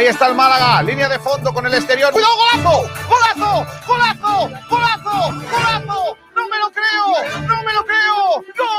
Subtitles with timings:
[0.00, 2.10] Ahí está el Málaga, línea de fondo con el exterior.
[2.10, 2.88] ¡Cuidado, golazo!
[3.06, 3.66] ¡Golazo!
[3.86, 4.48] ¡Golazo!
[4.70, 5.34] ¡Golazo!
[5.52, 6.16] ¡Golazo!
[6.34, 7.06] ¡No me lo creo!
[7.46, 8.42] ¡No me lo creo!
[8.56, 8.70] ¡Gol!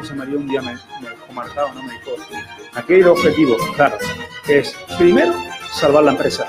[0.00, 1.84] José María un día me, me dejó marcado, ¿no?
[1.84, 2.16] Me dijo,
[2.74, 3.96] aquí hay dos objetivos, claro,
[4.48, 5.34] es, primero,
[5.70, 6.48] salvar la empresa,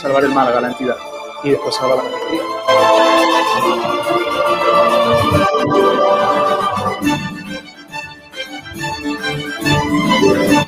[0.00, 0.96] salvar el Málaga, la entidad,
[1.44, 3.95] y después salvar la categoría.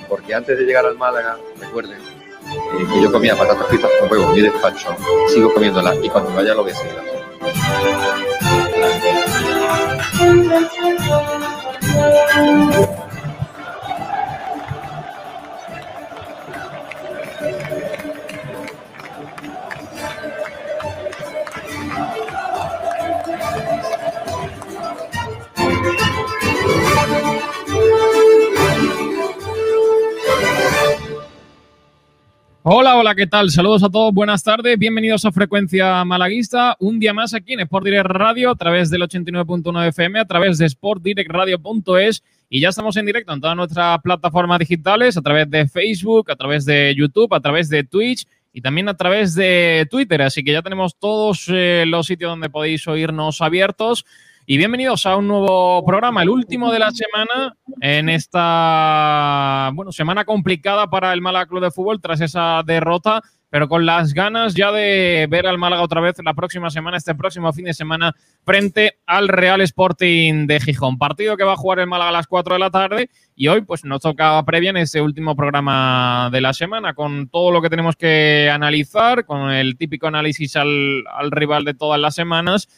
[0.08, 4.24] Porque antes de llegar al Málaga, recuerden eh, que yo comía patatas fritas con huevo
[4.30, 4.96] en mi despacho,
[5.28, 7.08] sigo comiéndolas y cuando vaya lo voy a seguir.
[32.70, 33.50] Hola, hola, ¿qué tal?
[33.50, 37.86] Saludos a todos, buenas tardes, bienvenidos a Frecuencia Malaguista, un día más aquí en Sport
[37.86, 43.06] Direct Radio, a través del 89.9 FM, a través de sportdirectradio.es y ya estamos en
[43.06, 47.40] directo en todas nuestras plataformas digitales, a través de Facebook, a través de YouTube, a
[47.40, 51.84] través de Twitch y también a través de Twitter, así que ya tenemos todos eh,
[51.86, 54.04] los sitios donde podéis oírnos abiertos.
[54.50, 60.24] Y bienvenidos a un nuevo programa, el último de la semana, en esta bueno, semana
[60.24, 64.72] complicada para el Málaga Club de Fútbol tras esa derrota, pero con las ganas ya
[64.72, 69.00] de ver al Málaga otra vez la próxima semana, este próximo fin de semana, frente
[69.04, 70.96] al Real Sporting de Gijón.
[70.96, 73.60] Partido que va a jugar el Málaga a las 4 de la tarde y hoy
[73.60, 77.68] pues nos toca previa en este último programa de la semana con todo lo que
[77.68, 82.70] tenemos que analizar, con el típico análisis al rival de todas las semanas.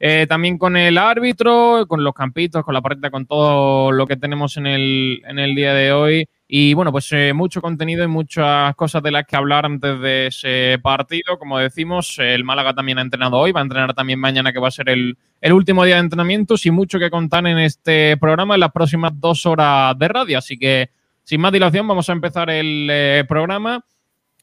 [0.00, 4.16] Eh, también con el árbitro, con los campitos, con la partida, con todo lo que
[4.16, 6.28] tenemos en el, en el día de hoy.
[6.46, 10.28] Y bueno, pues eh, mucho contenido y muchas cosas de las que hablar antes de
[10.28, 11.38] ese partido.
[11.38, 14.68] Como decimos, el Málaga también ha entrenado hoy, va a entrenar también mañana, que va
[14.68, 18.54] a ser el, el último día de entrenamientos y mucho que contar en este programa
[18.54, 20.38] en las próximas dos horas de radio.
[20.38, 20.90] Así que,
[21.24, 23.84] sin más dilación, vamos a empezar el eh, programa.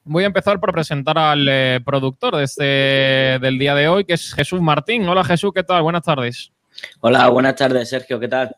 [0.08, 2.64] Voy a empezar por presentar al eh, productor de este,
[3.44, 5.10] del día de hoy, que es Jesús Martín.
[5.10, 5.82] Hola Jesús, ¿qué tal?
[5.82, 6.52] Buenas tardes.
[7.00, 8.56] Hola, buenas tardes, Sergio, ¿qué tal?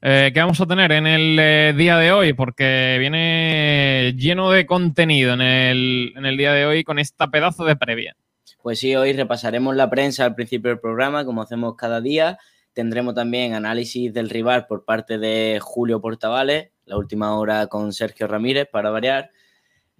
[0.00, 2.32] Eh, ¿Qué vamos a tener en el eh, día de hoy?
[2.34, 7.64] Porque viene lleno de contenido en el, en el día de hoy con esta pedazo
[7.64, 8.14] de previa.
[8.62, 12.38] Pues sí, hoy repasaremos la prensa al principio del programa, como hacemos cada día.
[12.72, 18.28] Tendremos también análisis del rival por parte de Julio Portavales, la última hora con Sergio
[18.28, 19.30] Ramírez, para variar.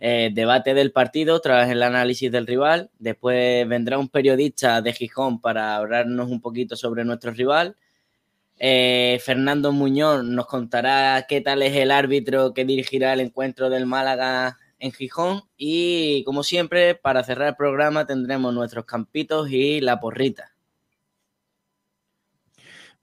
[0.05, 2.91] Eh, debate del partido tras el análisis del rival.
[2.99, 7.77] Después vendrá un periodista de Gijón para hablarnos un poquito sobre nuestro rival.
[8.59, 13.87] Eh, Fernando Muñoz nos contará qué tal es el árbitro que dirigirá el encuentro del
[13.87, 15.45] Málaga en Gijón.
[15.57, 20.53] Y como siempre, para cerrar el programa tendremos nuestros campitos y la porrita.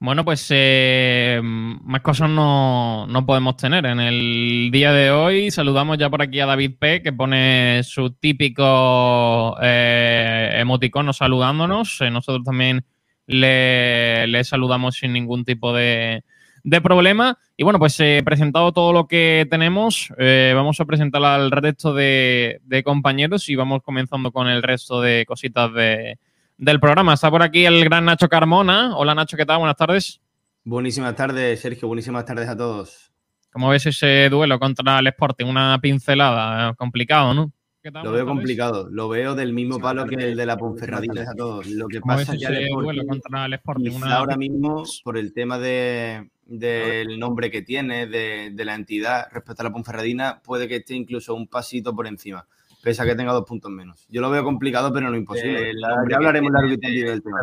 [0.02, 3.84] Bueno, pues eh, más cosas no, no, podemos tener.
[3.84, 8.10] En el día de hoy saludamos ya por aquí a David P, que pone su
[8.10, 12.00] típico eh, emoticono saludándonos.
[12.00, 12.86] Eh, nosotros también
[13.26, 16.24] le, le, saludamos sin ningún tipo de,
[16.64, 17.38] de problema.
[17.58, 21.92] Y bueno, pues eh, presentado todo lo que tenemos, eh, vamos a presentar al resto
[21.92, 26.18] de, de compañeros y vamos comenzando con el resto de cositas de
[26.60, 27.14] del programa.
[27.14, 28.96] Está por aquí el gran Nacho Carmona.
[28.96, 29.58] Hola Nacho, ¿qué tal?
[29.58, 30.20] Buenas tardes.
[30.62, 31.88] Buenísimas tardes, Sergio.
[31.88, 33.10] Buenísimas tardes a todos.
[33.50, 35.46] ¿Cómo ves ese duelo contra el Sporting?
[35.46, 37.52] Una pincelada, complicado, ¿no?
[37.82, 38.88] Lo veo complicado.
[38.90, 41.66] Lo veo del mismo palo que el de la Ponferradina a todos.
[41.66, 42.68] Lo que pasa es que
[43.06, 43.92] contra el Sporting?
[43.92, 44.16] Una...
[44.16, 49.62] ahora mismo, por el tema de, del nombre que tiene, de, de la entidad respecto
[49.62, 52.46] a la Ponferradina, puede que esté incluso un pasito por encima
[52.82, 54.06] pese a que tenga dos puntos menos.
[54.08, 55.70] Yo lo veo complicado, pero no imposible.
[55.70, 55.74] Eh,
[56.08, 57.40] ya hablaremos largo y tendido del tema.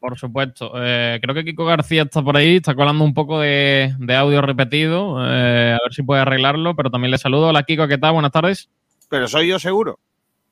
[0.00, 0.72] Por supuesto.
[0.76, 4.40] Eh, creo que Kiko García está por ahí, está colando un poco de, de audio
[4.40, 5.18] repetido.
[5.22, 7.48] Eh, a ver si puede arreglarlo, pero también le saludo.
[7.48, 8.14] Hola Kiko, ¿qué tal?
[8.14, 8.70] Buenas tardes.
[9.10, 9.98] Pero soy yo seguro.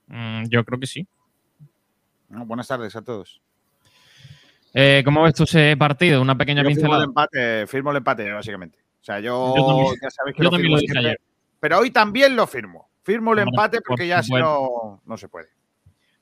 [0.08, 1.06] Mm, yo creo que sí.
[2.28, 3.40] No, buenas tardes a todos.
[4.74, 6.20] Eh, ¿Cómo ves tú ese partido?
[6.20, 7.00] Una pequeña yo pincelada.
[7.00, 8.78] Firmo el, empate, firmo el empate, básicamente.
[9.00, 11.20] O sea, yo, yo también, ya sabes que yo lo firmo lo dije ayer.
[11.60, 12.87] Pero hoy también lo firmo.
[13.08, 15.48] Firmo el empate por porque ya si no, no se puede.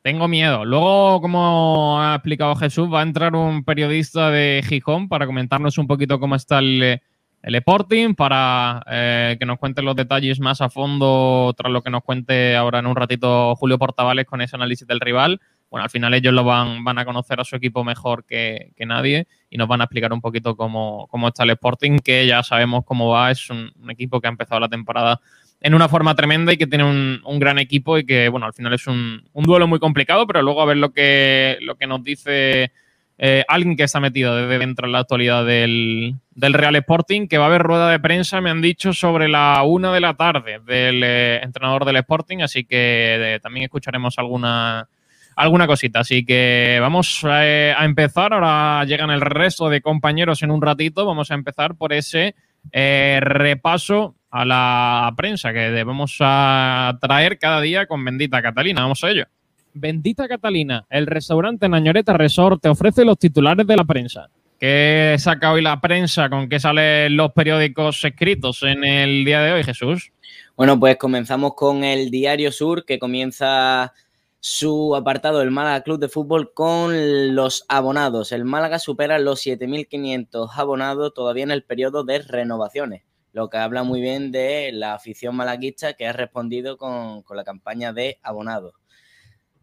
[0.02, 0.64] Tengo miedo.
[0.64, 5.88] Luego, como ha explicado Jesús, va a entrar un periodista de Gijón para comentarnos un
[5.88, 7.00] poquito cómo está el,
[7.42, 11.90] el Sporting, para eh, que nos cuente los detalles más a fondo, tras lo que
[11.90, 15.40] nos cuente ahora en un ratito Julio Portavales con ese análisis del rival.
[15.70, 18.86] bueno, al final ellos lo van, van a conocer a su equipo mejor que, que
[18.86, 22.44] nadie y nos van a explicar un poquito cómo, cómo, está el Sporting, que ya
[22.44, 25.20] sabemos cómo va, es un, un, equipo que ha empezado la temporada
[25.66, 28.72] en una forma tremenda y que tiene un, gran equipo y que, bueno, al final
[28.72, 32.70] es un, duelo muy complicado, pero luego a ver lo que, lo que nos dice
[33.18, 37.38] eh, alguien que está metido desde dentro en la actualidad del, del, Real Sporting, que
[37.38, 40.60] va a haber rueda de prensa, me han dicho, sobre la una de la tarde
[40.64, 44.88] del eh, entrenador del Sporting, así que eh, también escucharemos alguna,
[45.34, 45.98] alguna cosita.
[45.98, 51.32] Así que vamos a, empezar, ahora llegan el resto de compañeros en un ratito, vamos
[51.32, 52.36] a empezar por ese
[52.72, 58.82] repaso a la prensa que debemos a traer cada día con Bendita Catalina.
[58.82, 59.24] Vamos a ello.
[59.72, 64.28] Bendita Catalina, el restaurante Nañoreta Resort te ofrece los titulares de la prensa.
[64.58, 66.30] ¿Qué saca hoy la prensa?
[66.30, 70.12] ¿Con qué salen los periódicos escritos en el día de hoy, Jesús?
[70.56, 73.92] Bueno, pues comenzamos con el Diario Sur, que comienza
[74.40, 78.32] su apartado del Málaga Club de Fútbol con los abonados.
[78.32, 83.02] El Málaga supera los 7.500 abonados todavía en el periodo de renovaciones,
[83.36, 87.44] lo que habla muy bien de la afición malaguista que ha respondido con, con la
[87.44, 88.72] campaña de abonados.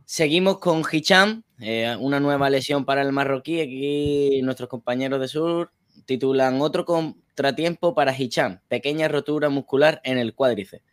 [0.05, 3.61] Seguimos con Hicham, eh, una nueva lesión para el marroquí.
[3.61, 5.71] Aquí nuestros compañeros de Sur
[6.05, 10.85] titulan otro contratiempo para Hicham, pequeña rotura muscular en el cuádriceps.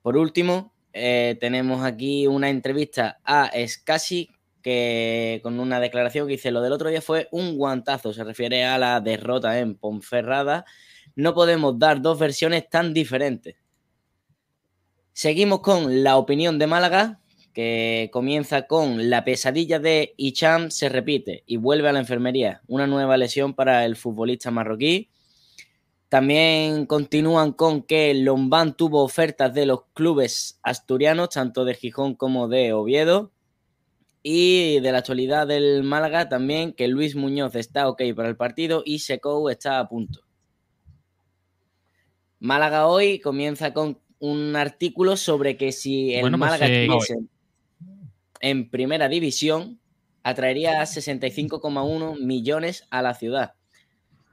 [0.00, 4.30] Por último, eh, tenemos aquí una entrevista a Scassi
[4.62, 8.64] que con una declaración que dice lo del otro día fue un guantazo, se refiere
[8.64, 10.64] a la derrota en Ponferrada.
[11.18, 13.56] No podemos dar dos versiones tan diferentes.
[15.12, 17.18] Seguimos con la opinión de Málaga,
[17.52, 22.62] que comienza con la pesadilla de Icham se repite y vuelve a la enfermería.
[22.68, 25.10] Una nueva lesión para el futbolista marroquí.
[26.08, 32.46] También continúan con que Lombán tuvo ofertas de los clubes asturianos, tanto de Gijón como
[32.46, 33.32] de Oviedo.
[34.22, 38.84] Y de la actualidad del Málaga también que Luis Muñoz está ok para el partido
[38.86, 40.27] y Secou está a punto.
[42.40, 46.88] Málaga hoy comienza con un artículo sobre que si el bueno, pues Málaga eh,
[48.40, 49.80] en primera división
[50.22, 53.54] atraería 65,1 millones a la ciudad.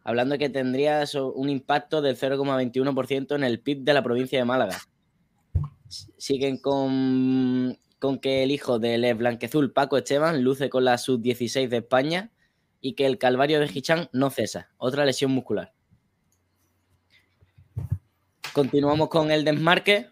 [0.03, 1.03] Hablando de que tendría
[1.33, 4.77] un impacto del 0,21% en el PIB de la provincia de Málaga.
[6.17, 11.77] Siguen con, con que el hijo del blanquezul Paco Esteban luce con la sub-16 de
[11.77, 12.31] España
[12.81, 14.69] y que el calvario de Hicham no cesa.
[14.77, 15.75] Otra lesión muscular.
[18.55, 20.07] Continuamos con el desmarque.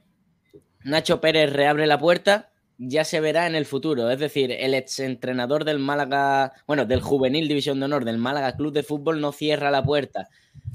[0.84, 4.10] Nacho Pérez reabre la puerta ya se verá en el futuro.
[4.10, 8.74] Es decir, el exentrenador del Málaga, bueno, del Juvenil División de Honor del Málaga Club
[8.74, 10.28] de Fútbol no cierra la puerta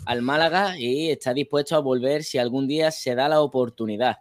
[0.06, 4.18] al Málaga y está dispuesto a volver si algún día se da la oportunidad.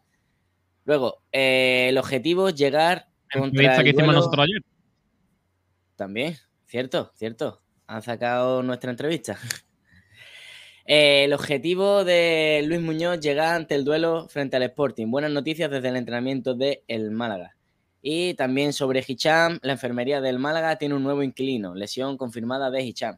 [0.83, 4.61] Luego, eh, el objetivo es llegar contra que hicimos nosotros ayer.
[5.95, 6.35] También,
[6.65, 7.61] cierto, cierto.
[7.87, 9.37] Han sacado nuestra entrevista.
[10.89, 15.07] Eh, el objetivo de Luis Muñoz llega ante el duelo frente al Sporting.
[15.11, 17.57] Buenas noticias desde el entrenamiento de el Málaga.
[18.01, 22.83] Y también sobre Hicham, la enfermería del Málaga tiene un nuevo inquilino, lesión confirmada de
[22.83, 23.17] Hicham.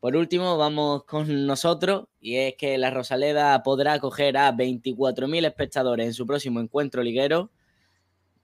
[0.00, 6.06] Por último, vamos con nosotros, y es que la Rosaleda podrá acoger a 24.000 espectadores
[6.06, 7.52] en su próximo encuentro liguero.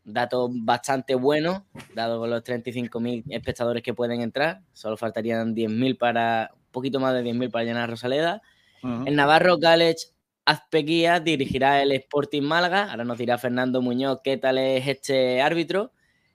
[0.09, 4.63] Dato bastante bueno, dado con los 35.000 espectadores que pueden entrar.
[4.73, 8.41] Solo faltarían 10.000 para, un poquito más de 10.000 para llenar Rosaleda.
[8.85, 9.09] Uh -huh.
[9.09, 9.99] El Navarro Galech
[10.45, 12.89] Azpeguía dirigirá el Sporting Málaga.
[12.89, 15.93] Ahora nos dirá Fernando Muñoz qué tal es este árbitro.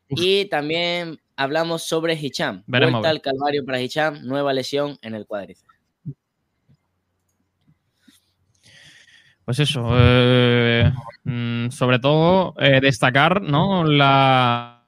[0.10, 0.20] Uf.
[0.22, 2.64] Y también hablamos sobre Hicham.
[2.68, 3.00] Veremos.
[3.00, 5.71] Vuelta al calvario para Hicham, nueva lesión en el cuádriceps.
[9.46, 10.92] Pues eso, eh,
[11.72, 13.84] sobre todo eh, destacar ¿no?
[13.84, 14.86] la,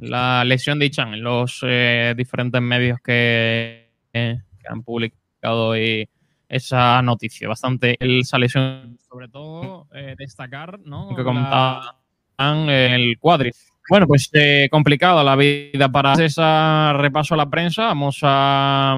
[0.00, 6.08] la, lesión de Hicham en los eh, diferentes medios que, que han publicado y
[6.48, 11.14] esa noticia, bastante esa lesión, sobre todo destacar, ¿no?
[11.16, 13.50] Que comentaban el cuadri.
[13.90, 14.30] Bueno, pues
[14.70, 17.86] complicado la vida para ese repaso a la prensa.
[17.86, 18.96] Vamos a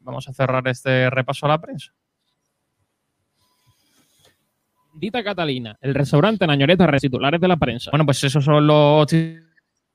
[0.00, 1.92] vamos a cerrar este repaso a la prensa.
[4.98, 7.90] Dita Catalina, el restaurante Nañoreta, titulares de la prensa.
[7.90, 9.06] Bueno, pues esos son los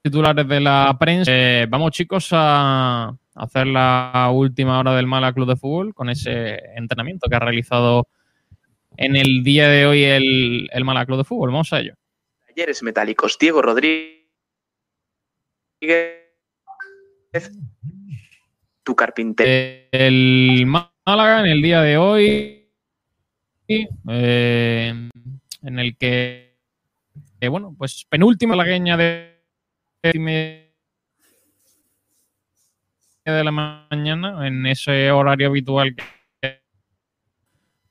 [0.02, 1.32] titulares de la prensa.
[1.34, 6.60] Eh, vamos, chicos, a hacer la última hora del Mala Club de Fútbol con ese
[6.76, 8.08] entrenamiento que ha realizado
[8.96, 11.50] en el día de hoy el, el Mala Club de Fútbol.
[11.50, 11.96] Vamos a ello.
[12.48, 14.20] Talleres metálicos, Diego Rodríguez.
[18.84, 19.88] Tu carpintero.
[19.92, 22.61] El Málaga en el día de hoy,
[24.10, 25.10] eh,
[25.64, 26.58] en el que,
[27.40, 29.32] eh, bueno, pues penúltima lagueña de
[33.24, 35.96] de la mañana, en ese horario habitual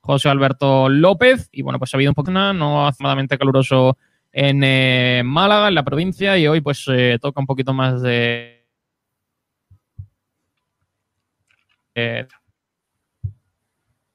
[0.01, 1.47] José Alberto López.
[1.51, 3.97] Y bueno, pues ha habido un poco no afortunadamente caluroso
[4.33, 6.85] en eh, Málaga, en la provincia, y hoy pues
[7.21, 8.61] toca un poquito más de,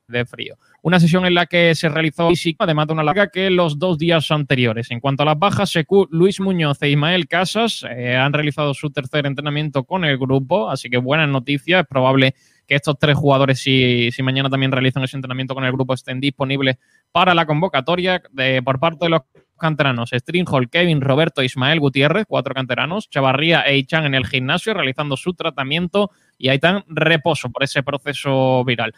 [0.09, 0.57] de frío.
[0.83, 3.99] Una sesión en la que se realizó físico, además de una larga que los dos
[3.99, 4.91] días anteriores.
[4.91, 8.91] En cuanto a las bajas, Secu, Luis Muñoz e Ismael Casas eh, han realizado su
[8.91, 11.81] tercer entrenamiento con el grupo, así que buenas noticias.
[11.81, 12.35] Es probable
[12.67, 16.21] que estos tres jugadores, si, si mañana también realizan ese entrenamiento con el grupo, estén
[16.21, 16.77] disponibles
[17.13, 19.23] para la convocatoria de, por parte de los
[19.59, 20.11] canteranos.
[20.13, 23.09] Stringhol, Kevin, Roberto, Ismael Gutiérrez, cuatro canteranos.
[23.09, 28.65] Chavarría e Ichan en el gimnasio realizando su tratamiento y Aitán reposo por ese proceso
[28.65, 28.95] viral.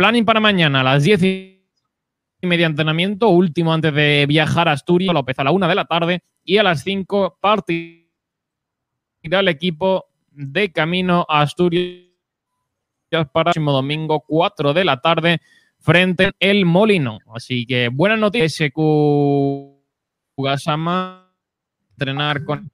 [0.00, 5.12] Planning para mañana a las 10 y media entrenamiento, último antes de viajar a Asturias,
[5.12, 8.08] López a la una de la tarde y a las 5 partirá
[9.22, 12.06] el equipo de camino a Asturias
[13.10, 15.42] para el próximo domingo 4 de la tarde
[15.80, 17.18] frente El Molino.
[17.34, 18.80] Así que buenas noticias, SQ
[20.38, 21.30] Gasama,
[21.90, 22.72] entrenar con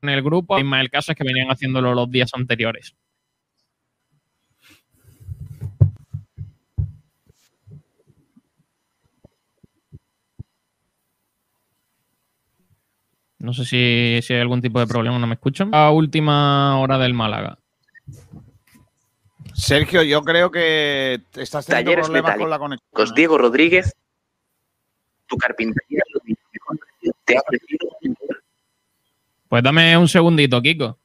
[0.00, 2.96] el grupo, Ismael Casas que venían haciéndolo los días anteriores.
[13.42, 15.74] No sé si, si hay algún tipo de problema, no me escuchan.
[15.74, 17.58] A última hora del Málaga.
[19.52, 22.88] Sergio, yo creo que estás teniendo Talleres problemas con la conexión.
[22.96, 23.12] ¿eh?
[23.16, 23.92] Diego Rodríguez,
[25.26, 26.02] tu carpintería
[27.24, 27.88] te ha ofrecido
[29.48, 31.00] Pues dame un segundito, Kiko.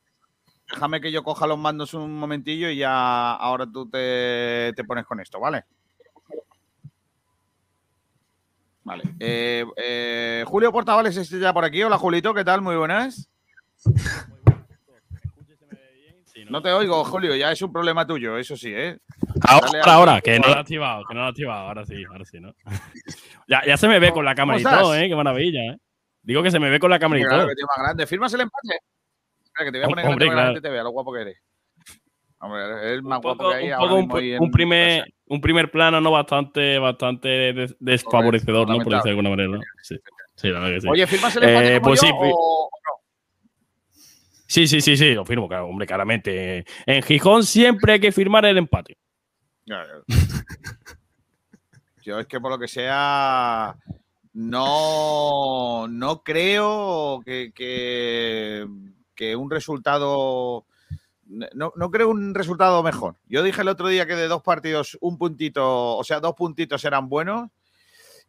[0.69, 5.07] Déjame que yo coja los mandos un momentillo y ya ahora tú te, te pones
[5.07, 5.63] con esto, ¿vale?
[8.87, 9.03] Vale.
[9.19, 11.83] Eh, eh, Julio Portavales está ya por aquí.
[11.83, 12.61] Hola, Julito, ¿qué tal?
[12.61, 13.29] Muy buenas.
[16.49, 18.97] No te oigo, Julio, ya es un problema tuyo, eso sí, ¿eh?
[19.45, 21.85] Ahora, Dale, ahora, ahora, que no lo he activado, que no lo he activado, ahora
[21.85, 22.53] sí, ahora sí, ¿no?
[23.49, 24.95] ya, ya se me ve con la cámara y ¿Cómo todo?
[24.95, 25.09] ¿eh?
[25.09, 25.77] Qué maravilla, ¿eh?
[26.21, 27.49] Digo que se me ve con la cámara y Claro, todo.
[27.49, 28.07] que tío más grande.
[28.07, 28.79] ¿Firmas el empate?
[29.43, 30.53] Espera, que te voy a poner Hombre, grande para que la claro.
[30.53, 31.37] gente te vea lo guapo que eres.
[32.39, 34.43] Hombre, es más Un guapo poco, que hay un, ahora poco un, mismo ahí en
[34.43, 35.16] un primer.
[35.29, 38.77] Un primer plano no bastante, bastante des- desfavorecedor, ¿no?
[38.77, 39.61] Por decirlo de alguna manera, ¿no?
[39.81, 39.95] Sí,
[40.35, 40.87] sí la verdad que sí.
[40.89, 42.69] Oye, ¿firmas el empate Eh, como pues yo sí, o-?
[44.47, 46.65] Sí, sí, sí, sí, lo firmo, claro, hombre, claramente.
[46.85, 48.97] En Gijón siempre hay que firmar el empate.
[52.01, 53.75] Yo es que por lo que sea,
[54.33, 58.65] no, no creo que, que,
[59.13, 60.65] que un resultado.
[61.29, 63.15] No, no creo un resultado mejor.
[63.27, 66.83] Yo dije el otro día que de dos partidos, un puntito, o sea, dos puntitos
[66.85, 67.49] eran buenos.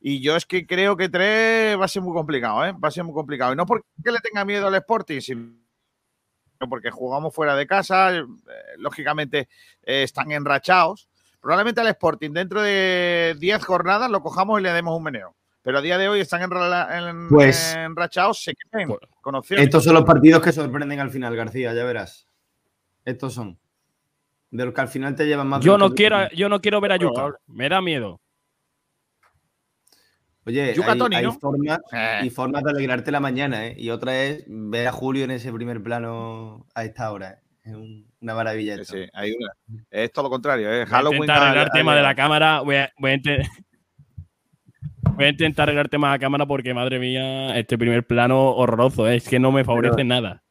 [0.01, 2.73] Y yo es que creo que tres va a ser muy complicado, ¿eh?
[2.73, 3.53] Va a ser muy complicado.
[3.53, 5.49] Y no porque le tenga miedo al Sporting, sino
[6.69, 8.17] porque jugamos fuera de casa.
[8.17, 8.25] eh,
[8.79, 9.49] lógicamente
[9.83, 11.09] eh, están enrachados.
[11.41, 15.35] Probablemente al Sporting dentro de 10 jornadas lo cojamos y le demos un meneo.
[15.63, 19.65] Pero a día de hoy están en- Pues- enrachados, se creen Pues- con opciones.
[19.67, 22.28] Estos son los partidos que sorprenden al final, García, ya verás.
[23.09, 23.59] Estos son.
[24.51, 25.65] De los que al final te llevan más.
[25.65, 27.35] Yo no quiero, yo no quiero ver a Yuka.
[27.47, 28.21] Me da miedo.
[30.45, 31.33] Oye, Yuka hay, Tony, hay ¿no?
[31.33, 33.75] formas, Eh, y formas de alegrarte la mañana, ¿eh?
[33.79, 37.33] Y otra es ver a Julio en ese primer plano a esta hora.
[37.33, 37.39] ¿eh?
[37.65, 38.75] Es un- una maravilla.
[38.77, 38.95] sí, esto.
[38.97, 39.53] sí, hay una.
[39.91, 40.69] Es todo lo contrario.
[40.71, 40.77] ¿eh?
[40.79, 41.23] Voy a Halloween.
[41.23, 42.61] intentar arreglar el tema de la cámara.
[42.61, 43.19] Voy a, voy a
[45.17, 48.51] voy a intentar arreglar el tema de la cámara porque, madre mía, este primer plano
[48.55, 49.07] horroroso.
[49.09, 49.17] ¿eh?
[49.17, 50.43] Es que no me favorece nada.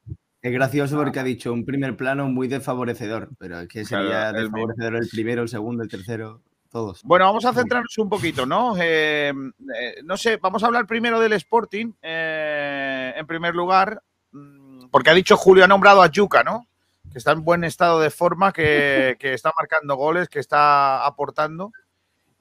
[0.48, 4.40] Es gracioso porque ha dicho un primer plano muy desfavorecedor, pero es que sería Claro,
[4.40, 7.04] desfavorecedor el primero, el segundo, el tercero, todos.
[7.04, 8.74] Bueno, vamos a centrarnos un poquito, ¿no?
[8.80, 14.02] Eh, eh, no sé, vamos a hablar primero del Sporting, eh, en primer lugar,
[14.32, 16.66] mm, porque ha dicho Julio, ha nombrado a Yuca, ¿no?
[17.12, 21.74] Que está en buen estado de forma, que, que está marcando goles, que está aportando.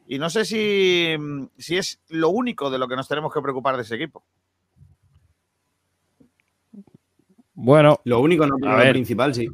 [0.06, 3.42] Y no sé si, mm, si es lo único de lo que nos tenemos que
[3.42, 4.22] preocupar de ese equipo.
[7.56, 9.48] Bueno, Lo único, no, pero lo principal, sí.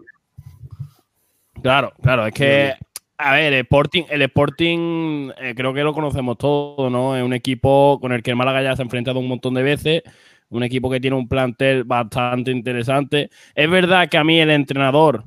[1.62, 2.74] Claro, claro, es que,
[3.16, 7.16] a ver, el Sporting, el Sporting eh, creo que lo conocemos todos, ¿no?
[7.16, 9.62] Es un equipo con el que el Málaga ya se ha enfrentado un montón de
[9.62, 10.02] veces,
[10.48, 13.30] un equipo que tiene un plantel bastante interesante.
[13.54, 15.22] Es verdad que a mí el entrenador,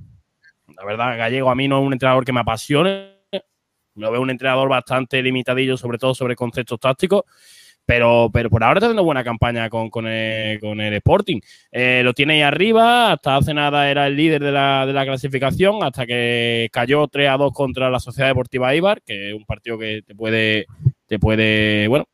[0.75, 3.15] la verdad, Gallego, a mí no es un entrenador que me apasione,
[3.95, 7.23] lo veo un entrenador bastante limitadillo, sobre todo sobre conceptos tácticos.
[7.85, 11.39] Pero, pero por ahora está haciendo buena campaña con, con, el, con el Sporting.
[11.71, 15.05] Eh, lo tiene ahí arriba, hasta hace nada era el líder de la, de la
[15.05, 19.45] clasificación, hasta que cayó 3 a 2 contra la Sociedad Deportiva Ibar, que es un
[19.45, 20.65] partido que te puede,
[21.05, 22.05] te puede, bueno,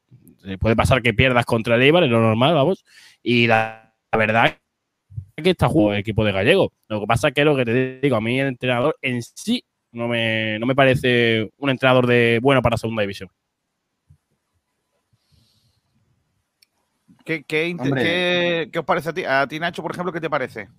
[0.44, 2.84] te puede pasar que pierdas contra el Ibar, es lo normal, vamos.
[3.24, 4.58] Y la, la verdad
[5.42, 6.72] que está jugando el equipo de Gallego.
[6.88, 9.64] Lo que pasa es que lo que te digo, a mí el entrenador en sí
[9.92, 13.30] no me, no me parece un entrenador de bueno para segunda división.
[17.26, 19.24] ¿Qué, qué qué- qué os parece a ti?
[19.26, 20.70] A ti, Nacho, por ejemplo, ¿qué te parece?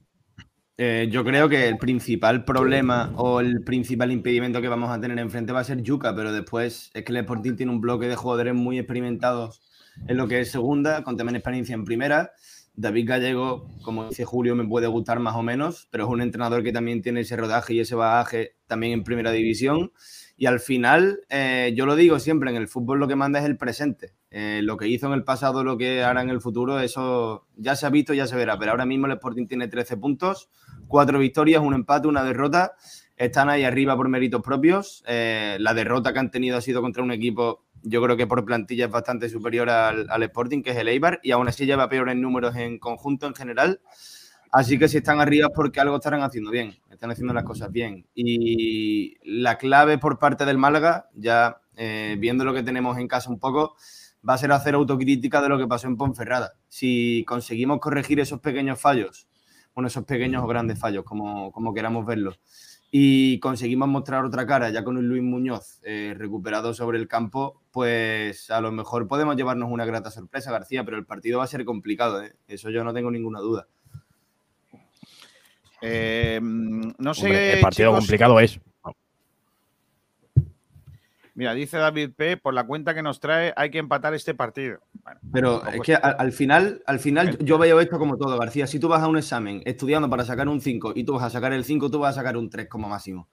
[0.78, 5.18] Eh, yo creo que el principal problema o el principal impedimento que vamos a tener
[5.18, 8.16] enfrente va a ser Yuca, pero después es que el Sporting tiene un bloque de
[8.16, 9.60] jugadores muy experimentados
[10.06, 12.32] en lo que es segunda, con también experiencia en primera.
[12.74, 16.62] David Gallego, como dice Julio, me puede gustar más o menos, pero es un entrenador
[16.62, 19.92] que también tiene ese rodaje y ese bagaje también en primera división.
[20.38, 23.44] Y al final, eh, yo lo digo siempre, en el fútbol lo que manda es
[23.44, 24.14] el presente.
[24.34, 27.76] Eh, lo que hizo en el pasado, lo que hará en el futuro, eso ya
[27.76, 28.58] se ha visto, ya se verá.
[28.58, 30.48] Pero ahora mismo el Sporting tiene 13 puntos,
[30.88, 32.72] cuatro victorias, un empate, una derrota.
[33.18, 35.04] Están ahí arriba por méritos propios.
[35.06, 38.42] Eh, la derrota que han tenido ha sido contra un equipo, yo creo que por
[38.46, 41.90] plantilla es bastante superior al, al Sporting, que es el Eibar, y aún así lleva
[41.90, 43.80] peores números en conjunto en general.
[44.50, 47.72] Así que si están arriba es porque algo estarán haciendo bien, están haciendo las cosas
[47.72, 48.06] bien.
[48.14, 53.30] Y la clave por parte del Málaga, ya eh, viendo lo que tenemos en casa
[53.30, 53.76] un poco,
[54.28, 56.54] va a ser hacer autocrítica de lo que pasó en Ponferrada.
[56.68, 59.28] Si conseguimos corregir esos pequeños fallos,
[59.74, 62.38] bueno, esos pequeños o grandes fallos, como, como queramos verlos,
[62.90, 67.62] y conseguimos mostrar otra cara ya con un Luis Muñoz eh, recuperado sobre el campo,
[67.70, 71.48] pues a lo mejor podemos llevarnos una grata sorpresa, García, pero el partido va a
[71.48, 72.34] ser complicado, ¿eh?
[72.46, 73.66] eso yo no tengo ninguna duda.
[75.80, 77.26] Eh, no sé.
[77.26, 78.60] Hombre, el partido chicos, complicado es.
[81.34, 82.36] Mira, dice David P.
[82.36, 84.80] Por la cuenta que nos trae, hay que empatar este partido.
[84.92, 88.66] Bueno, Pero es que al, al final, al final yo veo esto como todo, García.
[88.66, 91.30] Si tú vas a un examen estudiando para sacar un 5 y tú vas a
[91.30, 93.28] sacar el 5, tú vas a sacar un 3 como máximo.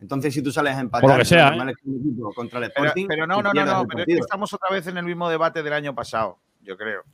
[0.00, 1.70] Entonces, si tú sales a empatar Por lo que sea, ¿eh?
[1.70, 4.14] es que un equipo contra el Sporting, pero no, no, no, no, pero es que
[4.14, 7.04] estamos otra vez en el mismo debate del año pasado, yo creo.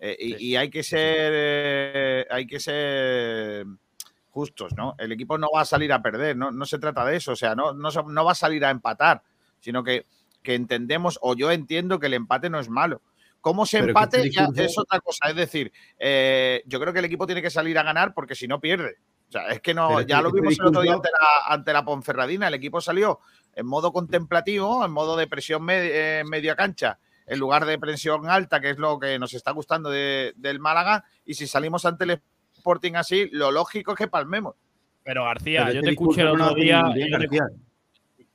[0.00, 3.64] Eh, y, y hay que ser eh, hay que ser
[4.30, 4.96] justos, ¿no?
[4.98, 7.36] El equipo no va a salir a perder, no, no se trata de eso, o
[7.36, 9.22] sea, no, no va a salir a empatar,
[9.62, 10.04] sino que,
[10.42, 13.00] que entendemos, o yo entiendo que el empate no es malo.
[13.40, 14.18] ¿Cómo se Pero empate?
[14.18, 15.28] este ya es otra cosa.
[15.30, 18.46] Es decir, eh, yo creo que el equipo tiene que salir a ganar porque si
[18.46, 18.96] no pierde.
[19.28, 21.08] O sea, es que no, Pero ya que lo este vimos el otro día ante
[21.10, 22.48] la, ante la Ponferradina.
[22.48, 23.18] El equipo salió
[23.54, 28.60] en modo contemplativo, en modo de presión eh, media cancha, en lugar de presión alta,
[28.60, 31.04] que es lo que nos está gustando de- del Málaga.
[31.24, 32.20] Y si salimos ante el
[32.54, 34.54] Sporting así, lo lógico es que palmemos.
[35.02, 36.82] Pero García, Pero yo este te escuché el otro día.
[36.94, 37.46] bien, yo te- García.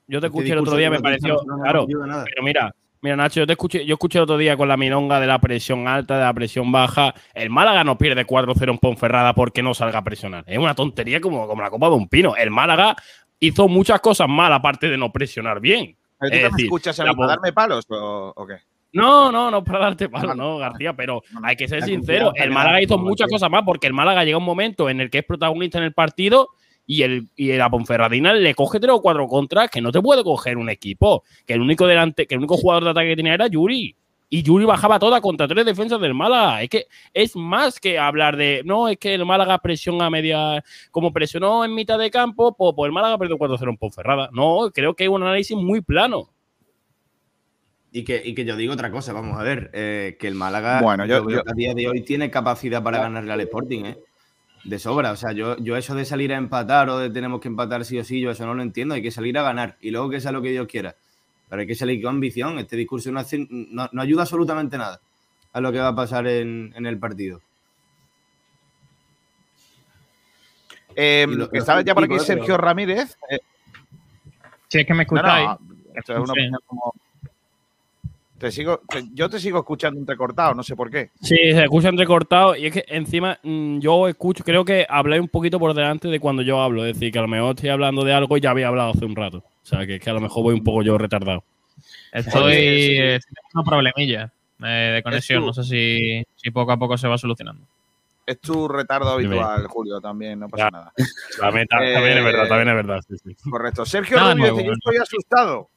[0.08, 1.40] Yo te Este escuché el otro día, me pareció.
[1.46, 4.66] no Claro, pero mira, mira, Nacho, yo te escuché, yo escuché el otro día con
[4.66, 7.14] la milonga de la presión alta, de la presión baja.
[7.34, 10.44] El Málaga no pierde 4-0 en Ponferrada porque no salga a presionar.
[10.46, 12.34] Es una tontería como, como la copa de un pino.
[12.36, 12.96] El Málaga
[13.38, 15.94] hizo muchas cosas mal, aparte de no presionar bien.
[16.18, 18.56] ¿Pero tú Es decir, escuchas a la para darme palos o, o qué?
[18.94, 20.56] No, no, no para darte palo, no.
[20.56, 22.32] García, pero hay que ser sincero.
[22.34, 25.18] El Málaga hizo muchas cosas más porque el Málaga llega un momento en el que
[25.18, 26.48] es protagonista en el partido
[26.88, 30.24] y el y la Ponferradina le coge tres o cuatro contras que no te puede
[30.24, 31.22] coger un equipo.
[31.46, 33.94] Que el único delante, que el único jugador de ataque que tenía era Yuri.
[34.30, 36.62] Y Yuri bajaba toda contra tres defensas del Málaga.
[36.62, 40.64] Es que es más que hablar de no, es que el Málaga presiona a media.
[40.90, 44.30] Como presionó en mitad de campo, pues, pues el Málaga perdió 4-0 en Ponferrada.
[44.32, 46.30] No, creo que es un análisis muy plano.
[47.92, 50.80] Y que, y que yo digo otra cosa, vamos a ver, eh, que el Málaga
[50.82, 53.98] Bueno, yo- a día de hoy tiene capacidad para ganarle al Sporting, ¿eh?
[54.68, 57.48] De sobra, o sea, yo, yo eso de salir a empatar o de tenemos que
[57.48, 59.90] empatar sí o sí, yo eso no lo entiendo, hay que salir a ganar y
[59.90, 60.94] luego que sea lo que Dios quiera.
[61.48, 65.00] Pero hay que salir con ambición, este discurso no, hace- no, no ayuda absolutamente nada
[65.54, 67.40] a lo que va a pasar en, en el partido.
[70.96, 72.20] Eh, lo- estaba ya por aquí ¿eh?
[72.20, 73.16] Sergio Ramírez.
[73.30, 73.38] Eh,
[74.68, 75.46] Si es que me escucháis.
[75.48, 75.58] no,
[75.94, 76.94] esto es una opinión como-
[78.38, 81.10] Te sigo, te- yo te sigo escuchando entrecortado, no sé por qué.
[81.20, 85.28] Sí, se escucha entrecortado y es que encima mm, yo escucho, creo que hablé un
[85.28, 88.04] poquito por delante de cuando yo hablo, es decir, que a lo mejor estoy hablando
[88.04, 89.38] de algo y ya había hablado hace un rato.
[89.38, 91.42] O sea, que es que a lo mejor voy un poco yo retardado.
[92.12, 93.18] Estoy teniendo
[93.54, 95.44] una problemilla eh, de conexión.
[95.44, 97.62] No sé si, si poco a poco se va solucionando.
[98.24, 100.70] Es tu retardo habitual, Julio, también, no pasa Ya.
[100.70, 100.92] nada.
[101.40, 103.00] También, también Eh, es verdad, también es verdad.
[103.08, 103.50] sí, sí.
[103.50, 103.86] Correcto.
[103.86, 104.72] Sergio Nada Rubio yo ¿no?
[104.74, 105.68] estoy asustado.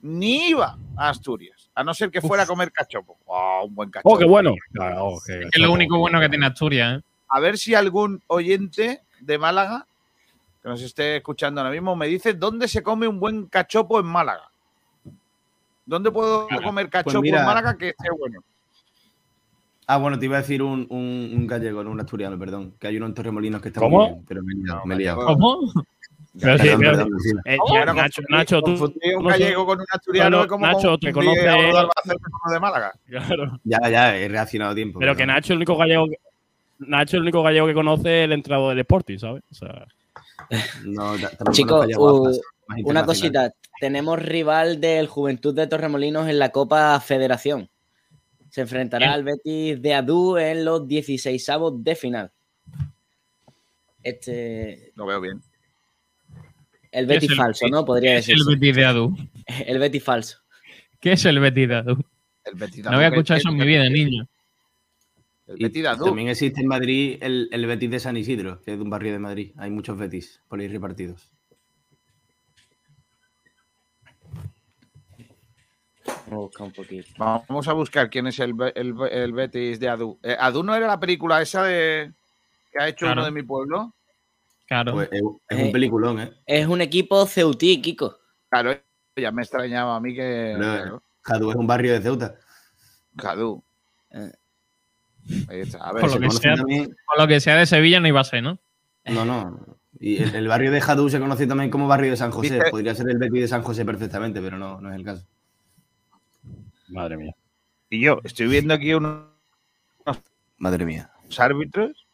[0.00, 3.16] Ni iba a Asturias, a no ser que fuera a comer cachopo.
[3.26, 4.14] Oh, un buen cachopo.
[4.14, 4.52] Oh, qué bueno.
[4.72, 6.98] Claro, oh, qué Es que es lo único bueno que tiene Asturias.
[6.98, 7.02] ¿eh?
[7.28, 9.86] A ver si algún oyente de Málaga
[10.60, 14.06] que nos esté escuchando ahora mismo me dice dónde se come un buen cachopo en
[14.06, 14.50] Málaga.
[15.86, 16.64] ¿Dónde puedo Claro.
[16.64, 18.40] comer cachopo Pues mira, en Málaga que esté bueno?
[19.86, 22.88] Ah, bueno, te iba a decir un, un, un gallego, no un asturiano, perdón, que
[22.88, 23.98] hay uno en Torremolinos que está ¿Cómo?
[24.00, 24.84] muy bien, pero me he liado.
[24.84, 25.24] me he liado.
[25.26, 25.72] ¿Cómo?
[26.40, 27.58] Pero sí, eh,
[27.94, 28.70] Nacho, Nacho, tú.
[28.72, 31.84] un no gallego con un asturiano como Nacho, te confundir conoce- a
[32.44, 32.92] uno de Málaga.
[33.08, 33.60] Claro.
[33.64, 34.98] Ya, ya, he reaccionado a tiempo.
[35.00, 35.26] Pero que.
[35.26, 36.16] Nacho, el único gallego que,
[36.78, 39.42] Nacho es el único gallego que conoce el entrenador del Sporting, ¿sabes?
[39.50, 39.86] O sea,
[40.84, 41.14] No,
[41.50, 42.40] Chicos, uh,
[42.84, 43.52] una cosita.
[43.80, 47.68] Tenemos rival del Juventud de Torremolinos en la Copa Federación.
[48.50, 49.14] Se enfrentará ¿Quién?
[49.14, 52.30] al Betis de Adu en los 16avos de final.
[54.02, 55.40] Este, Lo veo bien.
[56.92, 57.68] El ¿Qué es Betis falso?
[57.68, 57.84] ¿no?
[57.84, 58.44] Podría ¿Qué es el.
[58.46, 59.16] Betis de Adu?
[59.66, 60.38] El Betis falso.
[61.00, 62.04] ¿Qué es el Betis de Adu?
[62.44, 64.26] El Betis No había escuchado eso en mi vida, niño.
[65.46, 66.04] El Betis de Adu.
[66.06, 69.12] también existe en Madrid el, el Betis de San Isidro, que es de un barrio
[69.12, 69.52] de Madrid.
[69.56, 71.30] Hay muchos Betis por ahí repartidos.
[76.30, 77.08] Vamos a buscar un poquito.
[77.18, 80.18] Vamos a buscar quién es el, el, Be- el Betis de Adu.
[80.22, 82.12] Eh, Adu no era la película esa de
[82.72, 83.20] que ha hecho Claro.
[83.22, 83.94] uno de mi pueblo.
[84.68, 84.92] Claro.
[84.92, 85.64] Pues es, es Eh.
[85.64, 86.32] un peliculón, ¿eh?
[86.46, 88.18] Es un equipo ceutí, Kiko.
[88.50, 88.72] Claro,
[89.16, 90.54] ya me extrañaba a mí que.
[90.58, 92.34] Pero, claro, Jadu es un barrio de Ceuta.
[93.24, 93.62] Adu.
[94.10, 94.30] Eh.
[95.48, 95.78] Ahí está.
[95.78, 96.54] A ver, Por lo que sea.
[96.54, 98.58] También- Por lo que sea de Sevilla no iba a ser, ¿no?
[99.06, 99.78] no, no.
[100.00, 102.60] Y el, el barrio de Jadu se conoce también como barrio de San José.
[102.70, 105.26] Podría ser el Betis de San José perfectamente, pero no, no es el caso.
[106.88, 107.34] madre mía.
[107.90, 109.24] Y yo estoy viendo aquí unos
[110.58, 111.10] Madre mía.
[111.38, 112.06] árbitros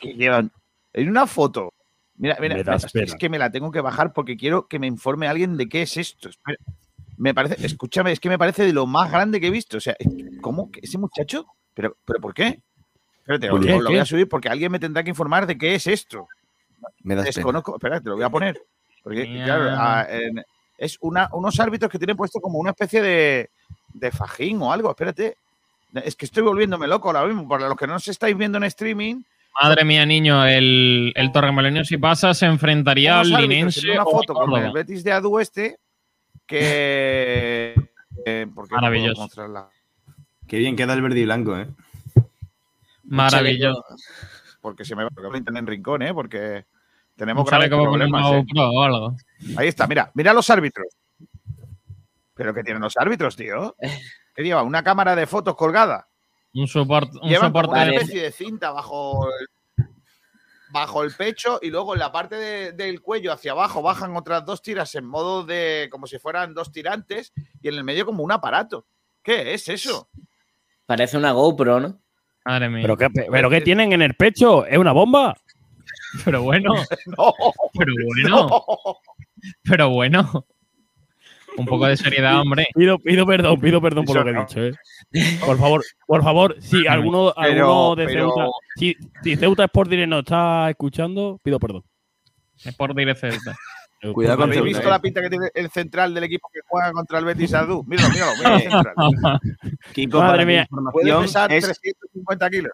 [0.00, 0.50] que llevan
[0.92, 1.72] en una foto.
[2.16, 4.78] Mira, mira, Me das espera, es que me la tengo que bajar porque quiero que
[4.78, 6.28] me informe alguien de qué es esto.
[6.28, 6.58] Espera.
[7.16, 9.76] Me parece, escúchame, es que me parece de lo más grande que he visto.
[9.78, 9.96] O sea,
[10.40, 10.70] ¿cómo?
[10.70, 11.46] que ¿Ese muchacho?
[11.74, 12.60] ¿Pero, pero por qué?
[13.20, 13.72] Espérate, ¿Por os- qué?
[13.74, 16.26] os lo voy a subir porque alguien me tendrá que informar de qué es esto.
[17.02, 17.34] Me das pena.
[17.36, 17.74] Desconozco.
[17.76, 18.60] Espera, te lo voy a poner.
[19.02, 20.42] Porque, claro, a- en-
[20.78, 23.50] es una, unos árbitros que tienen puesto como una especie de,
[23.94, 24.90] de fajín o algo.
[24.90, 25.36] Espérate.
[25.94, 27.48] Es que estoy volviéndome loco ahora mismo.
[27.48, 29.22] Para los que no os estáis viendo en streaming,
[29.60, 34.34] Madre mía, niño, el, el Torremolinos si pasa se enfrentaría al Linense en una foto
[34.34, 34.72] con el.
[34.72, 35.78] Betis de Adu este
[36.46, 37.74] que...
[38.26, 39.22] eh, ¿por qué no puedo Maravilloso.
[39.22, 39.68] mostrarla?
[40.46, 41.68] Qué bien queda el verde y blanco, ¿eh?
[43.04, 43.84] Maravilloso.
[44.60, 46.14] Porque se me va a en rincón, ¿eh?
[46.14, 46.66] Porque
[47.16, 48.36] tenemos graves problemas, ¿eh?
[48.36, 49.16] GoPro o algo.
[49.56, 50.86] Ahí está, mira, mira los árbitros.
[52.34, 53.76] ¿Pero qué tienen los árbitros, tío?
[54.34, 54.62] ¿Qué lleva?
[54.62, 56.08] ¿Una cámara de fotos colgada?
[56.54, 59.86] Un soporte, un Llevan como soporte una de- especie de cinta bajo el,
[60.70, 64.44] bajo el pecho y luego en la parte de- del cuello hacia abajo bajan otras
[64.44, 68.22] dos tiras en modo de como si fueran dos tirantes y en el medio como
[68.22, 68.86] un aparato.
[69.22, 70.08] ¿Qué es eso?
[70.86, 72.00] Parece una GoPro, ¿no?
[72.44, 72.82] Madre mía.
[72.82, 74.66] ¿Pero qué, ¿Pero qué tienen en el pecho?
[74.66, 75.36] ¿Es una bomba?
[76.24, 76.74] Pero bueno,
[77.06, 77.34] No,
[77.78, 78.96] pero bueno, no.
[79.62, 80.46] pero bueno.
[81.56, 82.66] Un poco de seriedad, hombre.
[82.74, 84.60] Pido, pido perdón, pido perdón por lo que he dicho,
[85.12, 85.38] ¿eh?
[85.44, 89.90] Por favor, por favor, si alguno, Pero- alguno de pero- Ceuta, si, si Ceuta Sport
[89.90, 91.84] Direct nos está escuchando, pido perdón.
[92.64, 93.54] Es por Direct Celta.
[94.14, 94.90] Cuidado con ¿Habéis Ceuta, visto eh.
[94.90, 97.84] la pinta que tiene el central del equipo que juega contra el Betis Adu?
[97.86, 99.40] Míralo, míralo, míralo.
[99.92, 100.66] Kiko, Madre mía.
[100.92, 102.72] Puede pesar es, 350 kilos.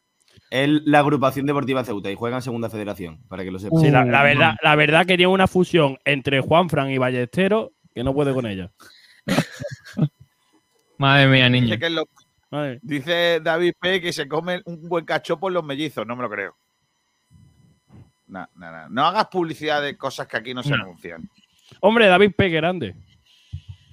[0.50, 3.80] es la agrupación deportiva Ceuta y juega en segunda federación, para que lo sepas.
[3.82, 8.04] Sí, la, la verdad, la verdad que tiene una fusión entre Juanfran y Ballesteros que
[8.04, 8.70] no puede con ella.
[10.98, 11.66] Madre mía, niño.
[11.66, 12.08] Dice, que lo-
[12.50, 12.78] Madre.
[12.82, 16.30] dice David P que se come un buen cachopo en los mellizos, no me lo
[16.30, 16.56] creo.
[18.26, 18.88] No, no, no.
[18.88, 20.82] No hagas publicidad de cosas que aquí no se No.
[20.82, 21.28] anuncian.
[21.80, 22.48] Hombre, David P.
[22.50, 22.94] grande.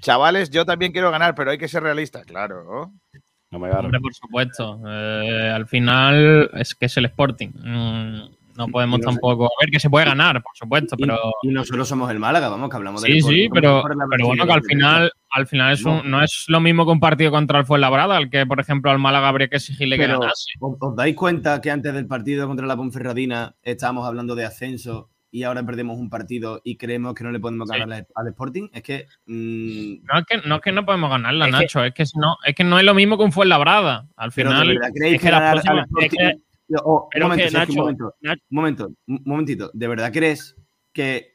[0.01, 2.63] Chavales, yo también quiero ganar, pero hay que ser realistas, claro.
[2.63, 3.59] ¿no?
[3.59, 3.71] Me.
[3.71, 4.81] Hombre, por supuesto.
[4.85, 7.51] Eh, al final es que es el Sporting.
[7.55, 9.45] Mm, no podemos no tampoco.
[9.45, 11.17] A ver, que se puede ganar, por supuesto, pero.
[11.43, 14.45] Y, y nosotros somos el Málaga, vamos, que hablamos del Sí, sí, pero, pero bueno,
[14.45, 17.59] que al final, al final es un- no es lo mismo que un partido contra
[17.59, 20.51] el Fuenlabrada, al que, por ejemplo, al Málaga habría que exigirle que ganase.
[20.59, 25.09] ¿os, os dais cuenta que antes del partido contra la Ponferradina estábamos hablando de ascenso
[25.31, 28.69] y ahora perdemos un partido y creemos que no le podemos ganar al- al Sporting?
[28.71, 31.83] Es que mm, No es que no, es que no podemos ganarla, Es que- Nacho.
[31.83, 34.07] Es que no, es que no es lo mismo que un Fuenlabrada.
[34.15, 34.65] Al final.
[34.67, 34.75] de
[35.15, 36.37] es la próxima- que-
[36.83, 39.71] Oh, pero un momento, que, Sergio, un Nacho, momento, Nacho- un momento, un momentito.
[39.73, 40.55] ¿De verdad crees
[40.93, 41.33] que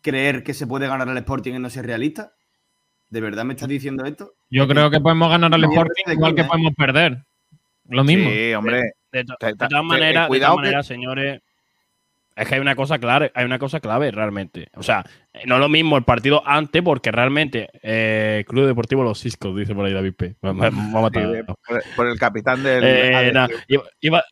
[0.00, 2.32] creer que se puede ganar al Sporting es no ser realista?
[3.10, 4.32] ¿De verdad me estás diciendo esto?
[4.50, 6.46] Yo creo que podemos ganar al Sporting igual que ¿eh?
[6.46, 7.18] podemos perder.
[7.88, 8.30] Lo mismo.
[8.30, 8.92] Sí, hombre.
[9.12, 11.40] De, todas maneras, de cuidado todas que- maneras, señores,
[12.34, 14.68] es que hay una cosa clave, hay una cosa clave realmente.
[14.74, 15.04] O sea,
[15.44, 19.74] no es lo mismo el partido antes, porque realmente eh, Club Deportivo Los Ciscos, dice
[19.74, 20.36] por ahí David P.
[20.40, 21.44] Me, me- me va a matar.
[21.44, 22.82] Por, por el capitán del.
[22.82, 23.32] Eh,
[23.68, 24.24] iba, iba-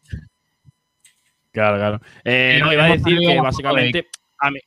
[1.53, 2.01] Claro, claro.
[2.25, 4.09] Eh, no, iba a decir que básicamente
[4.39, 4.61] a mí.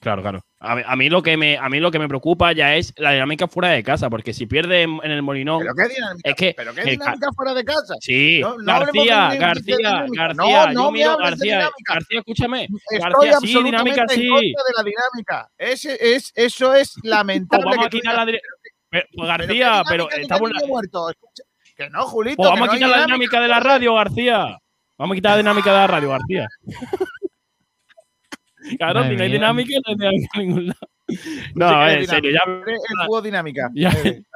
[0.00, 0.40] Claro, claro.
[0.58, 2.92] A mí, a mí lo que me, a mí lo que me preocupa ya es
[2.96, 5.60] la dinámica fuera de casa, porque si pierde en, en el Molinón.
[5.60, 6.28] ¿Pero qué dinámica?
[6.28, 7.94] Es que ¿Pero qué el dinámica fuera de casa?
[8.00, 10.22] Sí, No- García, de- García, dinámica.
[10.24, 11.70] García, No, yo no me miro, hables de García.
[11.88, 12.62] García, escúchame.
[12.64, 14.28] Estoy García, sí, absolutamente dinámica, en sí.
[14.28, 15.50] contra de la dinámica.
[15.56, 17.64] Ese, es, eso es Pues lamentable.
[17.64, 18.38] vamos que a quitar la Pero,
[18.90, 20.50] pues, ¿pero García, pero qué estamos.
[20.66, 21.10] muerto?
[21.10, 21.42] Escucha,
[21.76, 22.36] que no, Julito.
[22.38, 24.58] Pues que vamos no a quitar la dinámica de la radio, García.
[24.98, 26.48] Vamos a quitar la dinámica de la radio, García.
[28.78, 30.88] claro, si no hay dinámica, no hay dinámica en ningún lado.
[31.54, 32.40] No, es en serio, ya.
[32.66, 33.70] El juego dinámica.
[33.74, 33.90] Ya.
[34.04, 34.22] Eh,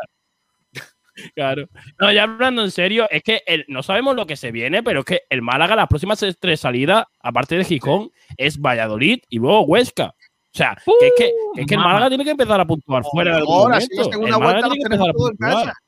[1.35, 1.67] Claro.
[1.99, 5.01] No, ya hablando en serio, es que el- no sabemos lo que se viene, pero
[5.01, 9.63] es que el Málaga, las próximas tres salidas, aparte de Gijón, es Valladolid y luego
[9.63, 10.09] Huesca.
[10.09, 10.15] O
[10.53, 11.81] sea, que es que, que es que el.
[11.81, 14.11] Málaga tiene que empezar a puntuar fuera de algún Ahora sí, momento.
[14.11, 15.65] la segunda El Málaga vuelta tiene que empezar a tenemos todo en puntuar.
[15.65, 15.79] casa.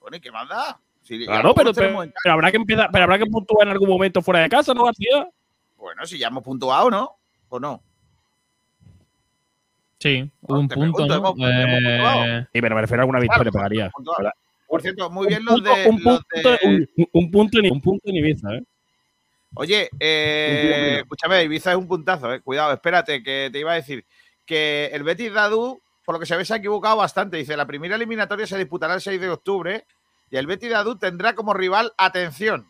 [0.00, 0.80] Bueno, ¿y qué más da?
[1.06, 1.70] Si Claro, pero,
[2.32, 5.28] habrá que empezar, pero habrá que puntuar en algún momento fuera de casa, ¿no, García?
[5.76, 7.12] Bueno, si ya hemos puntuado, ¿no?
[7.48, 7.80] ¿O no?
[9.98, 11.14] Sí, Bueno, un punto, pregunto, ¿no?
[11.14, 12.24] hemos- hemos puntuado.
[12.26, 14.30] Eh, Sí, pero me refiero a alguna victoria, Claro, puntuado.
[14.68, 15.70] Por cierto, muy bien los de.
[15.88, 16.58] un los punto, de-
[16.96, 18.62] un, un punto en, un punto en Ibiza, ¿eh?
[19.54, 22.40] Oye, eh, escúchame, Ibiza es un puntazo, eh.
[22.40, 24.04] Cuidado, espérate, que te iba a decir
[24.44, 27.36] que el Betis Dadu, por lo que se ve, se ha equivocado bastante.
[27.36, 29.84] Dice, la primera eliminatoria se disputará el 6 de octubre
[30.30, 32.66] y el Betis Dadu tendrá como rival, atención,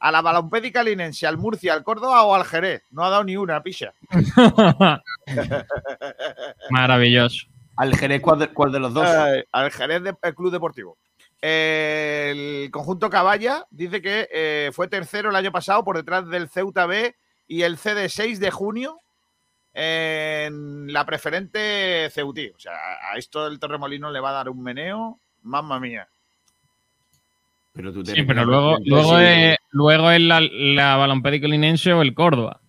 [0.00, 2.82] a la Balompédica Linense, al Murcia, al Córdoba o al Jerez.
[2.90, 3.94] No ha dado ni una, picha.
[6.70, 7.46] Maravilloso.
[7.76, 9.06] Al Jerez, ¿cuál de, cuál de los dos?
[9.06, 10.96] Ay, al Jerez de- el Club Deportivo.
[11.42, 16.48] Eh, el conjunto Caballa dice que eh, fue tercero el año pasado por detrás del
[16.48, 17.14] Ceuta B
[17.46, 18.98] y el CD6 de junio
[19.74, 22.48] en la preferente Ceutí.
[22.54, 22.72] O sea,
[23.12, 26.08] a esto el Torremolino le va a dar un meneo, mamma mía.
[27.74, 32.14] Pero tú Sí, pero luego, luego, es, luego es la, la Balompédico Linense o el
[32.14, 32.60] Córdoba.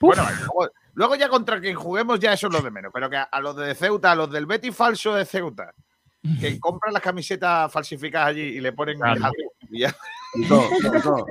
[0.00, 3.16] Bueno, luego, luego ya contra quien juguemos ya eso es lo de menos, pero que
[3.18, 5.74] a, a los de Ceuta, a los del Betis falso de Ceuta,
[6.40, 9.30] que compran las camisetas falsificadas allí y le ponen Claro.
[9.70, 9.94] y ya.
[10.32, 11.26] Kiko, Kiko,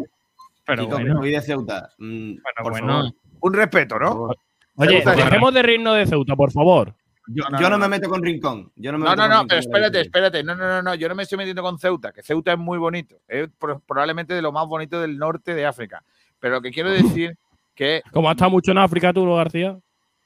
[0.66, 1.90] Pero Kiko, que bueno, de Ceuta.
[1.98, 2.88] Mm, pero por bueno.
[2.88, 4.30] favor, un respeto, ¿no?
[4.76, 6.94] Oye, Ceuta, dejemos de reírnos de Ceuta, por favor.
[7.32, 8.72] Yo, No, no, yo no, no, me meto con Rincón.
[8.76, 10.44] Yo no, me No, meto no, con no, Rincón pero de espérate, espérate.
[10.44, 10.96] No, no, no, no.
[10.96, 13.18] Yo no me estoy metiendo con Ceuta, que Ceuta es muy bonito.
[13.28, 16.04] Es pro- probablemente de lo más bonito del norte de África.
[16.40, 16.90] Pero lo que quiero
[17.28, 17.38] decir
[17.76, 19.78] que, Como has estado mucho en África tú, ¿no, García?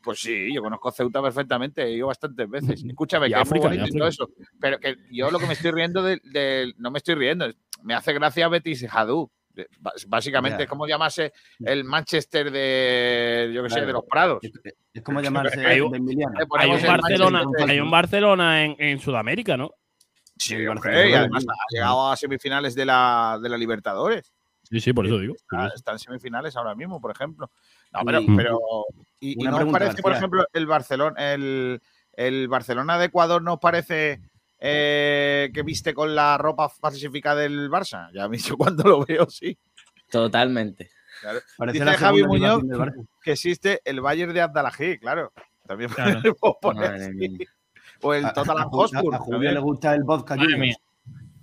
[0.01, 2.83] pues sí, yo conozco Ceuta perfectamente, he ido bastantes veces.
[2.83, 4.29] Escúchame, Y que África, es muy y bonito y todo eso.
[4.59, 6.19] Pero que yo lo que me estoy riendo del.
[6.25, 7.45] del- no me estoy riendo,
[7.83, 9.29] me hace gracia Betis Hadú.
[10.07, 10.63] Básicamente Ya.
[10.63, 14.39] es como llamarse el Manchester de, yo que sé, de los Prados.
[14.43, 14.51] Es,
[14.93, 18.75] es como llamarse Hay de un- Hay un el Barcelona, Manchester- hay un Barcelona en,
[18.79, 19.71] en Sudamérica, ¿no?
[20.37, 21.49] Sí, hombre, Barcelona, y además sí.
[21.49, 24.33] ha llegado a semifinales de la, de la Libertadores.
[24.63, 25.35] Sí, sí, por eso digo.
[25.75, 27.51] Está en semifinales ahora mismo, por ejemplo.
[27.91, 28.59] No, pero, Y- pero
[29.19, 31.79] y, y no os parece, por ejemplo, el Barcelona, el,
[32.13, 34.19] el Barcelona de Ecuador nos parece
[34.65, 38.09] eh, que viste con la ropa falsificada del Barça.
[38.13, 39.57] Ya mí yo cuando lo veo, sí.
[40.09, 40.89] Totalmente.
[41.57, 42.63] Parece Dice la Javi Muñoz.
[43.21, 45.31] Que existe el Bayern de Abdalají, claro.
[45.67, 46.21] También Claro.
[48.01, 49.13] O el a Ju- Hotspur.
[49.13, 50.59] A, a Julio le gusta el vodka Madre Junior.
[50.59, 50.75] mía.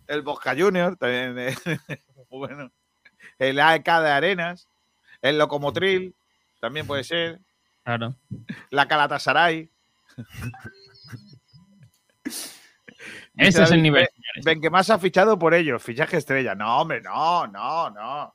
[0.07, 1.39] El Bosca Junior también.
[1.39, 1.55] eh,
[2.31, 2.71] bueno.
[3.39, 4.67] El AEK de Arenas.
[5.23, 6.15] El Locomotril.
[6.61, 7.39] También puede ser.
[7.85, 8.15] Claro.
[8.71, 9.71] La Calatasaray.
[13.37, 14.09] Ese es el nivel.
[14.45, 16.55] Ven que más ha fichado por ellos, fichaje estrella.
[16.55, 18.35] No, hombre, no, no, no.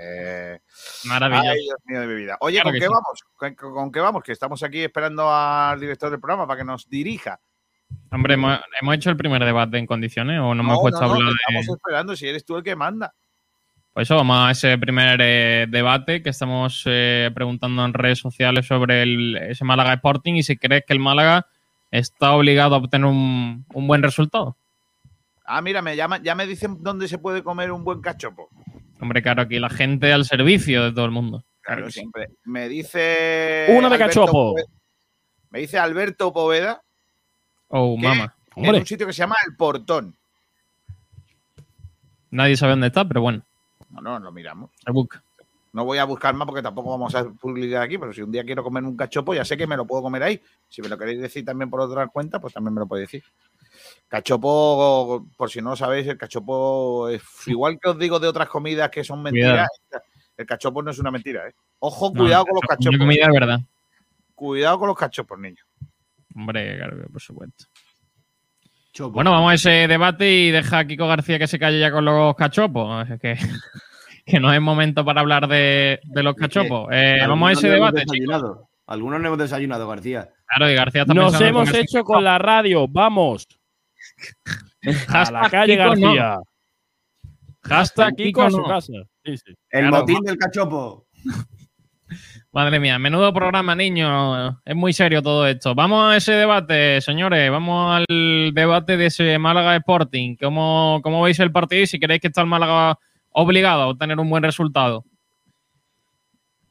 [0.00, 0.58] Eh,
[1.04, 1.50] Maravilloso.
[1.50, 2.36] ay, Dios mío de mi vida.
[2.40, 2.92] Oye, Claro ¿con qué sí.
[2.92, 3.56] vamos?
[3.56, 4.22] ¿Con, qué vamos?
[4.22, 7.40] Que estamos aquí esperando al director del programa para que nos dirija.
[8.10, 11.10] Hombre, ¿hemos, hemos hecho el primer debate en condiciones o no hemos puesto no, a
[11.10, 11.34] hablar de.?
[11.48, 13.14] estamos esperando si eres tú el que manda.
[13.92, 18.66] Pues eso, vamos a ese primer eh, debate que estamos eh, preguntando en redes sociales
[18.66, 21.46] sobre el, ese Málaga Sporting y si crees que el Málaga
[21.98, 24.56] está obligado a obtener un, un buen resultado.
[25.44, 28.48] Ah, mira, me llama, ya me dicen dónde se puede comer un buen cachopo.
[29.00, 31.44] Hombre, claro, aquí la gente al servicio de todo el mundo.
[31.62, 32.00] Claro, que sí.
[32.00, 32.28] siempre.
[32.44, 33.66] Me dice.
[33.70, 34.32] Uno de Alberto cachopo.
[34.54, 34.66] Poveda-
[35.50, 36.82] Me dice Alberto Poveda
[37.68, 38.34] Oh, mama.
[38.56, 40.16] en un sitio que se llama El Portón.
[42.30, 43.42] Nadie sabe dónde está, pero bueno,
[43.90, 44.70] No, no, lo miramos.
[44.84, 45.22] se busca.
[45.76, 48.42] No voy a buscar más porque tampoco vamos a publicar aquí, pero si un día
[48.44, 50.40] quiero comer un cachopo, ya sé que me lo puedo comer ahí.
[50.70, 53.24] Si me lo queréis decir también por otra cuenta, pues también me lo podéis decir.
[54.08, 58.48] Cachopo, por si no lo sabéis, el cachopo es igual que os digo de otras
[58.48, 59.68] comidas que son mentiras.
[60.34, 61.54] El cachopo no es una mentira, ¿eh?
[61.80, 62.98] Ojo, No, cuidado con los cachopos.
[62.98, 63.60] comida es verdad.
[64.34, 65.66] Cuidado con los cachopos, niños.
[66.34, 67.66] Hombre, claro, por supuesto.
[68.94, 69.12] Chopo.
[69.12, 72.06] Bueno, vamos a ese debate y deja a Kiko García que se calle ya con
[72.06, 73.10] los cachopos.
[73.10, 73.36] Es que,
[74.26, 76.88] que no es momento para hablar de, de los cachopos.
[76.90, 78.12] Eh, vamos a ese debate, chicos.
[78.12, 78.68] desayunado.
[78.88, 80.28] Algunos no hemos desayunado, García.
[80.46, 82.86] Claro, y García está nos hemos hecho con la radio.
[82.88, 83.46] Vamos.
[85.08, 85.88] A la calle Kiko.
[85.88, 86.38] García.
[87.62, 88.68] Hashtag Kiko Kiko a su no.
[88.68, 88.92] casa.
[89.24, 89.54] Sí, sí.
[89.70, 91.06] El Claro, motín del cachopo.
[92.52, 94.60] Madre mía, menudo programa, niño.
[94.64, 95.74] Es muy serio todo esto.
[95.74, 97.50] Vamos a ese debate, señores.
[97.50, 100.36] Vamos al debate de ese Málaga Sporting.
[100.40, 101.82] ¿Cómo, cómo veis el partido?
[101.82, 102.98] Y si queréis que está el Málaga
[103.42, 105.04] obligado a obtener un buen resultado.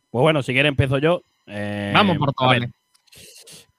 [0.09, 1.21] Pues bueno, si quieres empiezo yo.
[1.47, 2.33] Eh, Vamos por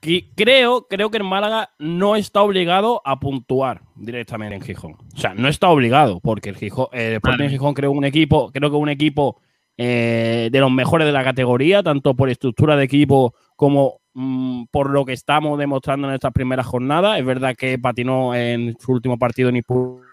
[0.01, 4.97] qui- Creo, creo que el Málaga no está obligado a puntuar directamente en Gijón.
[5.15, 7.51] O sea, no está obligado, porque el Gijón, el Sporting Vale.
[7.51, 9.41] Gijón creo un equipo, creo que un equipo
[9.77, 14.91] eh, de los mejores de la categoría, tanto por estructura de equipo como mm, por
[14.91, 17.19] lo que estamos demostrando en estas primeras jornadas.
[17.19, 20.06] Es verdad que patinó en su último partido en Ispur,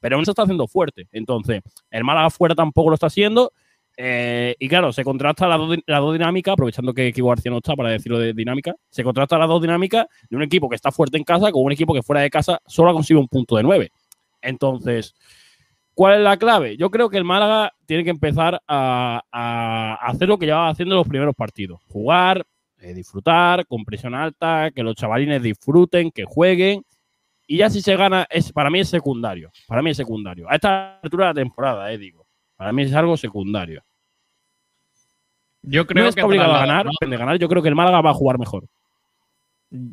[0.00, 1.08] pero aún se está haciendo fuerte.
[1.12, 3.52] Entonces, el Málaga fuera tampoco lo está haciendo.
[3.96, 7.58] Eh, y claro, se contrasta las dos, las dos dinámicas, aprovechando que Kiko García no
[7.58, 10.92] está para decirlo de dinámica, se contrasta las dos dinámicas de un equipo que está
[10.92, 13.56] fuerte en casa con un equipo que fuera de casa solo ha conseguido un punto
[13.56, 13.90] de nueve.
[14.42, 15.14] Entonces,
[15.94, 16.76] ¿cuál es la clave?
[16.76, 20.94] Yo creo que el Málaga tiene que empezar a, a hacer lo que llevaba haciendo
[20.94, 21.80] en los primeros partidos.
[21.88, 22.44] Jugar,
[22.78, 26.84] eh, disfrutar, con presión alta, que los chavalines disfruten, que jueguen.
[27.46, 29.50] Y ya si se gana, es, para mí es secundario.
[29.68, 30.50] Para mí es secundario.
[30.50, 32.26] A esta altura de la temporada, eh, digo.
[32.56, 33.84] Para mí es algo secundario.
[35.62, 38.00] Yo creo no que está obligado a ganar, de ganar, yo creo que el Málaga
[38.00, 38.66] va a jugar mejor.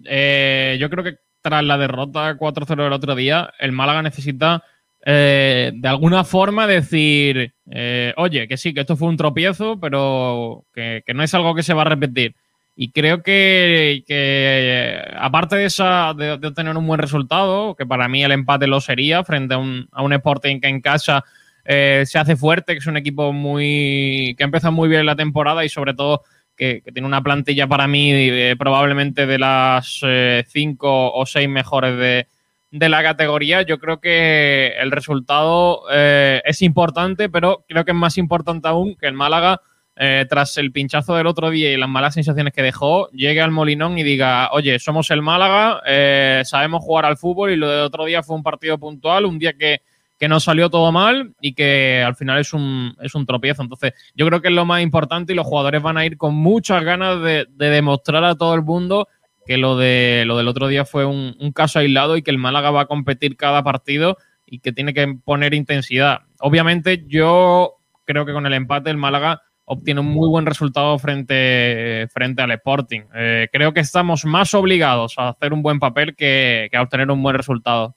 [0.05, 4.63] Eh, yo creo que tras la derrota 4-0 del otro día, el Málaga necesita
[5.05, 10.65] eh, de alguna forma decir, eh, oye, que sí, que esto fue un tropiezo, pero
[10.73, 12.35] que, que no es algo que se va a repetir.
[12.75, 18.07] Y creo que, eh, aparte de, esa, de, de obtener un buen resultado, que para
[18.07, 21.23] mí el empate lo sería frente a un, a un Sporting que en casa
[21.65, 25.15] eh, se hace fuerte, que es un equipo muy que ha empezado muy bien la
[25.15, 26.23] temporada y sobre todo
[26.57, 31.47] que, que tiene una plantilla para mí eh, probablemente de las eh, cinco o seis
[31.47, 32.27] mejores de,
[32.71, 33.61] de la categoría.
[33.61, 38.95] Yo creo que el resultado eh, es importante, pero creo que es más importante aún
[38.95, 39.61] que el Málaga,
[39.95, 43.51] eh, tras el pinchazo del otro día y las malas sensaciones que dejó, llegue al
[43.51, 47.81] Molinón y diga, oye, somos el Málaga, eh, sabemos jugar al fútbol y lo del
[47.81, 49.81] otro día fue un partido puntual, un día que,
[50.17, 53.61] que no salió todo mal y que al final es un, es un tropiezo.
[53.61, 56.33] Entonces, yo creo que es lo más importante y los jugadores van a ir con
[56.33, 59.07] muchas ganas de, de demostrar a todo el mundo
[59.45, 62.71] que lo, de, lo del otro día fue un caso aislado y que el Málaga
[62.71, 66.21] va a competir cada partido y que tiene que poner intensidad.
[66.39, 67.75] Obviamente, yo
[68.05, 72.51] creo que con el empate el Málaga obtiene un muy buen resultado frente, frente al
[72.51, 73.01] Sporting.
[73.15, 77.09] Eh, creo que estamos más obligados a hacer un buen papel que, que a obtener
[77.09, 77.95] un buen resultado.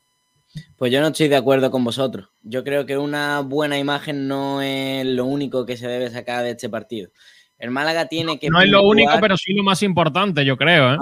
[0.76, 2.28] Pues yo no estoy de acuerdo con vosotros.
[2.42, 6.50] Yo creo que una buena imagen no es lo único que se debe sacar de
[6.50, 7.10] este partido.
[7.58, 8.48] El Málaga tiene que.
[8.48, 10.94] No es lo único, pero sí lo más importante, yo creo.
[10.94, 10.98] ¿eh?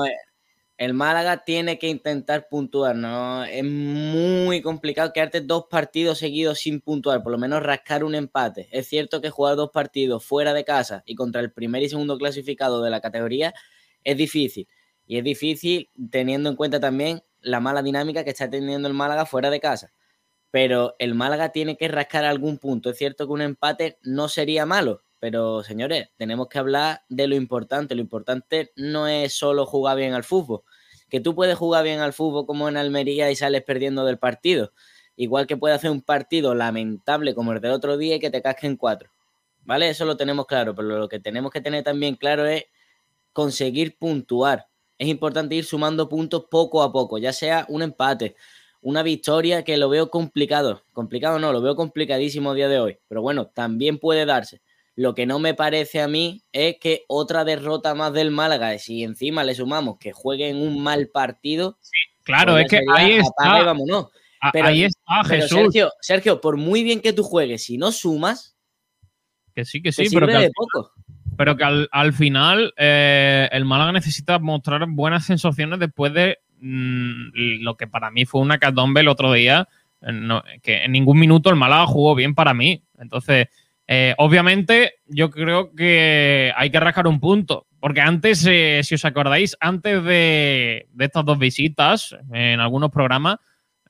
[0.77, 3.45] El Málaga tiene que intentar puntuar, ¿no?
[3.45, 8.69] Es muy complicado quedarte dos partidos seguidos sin puntuar, por lo menos rascar un empate.
[8.73, 12.19] Es cierto que jugar dos partidos fuera de casa y contra el primer y segundo
[12.19, 13.55] clasificado de la categoría
[14.03, 14.67] es difícil.
[15.07, 19.27] Y es difícil teniendo en cuenta también la mala dinámica que está teniendo el Málaga
[19.27, 19.93] fuera de casa.
[20.51, 22.91] Pero el Málaga tiene que rascar algún punto.
[22.91, 27.35] Es cierto que un empate no sería malo, pero señores, tenemos que hablar de lo
[27.35, 27.95] importante.
[27.95, 30.65] Lo importante no es solo jugar bien al fútbol.
[31.09, 34.75] Que tú puedes jugar bien al fútbol como en Almería y sales perdiendo del partido.
[35.17, 38.43] Igual que puedes hacer un partido lamentable como el del otro día y que te
[38.43, 39.13] casquen cuatro.
[39.63, 39.89] ¿Vale?
[39.89, 42.67] Eso lo tenemos claro, pero lo que tenemos que tener también claro es
[43.33, 44.67] conseguir puntuar.
[44.99, 48.37] Es importante ir sumando puntos poco a poco, ya sea un empate,
[48.83, 50.83] una victoria que lo veo complicado.
[50.93, 52.99] Complicado no, lo veo complicadísimo día de hoy.
[53.09, 54.61] Pero bueno, también puede darse.
[54.97, 59.03] Lo que no me parece a mí es que otra derrota más del Málaga, si
[59.03, 61.79] encima le sumamos que jueguen un mal partido,
[62.23, 63.65] Claro, pues es que ahí y está.
[63.65, 64.09] vámonos.
[64.53, 65.59] Pero- ahí está Pero Jesús.
[65.59, 68.57] Sergio, Sergio, por muy bien que tú juegues, si no sumas,
[69.55, 70.93] que sí, que sí, pero que, al, poco.
[71.37, 77.63] pero que al, al final eh, el Málaga necesita mostrar buenas sensaciones después de mm,
[77.63, 79.69] lo que para mí fue una catombe el otro día.
[80.03, 82.83] eh, no- que en ningún minuto el Málaga jugó bien para mí.
[82.99, 83.49] Entonces,
[83.87, 87.66] eh, obviamente, yo creo que hay que rascar un punto.
[87.81, 93.37] Porque antes, eh, si os acordáis, antes de, estas dos visitas, en algunos programas,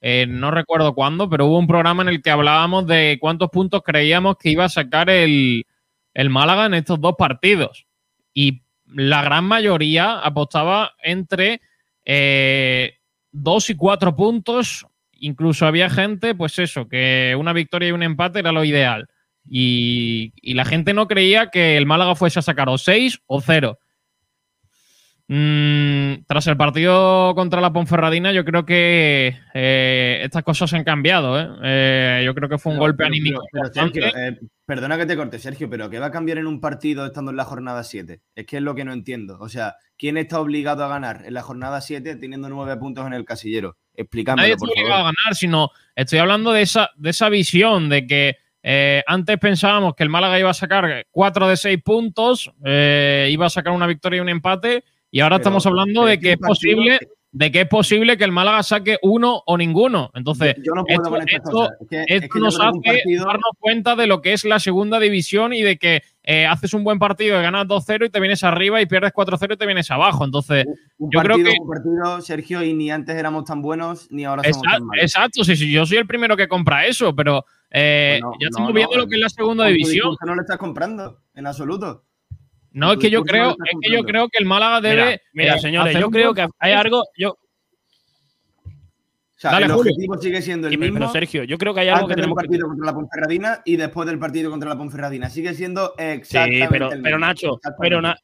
[0.00, 3.82] eh, no recuerdo cuándo, pero hubo un programa en el que hablábamos de cuántos puntos
[3.82, 5.64] creíamos que iba a sacar el,
[6.12, 7.86] el Málaga en estos dos partidos.
[8.34, 11.60] Y la gran mayoría apostaba entre
[13.30, 14.86] dos y cuatro puntos.
[15.20, 19.08] Incluso había gente, pues eso, que una victoria y un empate era lo ideal.
[19.48, 23.40] Y, y la gente no creía que el Málaga fuese a sacar o seis o
[23.40, 23.78] cero.
[25.26, 31.40] Mm, tras el partido contra la Ponferradina, yo creo que eh, estas cosas han cambiado.
[31.40, 31.48] ¿eh?
[31.62, 33.42] Eh, yo creo que fue un golpe pero- anímico.
[33.50, 33.72] pero.
[33.72, 37.06] Sergio, eh, perdona que te corte, Sergio, pero ¿qué va a cambiar en un partido
[37.06, 38.20] estando en la jornada 7?
[38.34, 39.38] Es que es lo que no entiendo.
[39.40, 43.14] O sea, ¿quién está obligado a ganar en la jornada 7 teniendo nueve puntos en
[43.14, 43.78] el casillero?
[43.94, 48.06] Explícamelo, Nadie está obligado a ganar, sino estoy hablando de esa, de esa visión de
[48.06, 48.36] que
[48.66, 53.44] eh, antes pensábamos que el Málaga iba a sacar 4 de 6 puntos, eh, iba
[53.44, 56.38] a sacar una victoria y un empate, y ahora Pero- estamos hablando de que es
[56.38, 57.06] posible, que-
[57.36, 60.12] de que es posible que el Málaga saque uno o ninguno.
[60.14, 61.72] Entonces, Yo no puedo esto- con estas esto- cosas.
[61.80, 64.32] Es que- es esto que yo nos un hace partido- darnos cuenta de lo que
[64.34, 68.06] es la segunda división y de que eh, haces un buen partido y ganas 2-0
[68.06, 70.24] y te vienes arriba y pierdes 4-0 y te vienes abajo.
[70.24, 70.64] Entonces,
[70.96, 74.42] Un yo creo que- un partido, Sergio, y ni antes éramos tan buenos, ni ahora
[74.44, 75.02] somos Exacto, tan malos.
[75.04, 78.70] exacto, sí, sí, yo soy el primero que compra eso, pero eh, Bueno, ya estamos
[78.70, 80.16] no, viendo lo que es la segunda división.
[80.24, 82.04] No lo estás comprando, en absoluto.
[82.74, 85.04] No, es que yo creo, es que yo creo que el Málaga debe.
[85.04, 87.02] Mira, mira, eh, señores, yo creo que hay algo.
[87.16, 87.30] Yo,
[89.36, 89.92] O sea, Dale, el Julio.
[89.92, 91.12] objetivo sigue siendo el y- pero mismo.
[91.12, 92.46] Sergio, yo creo que hay algo que del tenemos que.
[92.46, 95.28] partido contra la Ponferradina y después del partido contra la Ponferradina.
[95.28, 97.26] Sigue siendo Sí, exactamente pero, el pero mismo.
[97.26, 98.16] Nacho, pero, Na-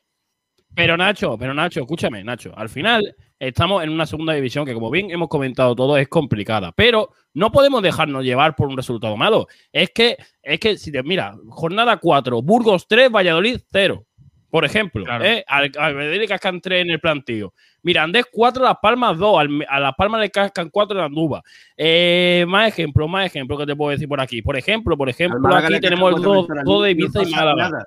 [0.75, 2.53] pero Nacho, pero Nacho, escúchame, Nacho.
[2.57, 6.73] Al final estamos en una segunda división que, como bien hemos comentado todo, es complicada.
[6.73, 9.47] Pero no podemos dejarnos llevar por un resultado malo.
[9.73, 14.07] Es que, es que, si te mira, jornada 4, Burgos 3, Valladolid 0.
[14.51, 15.25] Por ejemplo, Claro.
[15.25, 15.45] ¿eh?
[15.47, 17.55] al, al cascan 3 en el plantillo.
[17.83, 21.43] Mirandés 4, Las Palmas 2, al- a Las Palmas le cascan 4 en Andúba.
[21.77, 24.43] Eh, más ejemplo, más ejemplo que te puedo decir por aquí.
[24.43, 27.71] Por ejemplo, por ejemplo, aquí tenemos en dos de Ferrolín, Ibiza no y Málaga.
[27.71, 27.85] nada.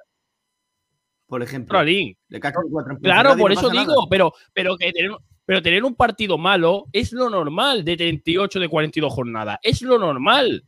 [1.27, 2.17] Por ejemplo, Ferrolín.
[2.29, 4.07] le cascan cuatro en Claro, por no eso digo, nada.
[4.09, 5.11] pero, pero que tener,
[5.45, 9.57] pero tener un partido malo es lo normal de 38 de 42 jornadas.
[9.63, 10.63] Es lo normal.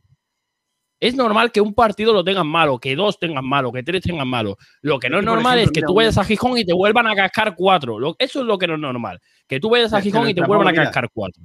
[1.06, 4.26] Es normal que un partido lo tengan malo, que dos tengan malo, que tres tengan
[4.28, 4.56] malo.
[4.82, 7.06] Lo que no Es normal ejemplo, es que tú vayas a Gijón y te vuelvan
[7.06, 7.98] a cascar cuatro.
[7.98, 9.20] Lo- eso es lo que no es normal.
[9.46, 11.42] Que tú vayas a te Gijón y te vuelvan a cascar cuatro.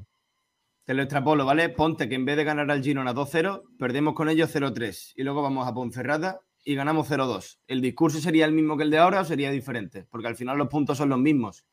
[0.84, 1.70] Te lo extrapolo, ¿vale?
[1.70, 5.42] Ponte que en vez de ganar al Girona 2-0, perdemos con ellos 0-3 y luego
[5.44, 7.60] vamos a Ponferrada y ganamos 0-2.
[7.68, 10.06] ¿El discurso sería el mismo que el de ahora o sería diferente?
[10.10, 11.64] Porque al final los puntos son los mismos.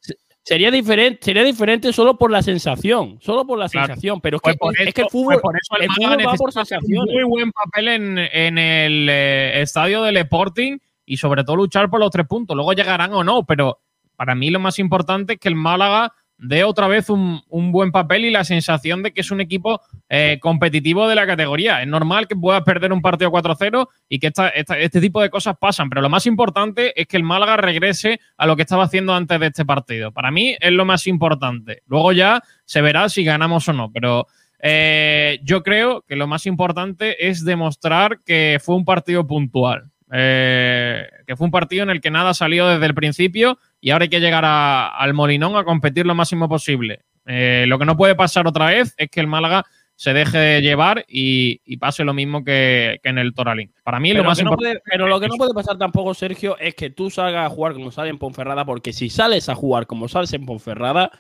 [0.45, 3.19] Sería diferente, sería diferente solo por la sensación.
[3.21, 3.89] Solo por la Claro.
[3.89, 4.21] sensación.
[4.23, 5.41] Pero es Pues que, por es que el pues fútbol,
[5.77, 7.15] el el Málaga fútbol va por sensaciones.
[7.15, 12.01] muy buen papel en, en el eh, estadio del Sporting y sobre todo luchar por
[12.01, 12.57] los tres puntos.
[12.57, 13.79] Luego llegarán o no, pero
[14.17, 17.93] para mí lo más importante es que el Málaga dé otra vez un, un buen
[17.93, 21.83] papel y la sensación de que es un equipo eh, competitivo de la categoría.
[21.83, 24.33] Es normal que puedas perder un partido 4-0 y que
[24.79, 28.47] este tipo de cosas pasan, pero lo más importante es que el Málaga regrese a
[28.47, 30.13] lo que estaba haciendo antes de este partido.
[30.13, 31.83] Para mí es lo más importante.
[31.87, 34.27] Luego ya se verá si ganamos o no, pero
[34.61, 39.91] eh, yo creo que lo más importante es demostrar que fue un partido puntual.
[40.13, 44.05] Eh, que fue un partido en el que nada salió desde el principio y ahora
[44.05, 47.01] hay que llegar a- al Molinón a competir lo máximo posible.
[47.27, 51.05] Eh, lo que no puede pasar otra vez es que el Málaga se deje llevar
[51.09, 53.73] y, y pase lo mismo que, que en el Toralín.
[53.83, 54.79] Para mí Pero, lo más no importante.
[54.79, 57.73] puede, pero lo que no puede pasar tampoco, Sergio, es que tú salgas a jugar
[57.75, 61.11] como sale en Ponferrada, porque si sales a jugar como sales en Ponferrada,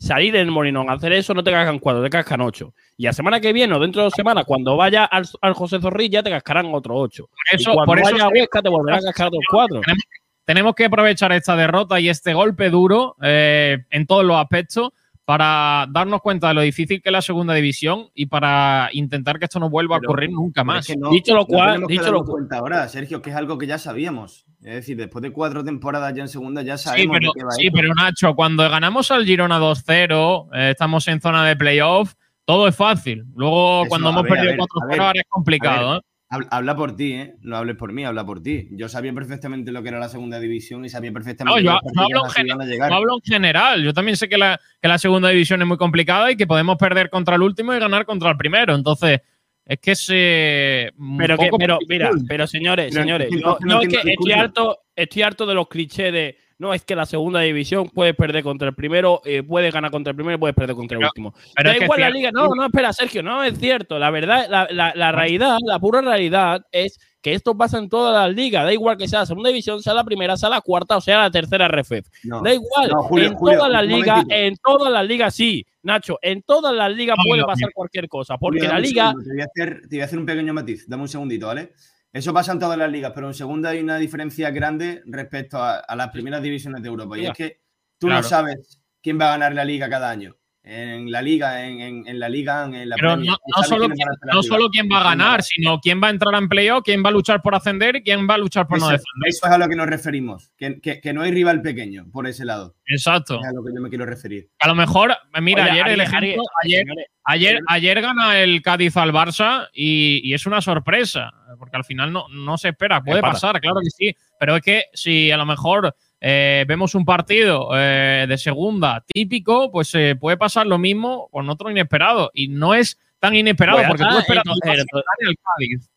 [0.00, 2.74] salir en el Molinón a hacer eso no te cascan cuatro, te cascan ocho.
[2.96, 5.78] Y la semana que viene o dentro de dos semanas, cuando vaya al, al José
[5.80, 7.26] Zorrilla, te cascarán otros ocho.
[7.28, 9.80] Por eso, y cuando por eso vaya a Huesca, te volverán a cascar otros cuatro.
[9.82, 10.04] tenemos,
[10.44, 14.90] tenemos que aprovechar esta derrota y este golpe duro eh, en todos los aspectos
[15.30, 19.44] para darnos cuenta de lo difícil que es la segunda división y para intentar que
[19.44, 20.80] esto no vuelva Pero- a ocurrir nunca Pero más.
[20.90, 23.36] es que no- Dicho lo cual- que dicho lo cu- cuenta ahora, Sergio, que es
[23.36, 24.44] algo que ya sabíamos.
[24.60, 27.44] Es decir, después de cuatro temporadas ya en segunda, ya Sí, sabemos pero, de qué
[27.44, 27.76] va sí, esto.
[27.80, 32.14] pero Nacho, cuando ganamos al Girona 2-0, eh, estamos en zona de playoff,
[32.44, 33.24] todo es fácil.
[33.36, 35.96] Luego, Eso, cuando hemos ver, perdido ver, 4-0, ver, ahora es complicado.
[35.98, 36.00] ¿eh?
[36.32, 37.34] Habla, por ti, ¿eh?
[37.42, 38.68] No hables por mí, habla por ti.
[38.70, 41.80] Yo sabía perfectamente lo que era la segunda división y sabía No, perfectamente los yo
[41.82, 42.90] partidos hablo en así gen- iban a llegar.
[42.90, 43.82] yo hablo en general.
[43.82, 46.76] Yo también sé que la, que la segunda división es muy complicada y que podemos
[46.78, 48.76] perder contra el último y ganar contra el primero.
[48.76, 49.20] Entonces,
[49.66, 50.92] es que se.
[51.18, 53.30] Pero, que, pero mira, pero señores, Pero señores,
[53.62, 57.06] no es que estoy harto, estoy harto de los clichés de no, es que la
[57.06, 60.76] segunda división puedes perder contra el primero, eh, puedes ganar contra el primero, puedes perder
[60.76, 61.34] contra el último.
[61.56, 62.30] pero da es que igual la liga.
[62.30, 63.98] No, no, espera, Sergio, no es cierto.
[63.98, 68.14] La verdad, la, la, la realidad, la pura realidad es que esto pasa en todas
[68.14, 68.66] las ligas.
[68.66, 71.18] Da igual que sea la segunda división, sea la primera, sea la cuarta o sea
[71.20, 72.06] la tercera RFF.
[72.24, 72.42] No.
[72.42, 72.90] Da igual.
[72.90, 76.74] No, Julio, en Julio, todas las ligas, en todas las ligas sí, Nacho, en todas
[76.74, 77.72] las ligas No, puede no, pasar mira.
[77.74, 78.36] cualquier cosa.
[78.36, 79.08] Porque Julio, la liga.
[79.08, 80.86] segundo, Te voy, a hacer, te voy a hacer un pequeño matiz.
[80.86, 81.72] Dame un segundito, ¿vale?
[82.12, 85.78] Eso pasa en todas las ligas, pero en segunda hay una diferencia grande respecto a,
[85.78, 87.18] a las primeras divisiones de Europa.
[87.18, 87.60] Y es que
[87.98, 88.22] tú Claro.
[88.22, 90.36] no sabes quién va a ganar la liga cada año.
[90.72, 93.24] En la liga, en, en- en la liga, en la Pero no,
[93.56, 96.38] no solo, quién, no solo quién va a ganar, sino quién va a entrar a
[96.38, 98.92] empleo, quién va a luchar por ascender y quién va a luchar por no Eso,
[98.92, 99.28] defender.
[99.28, 100.52] eso es a lo que nos referimos.
[100.56, 102.76] Que, que- que no hay rival pequeño por ese lado.
[102.86, 103.40] Exacto.
[103.40, 104.48] Es a lo que yo me quiero referir.
[104.60, 106.86] A lo mejor, mira, Oye, ayer el ejemplo, ayer,
[107.24, 112.12] Ayer, ayer gana el Cádiz al Barça y, y es una sorpresa, porque al final
[112.12, 113.02] no, no se espera.
[113.02, 117.04] Puede pasar, claro que sí, pero es que si a lo mejor eh, vemos un
[117.04, 122.30] partido eh, de segunda típico, pues eh, puede pasar lo mismo con otro inesperado.
[122.34, 125.36] Y no es tan inesperado Pues porque está, tú esperas entonces- que entonces- gane el
[125.78, 125.90] Cádiz.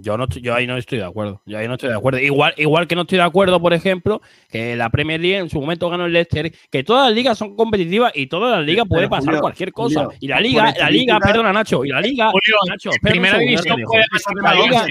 [0.00, 1.42] Yo, no, estoy- yo ahí no estoy de acuerdo.
[1.44, 2.20] Yo ahí no estoy de acuerdo.
[2.20, 5.60] Igual, igual que no estoy de acuerdo, por ejemplo, que la Premier League en su
[5.60, 9.08] momento ganó el Leicester, que todas las ligas son competitivas y todas las ligas puede
[9.08, 10.04] pasar Julio, cualquier cosa.
[10.04, 13.80] Julio, y la liga, la liga, perdona Nacho, y la liga, Julio, Nacho, primera división
[13.84, 14.86] puede es la liga.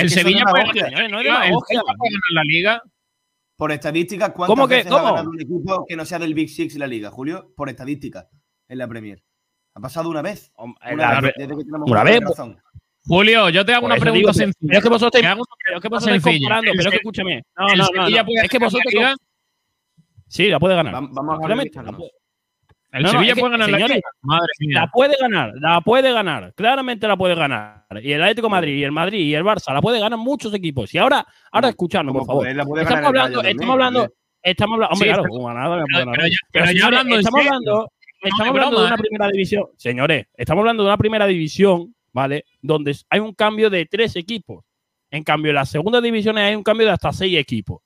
[0.00, 1.78] El Sevilla puede ganar señores, no es la liga, el demagogia.
[1.80, 2.82] Celta puede ganar la liga.
[3.56, 5.06] Por estadísticas, ¿cuántas ¿Cómo que- veces cómo?
[5.06, 7.52] ha ganado un equipo que no sea del Big Six en la liga, Julio?
[7.56, 8.28] Por estadísticas
[8.68, 9.22] en la Premier.
[9.74, 10.52] Ha pasado una vez.
[10.56, 12.58] Una vez, desde que tenemos una vez, razón.
[13.06, 14.66] Julio, yo te hago Por una pregunta digo, sencilla.
[14.66, 16.90] Pero es que vosotros estáis, hago una pero es que vosotros estáis comparando, pero es
[16.90, 17.42] que escúchame.
[17.56, 18.42] No, ¿El no, no, no.
[18.42, 18.92] Es que vosotros.
[18.92, 19.14] liga?
[20.28, 20.94] Sí, la puede ganar.
[20.94, 21.70] Va- Vamos a ver
[22.90, 24.08] El No, no, Sevilla puede ganar la señores, liga.
[24.22, 24.80] Madre mía.
[24.80, 27.84] La puede ganar, la puede ganar, claramente la puede ganar.
[28.02, 30.54] Y el Atlético de Madrid, y el Madrid, y el Barça, la puede ganar muchos
[30.54, 30.94] equipos.
[30.94, 32.54] Y ahora, ahora escuchadnos, por favor.
[32.54, 34.08] la puede Estamos hablando, estamos hablando,
[34.42, 36.14] estamos hablando, hombre, Sí, claro, pero- como nada, me pero- puede ganar.
[36.16, 37.52] pero ya- Pero, pero ya señores, hablando en estamos serio.
[37.54, 38.98] hablando, estamos de hablando de una ¿eh?
[38.98, 39.64] primera división.
[39.76, 42.44] Señores, estamos hablando de una primera división, ¿vale?
[42.62, 44.64] Donde hay un cambio de tres equipos.
[45.10, 47.80] En cambio, en las segundas divisiones hay un cambio de hasta seis equipos.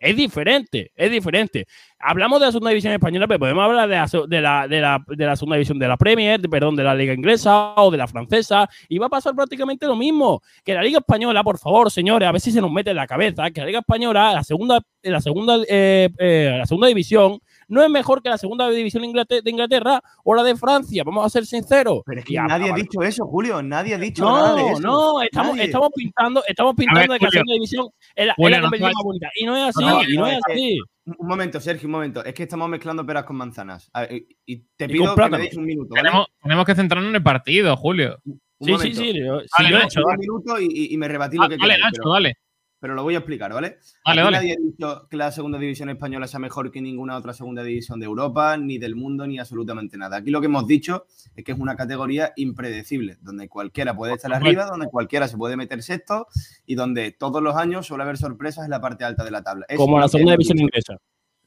[0.00, 1.66] Es diferente, es diferente.
[1.98, 4.80] Hablamos de la segunda división española, pero podemos hablar de la, se- de la, de
[4.80, 7.90] la, de la segunda división de la Premier, de- perdón, de la Liga Inglesa o
[7.90, 10.40] de la Francesa, y va a pasar prácticamente lo mismo.
[10.64, 13.08] Que la Liga Española, por favor, señores, a ver si se nos mete en la
[13.08, 17.82] cabeza, que la Liga Española, la segunda, la segunda, eh, eh, la segunda división, no
[17.82, 21.46] es mejor que la segunda división de Inglaterra, o la de Francia, vamos a ser
[21.46, 22.00] sinceros.
[22.04, 23.62] Pero es que nadie ha dicho eso, Julio.
[23.62, 24.80] Nadie ha dicho nada de no, eso.
[24.80, 25.64] no, estamos, Nadie.
[25.64, 28.62] estamos pintando, estamos pintando de que la segunda división es la, es Julio, la no
[28.64, 29.30] competición más bonita.
[29.36, 30.78] Y no es así, No, y no no, es así.
[31.06, 32.24] Un momento, Sergio, un momento.
[32.24, 33.88] Es que estamos mezclando peras con manzanas.
[33.94, 35.88] A ver, y- y te Y pido que me deis un minuto.
[35.90, 36.02] ¿vale?
[36.02, 38.18] Tenemos, tenemos que centrarnos en el partido, Julio.
[38.24, 39.00] Un Sí, sí, momento.
[39.00, 39.12] sí.
[39.56, 42.34] sí, he hecho- Un minuto y, me rebatí lo Ah, que dale, Nacho, pero, dale.
[42.80, 43.78] Pero lo voy a explicar, ¿vale?
[44.04, 47.98] Nadie ha dicho que la segunda división española sea mejor que ninguna otra segunda división
[48.00, 50.18] de Europa, ni del mundo, ni absolutamente nada.
[50.18, 54.32] Aquí lo que hemos dicho es que es una categoría impredecible, donde cualquiera puede estar
[54.32, 56.26] arriba, donde cualquiera se puede meter sexto
[56.66, 59.66] y donde todos los años suele haber sorpresas en la parte alta de la tabla.
[59.76, 60.96] Como la segunda división inglesa.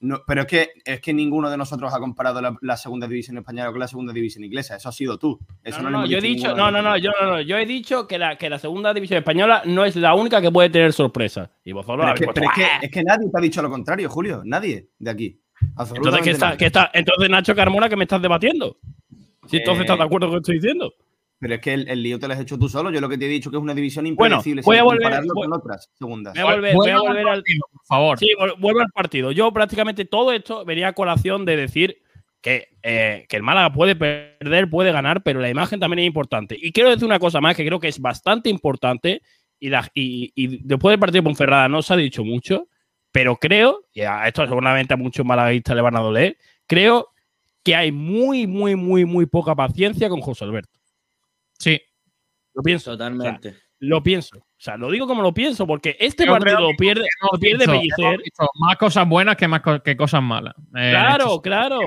[0.01, 3.37] No, pero es que, es que ninguno de nosotros ha comparado la, la segunda división
[3.37, 4.75] española con la segunda división inglesa.
[4.75, 5.39] Eso ha sido tú.
[5.63, 7.65] Eso No, no, no, yo he dicho no, no, no, yo, no, no, yo he
[7.67, 10.91] dicho que la, que la segunda división española no es la única que puede tener
[10.91, 11.49] sorpresas.
[11.63, 13.61] Y vosotros Pero, es que, puesto, pero es que- es que nadie te ha dicho
[13.61, 14.41] lo contrario, Julio.
[14.43, 15.39] Nadie de aquí.
[15.77, 16.89] Entonces, ¿qué está, qué está?
[16.93, 18.77] Entonces, Nacho Carmona, ¿qué me estás debatiendo?
[19.47, 20.93] Si entonces Eh, estás de acuerdo con lo que estoy diciendo.
[21.41, 22.91] Pero es que el, el lío te lo has hecho tú solo.
[22.91, 25.01] Yo lo que te he dicho que es una división Bueno, impredecible voy a volver-
[25.01, 26.33] compararlo voy- con otras segundas.
[26.33, 28.19] Voy a volver, voy a al volver al, partido, por favor.
[28.19, 28.27] Sí,
[28.59, 29.31] vuelvo al partido.
[29.31, 31.97] Yo prácticamente todo esto venía a colación de decir
[32.41, 36.55] que, eh, que el Málaga puede perder, puede ganar, pero la imagen también es importante.
[36.61, 39.23] Y quiero decir una cosa más que creo que es bastante importante
[39.59, 42.67] y, la- y- y después del partido de Ponferrada no se ha dicho mucho,
[43.11, 46.37] pero creo, y a esto seguramente a muchos malaguistas le van a doler,
[46.67, 47.07] creo
[47.63, 50.79] que hay muy, muy, muy, muy poca paciencia con José Alberto.
[51.61, 51.79] Sí.
[52.53, 52.91] Lo pienso.
[52.91, 53.55] Totalmente.
[53.79, 54.37] Lo pienso.
[54.37, 57.65] O sea, lo digo como lo pienso, porque este Yo partido lo pierde, lo pierde
[57.79, 58.19] visto- Pellicer.
[58.59, 60.53] más cosas buenas que más co- que cosas malas.
[60.75, 61.79] Eh, Claro, claro,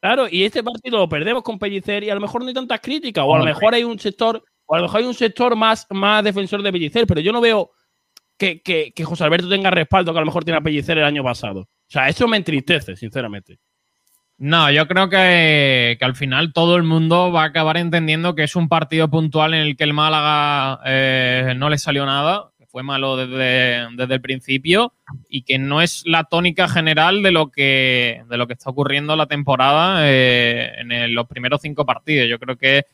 [0.00, 0.26] claro.
[0.30, 3.24] Y este partido lo perdemos con Pellicer y a lo mejor no hay tantas críticas,
[3.26, 5.86] o a lo mejor hay un sector, o a lo mejor hay un sector más,
[5.90, 7.72] más defensor de Pellicer, pero yo no veo
[8.38, 11.04] que, que, que José Alberto tenga respaldo que a lo mejor tiene a Pellicer el
[11.04, 11.62] año pasado.
[11.62, 13.58] O sea, eso me entristece, sinceramente.
[14.40, 18.44] No, yo creo que, que al final todo el mundo va a acabar entendiendo que
[18.44, 22.64] es un partido puntual en el que el Málaga eh, no le salió nada, que
[22.66, 24.92] fue malo desde, desde el principio
[25.28, 29.16] y que no es la tónica general de lo que, de lo que está ocurriendo
[29.16, 32.28] la temporada eh, en los primeros cinco partidos.
[32.28, 32.84] Yo creo que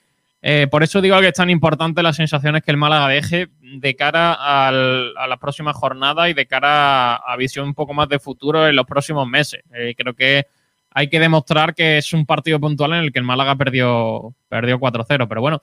[0.40, 3.94] eh, por eso digo que es tan importante las sensaciones que el Málaga deje de
[3.94, 8.18] cara a las próximas jornadas y de cara a, a visión un poco más de
[8.18, 9.62] futuro en los próximos meses.
[9.94, 10.46] Creo que
[10.94, 14.78] hay que demostrar que es un partido puntual en el que el Málaga perdió, perdió
[14.78, 15.26] 4-0.
[15.28, 15.60] Pero bueno,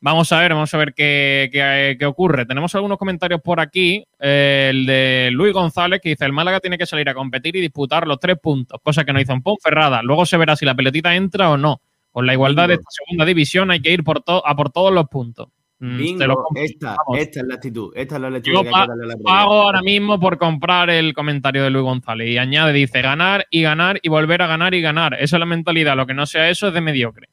[0.00, 2.44] vamos a ver, vamos a ver qué, qué- qué ocurre.
[2.46, 4.04] Tenemos algunos comentarios por aquí.
[4.20, 7.60] Eh, el de Luis González que dice: el Málaga tiene que salir a competir y
[7.62, 10.02] disputar los tres puntos, cosa que no hizo en Ponferrada.
[10.02, 11.80] Luego se verá si la pelotita entra o no.
[12.12, 15.08] Con la igualdad de esta segunda división hay que ir por a por todos los
[15.08, 15.48] puntos.
[15.86, 17.92] Mm, Bingo, esta, es la actitud.
[17.94, 19.32] Esta es la lectura Yo que hay pa- que darle a la previa.
[19.32, 22.28] Pago ahora mismo por comprar el comentario de Luis González.
[22.30, 25.12] Y añade, dice, ganar y ganar y volver a ganar y ganar.
[25.14, 25.94] Esa es la mentalidad.
[25.94, 27.28] Lo que no sea eso es de mediocre.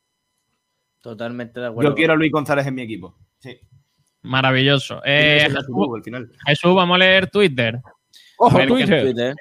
[1.02, 1.92] Totalmente de acuerdo.
[1.92, 3.16] Yo quiero a Luis González en mi equipo.
[3.40, 3.58] Sí.
[4.24, 5.02] Maravilloso.
[5.06, 6.32] Eh, Jesús, actitud, al final.
[6.46, 7.80] Jesús, vamos a leer Twitter.
[8.38, 9.02] Ojo, A Twitter.
[9.04, 9.36] Twitter.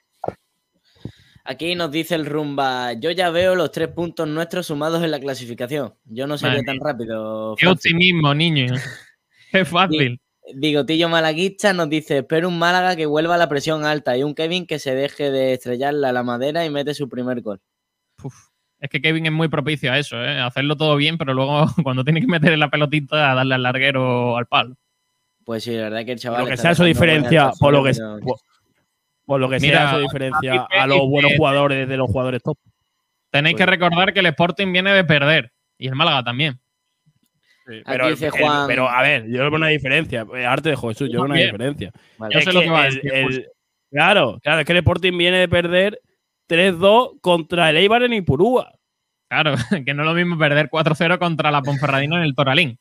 [1.51, 5.19] Aquí nos dice el Rumba, yo ya veo los tres puntos nuestros sumados en la
[5.19, 5.93] clasificación.
[6.05, 7.57] Yo no sería tan rápido.
[7.59, 8.67] Qué optimismo, niño.
[9.51, 10.21] Qué fácil.
[10.55, 14.37] Bigotillo Malaguista nos dice: Espero un Málaga que vuelva a la presión alta y un
[14.37, 17.61] Kevin que se deje de estrellarla a la madera y mete su primer gol.
[18.23, 18.33] Uf,
[18.79, 20.39] Es que Kevin es muy propicio a eso, ¿eh?
[20.39, 24.35] hacerlo todo bien, pero luego cuando tiene que meter la pelotita a darle al larguero
[24.35, 24.77] o al palo.
[25.45, 26.43] Pues sí, la verdad que el chaval.
[26.43, 27.93] Lo que sea buenas diferencia, por lo que,
[28.23, 28.37] por,
[29.31, 32.59] por lo que Mira, sea eso diferencia a los buenos jugadores de los jugadores top.
[33.31, 36.59] Tenéis que recordar que el Sporting viene de perder y el Málaga también.
[37.87, 40.27] Pero, dice el- Juan- pero a ver, yo veo una diferencia.
[40.35, 41.93] eh, Arte de Jesús, yo veo una diferencia.
[42.19, 42.35] Vale.
[42.35, 43.43] Yo sé lo que va a decir, el- pues.
[43.93, 46.01] Claro, claro, es que el Sporting viene de perder
[46.49, 48.73] 3-2 contra el Eibar en Ipurúa.
[49.29, 49.55] Claro,
[49.87, 52.80] que no es lo mismo perder 4-0 contra la Ponferradina en el Toralín.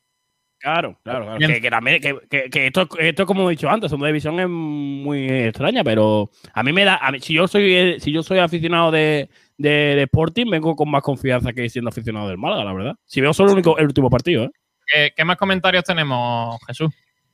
[0.60, 1.38] Claro, claro, claro.
[1.38, 4.48] Que, que también, que, que- que esto, esto, como he dicho antes, una división es
[4.48, 6.96] muy extraña, pero a mí me da.
[6.96, 10.90] a mí- si yo soy si yo soy aficionado de, de, de Sporting, vengo con
[10.90, 12.94] más confianza que siendo aficionado del Málaga, la verdad.
[13.06, 14.50] Si veo solo el, único, el último partido, ¿eh?
[14.86, 16.90] ¿Qué, qué más comentarios tenemos, Jesús?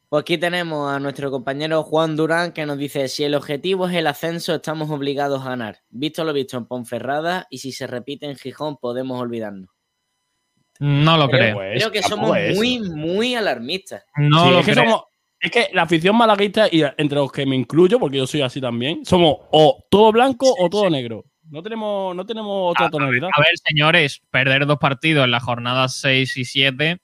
[0.09, 3.95] Pues aquí tenemos a nuestro compañero Juan Durán que nos dice: Si el objetivo es
[3.97, 5.79] el ascenso, estamos obligados a ganar.
[5.91, 9.69] Visto lo visto en Ponferrada y si se repite en Gijón, podemos olvidarnos.
[10.81, 11.55] No lo creo.
[11.57, 12.59] Pues, Creo que somos es eso.
[12.59, 14.05] muy, muy alarmistas.
[14.17, 15.03] No Sí, lo es, que somos-
[15.41, 18.61] es que la afición malaguista, y entre los que me incluyo, porque yo soy así
[18.61, 21.25] también, somos o todo blanco o todo negro.
[21.49, 23.29] No tenemos, no tenemos otra A- tonalidad.
[23.33, 26.99] A ver, señores, perder dos partidos en las jornadas 6 y 7,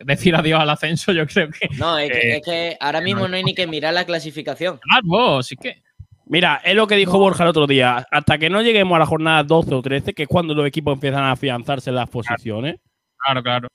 [0.00, 1.68] decir adiós al ascenso, yo creo que.
[1.76, 4.80] No, es que, Eh, es que ahora mismo no hay ni que mirar la clasificación.
[4.80, 5.82] Claro, sí que.
[6.26, 8.06] Mira, es lo que dijo Borja el otro día.
[8.10, 10.94] Hasta que no lleguemos a la jornada 12 o 13, que es cuando los equipos
[10.94, 12.76] empiezan a afianzarse en las posiciones.
[13.18, 13.68] Claro, claro.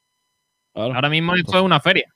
[0.73, 0.95] Claro.
[0.95, 2.07] Ahora mismo esto es una feria.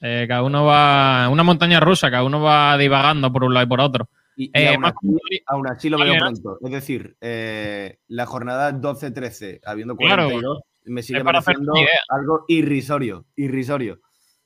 [0.00, 1.28] Eh, cada uno va.
[1.28, 4.08] Una montaña rusa, cada uno va divagando por un lado y por otro.
[4.36, 6.58] Y, y Eh, aún, más así, aún así lo veo pronto.
[6.60, 11.72] Es decir, eh, la jornada 12-13, habiendo Claro, 42, me sigue pareciendo
[12.08, 13.26] algo irrisorio.
[13.36, 14.00] Irrisorio.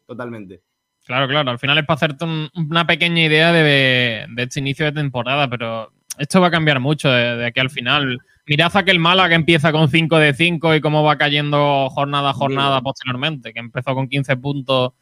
[0.07, 0.63] Totalmente.
[1.07, 1.51] Claro, claro.
[1.51, 5.49] Al final es para hacerte un- una pequeña idea de, de este inicio de temporada,
[5.49, 8.19] pero esto va a cambiar mucho de, de aquí al final.
[8.47, 12.31] Mirad a que el Málaga empieza con 5 de 5 y cómo va cayendo jornada
[12.31, 14.93] a jornada posteriormente, que empezó con 15 puntos.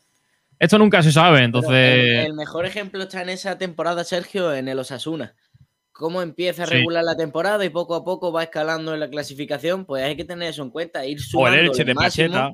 [0.59, 1.73] Esto nunca se sabe, entonces.
[1.73, 5.35] el, el mejor ejemplo está en esa temporada, Sergio, en el Osasuna.
[5.93, 6.75] Cómo empieza a Sí.
[6.75, 10.25] regular la temporada y poco a poco va escalando en la clasificación, pues hay que
[10.25, 12.29] tener eso en cuenta, ir O sumando el Elche lo de máximo.
[12.35, 12.51] Pacheta.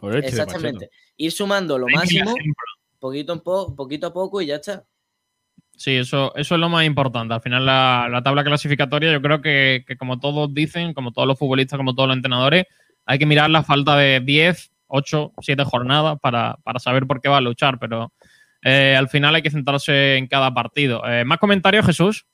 [0.00, 0.90] O el Elche de Exactamente.
[1.16, 2.34] Ir sumando lo máximo.
[3.02, 4.84] Poquito, po- poquito a poco y ya está.
[5.76, 7.34] Sí, eso, eso es lo más importante.
[7.34, 11.26] Al final, la, la tabla clasificatoria, yo creo que, que como todos dicen, como todos
[11.26, 12.66] los futbolistas, como todos los entrenadores,
[13.04, 17.28] hay que mirar la falta de 10, 8, 7 jornadas para, para saber por qué
[17.28, 17.78] va a luchar.
[17.80, 18.12] Pero
[18.62, 21.02] eh, al final hay que centrarse en cada partido.
[21.04, 22.26] Eh, ¿Más comentarios, Jesús?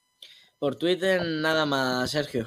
[0.59, 2.47] Por Twitter nada más, Sergio.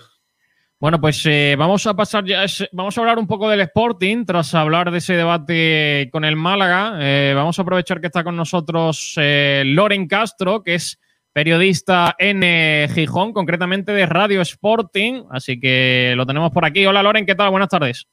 [0.81, 4.55] Bueno, pues eh, vamos a pasar ya, vamos a hablar un poco del Sporting, tras
[4.55, 6.97] hablar de ese debate con el Málaga.
[6.99, 10.99] Eh, vamos a aprovechar que está con nosotros eh, Loren Castro, que es
[11.31, 12.41] periodista en
[12.89, 16.83] Gijón, concretamente de Radio Sporting, así que lo tenemos por aquí.
[16.83, 17.51] Hola Loren, ¿qué tal?
[17.51, 18.07] Buenas tardes.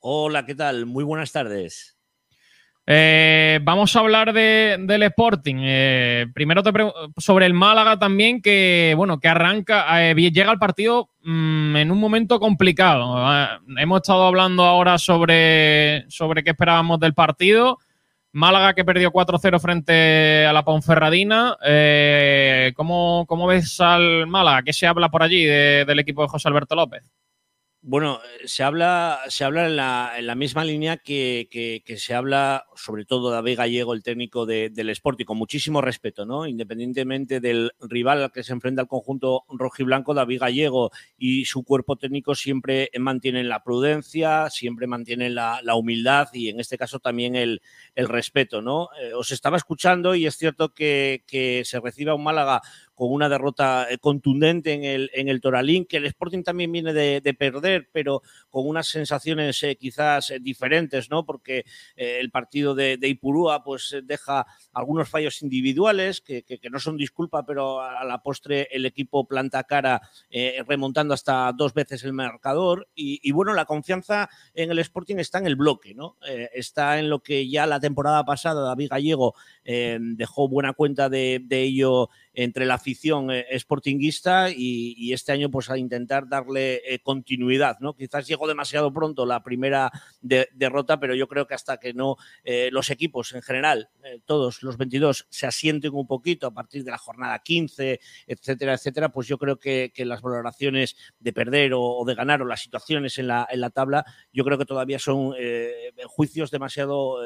[0.00, 0.84] Hola, ¿qué tal?
[0.84, 1.99] Muy buenas tardes.
[2.86, 5.56] Eh, vamos a hablar de- del Sporting.
[5.60, 6.72] Eh, primero te
[7.18, 11.98] sobre el Málaga también, que bueno, que arranca, eh, llega al partido mm, en un
[12.00, 13.16] momento complicado.
[13.76, 17.78] Hemos estado hablando ahora sobre, sobre qué esperábamos del partido.
[18.32, 21.56] Málaga que perdió 4-0 frente a la Ponferradina.
[22.74, 24.62] ¿cómo, cómo ves al Málaga?
[24.62, 27.02] ¿Qué se habla por allí de- del equipo de José Alberto López?
[27.82, 32.66] Bueno, eh, se habla, se habla en, la, en la misma línea que, se habla,
[32.76, 36.46] sobre todo David Gallego, el técnico de- del Sporting, con muchísimo respeto, ¿no?
[36.46, 41.96] Independientemente del rival al que se enfrenta el conjunto rojiblanco, David Gallego y su cuerpo
[41.96, 47.62] técnico siempre mantienen la prudencia, siempre mantienen la, humildad y en este caso también el,
[47.96, 48.90] respeto, ¿no?
[49.00, 51.22] Eh, os estaba escuchando y es cierto que,
[51.64, 52.60] se recibe un Málaga
[53.00, 56.92] con una derrota eh, contundente en el, en el Toralín, que el Sporting también viene
[56.92, 58.20] de, de perder, pero
[58.50, 61.24] con unas sensaciones eh, quizás eh, diferentes, ¿no?
[61.24, 61.64] Porque
[61.96, 64.44] el partido de, Ipurúa pues deja
[64.74, 69.64] algunos fallos individuales que, que- no son disculpa, pero a la postre el equipo planta
[69.64, 70.02] cara
[70.68, 75.46] remontando hasta dos veces el marcador y, bueno, la confianza en el Sporting está en
[75.46, 76.16] el bloque, ¿no?
[76.52, 79.34] Está en lo que ya la temporada pasada David Gallego
[79.64, 83.44] dejó buena cuenta de ello entre la afición eh,
[84.56, 87.94] y, este año pues a intentar darle eh, continuidad, ¿no?
[87.94, 92.16] Quizás llegó demasiado pronto la primera de- derrota, pero yo creo que hasta que no
[92.44, 96.84] eh, los equipos en general, eh, todos los 22, se asienten un poquito a partir
[96.84, 101.82] de la jornada 15, etcétera, etcétera, pues yo creo que, las valoraciones de perder o,
[101.82, 104.98] o de ganar o las situaciones en la, en la tabla, yo creo que todavía
[104.98, 105.34] son
[106.06, 107.18] juicios demasiado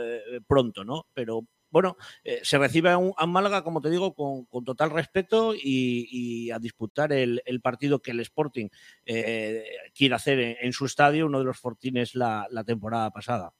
[0.48, 1.06] pronto, ¿no?
[1.14, 5.54] Pero bueno, eh, se recibe a, un, a Málaga, como te digo, con, total respeto
[5.60, 8.68] y, a disputar el, partido que el Sporting
[9.04, 13.52] eh, quiere hacer en, su estadio, uno de los fortines la, temporada pasada.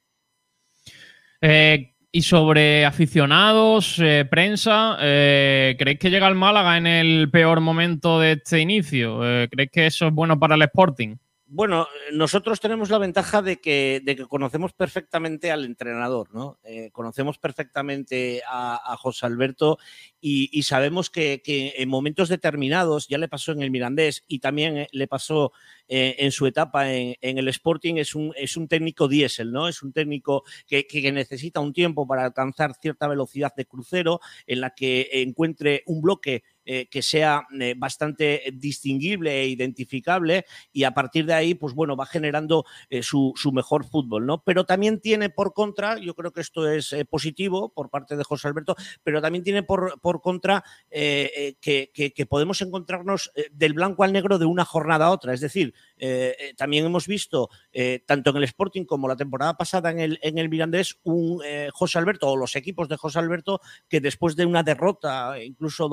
[1.41, 4.01] Eh, y sobre aficionados,
[4.31, 9.19] prensa, eh, ¿creéis que llega el Málaga en el peor momento de este inicio?
[9.51, 11.17] ¿Creéis que eso es bueno para el Sporting?
[11.57, 16.59] Bueno, nosotros tenemos la ventaja de que, conocemos perfectamente al entrenador, ¿no?
[16.65, 19.79] Eh, conocemos perfectamente a, José Alberto
[20.21, 24.89] y, sabemos que, en momentos determinados, ya le pasó en el Mirandés y también eh,
[24.91, 25.53] le pasó
[25.87, 28.33] eh, en su etapa en, el Sporting, es un,
[28.69, 29.69] técnico diésel, ¿no?
[29.69, 34.71] Es un técnico que, necesita un tiempo para alcanzar cierta velocidad de crucero, en la
[34.71, 41.27] que encuentre un bloque eh, que sea eh, bastante distinguible e identificable y a partir
[41.27, 44.43] de ahí, pues bueno, va generando eh, su, su, mejor fútbol, ¿no?
[44.43, 48.49] Pero también tiene por contra, yo creo que esto es positivo por parte de José
[48.49, 54.39] Alberto, pero también tiene por, por contra que, que, podemos encontrarnos del blanco al negro
[54.39, 55.75] de una jornada a otra, es decir,
[56.57, 57.51] también hemos visto,
[58.07, 61.41] tanto en el Sporting como la temporada pasada en el, en el Mirandés, un
[61.73, 65.89] José Alberto o los equipos de José Alberto que después de una derrota, incluso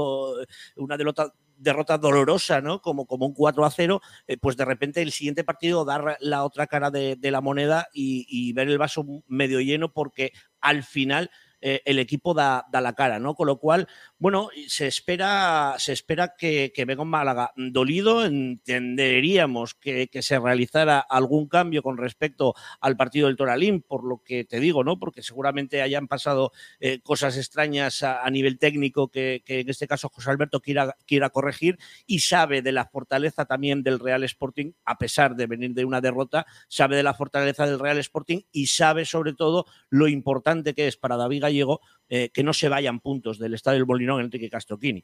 [0.75, 2.81] una derrota, dolorosa, ¿no?
[2.81, 6.43] Como, como un 4 a 0, eh, pues de repente el siguiente partido dar la
[6.43, 11.29] otra cara de, de la moneda y, ver el vaso medio lleno porque al final
[11.61, 13.35] eh, el equipo da, da, la cara, ¿no?
[13.35, 13.87] Con lo cual,
[14.17, 20.39] bueno, se espera, se espera que, que venga un Málaga dolido, entenderíamos que, que, se
[20.39, 24.97] realizara algún cambio con respecto al partido del Toralín, por lo que te digo, ¿no?
[24.97, 30.09] Porque seguramente hayan pasado eh, cosas extrañas a, nivel técnico que, que, en este caso
[30.09, 34.97] José Alberto quiera, quiera corregir y sabe de la fortaleza también del Real Sporting, a
[34.97, 39.05] pesar de venir de una derrota, sabe de la fortaleza del Real Sporting y sabe
[39.05, 43.39] sobre todo lo importante que es para David Gallego eh, que no se vayan puntos
[43.39, 45.03] del estadio del Molinón en Enrique Castroquini.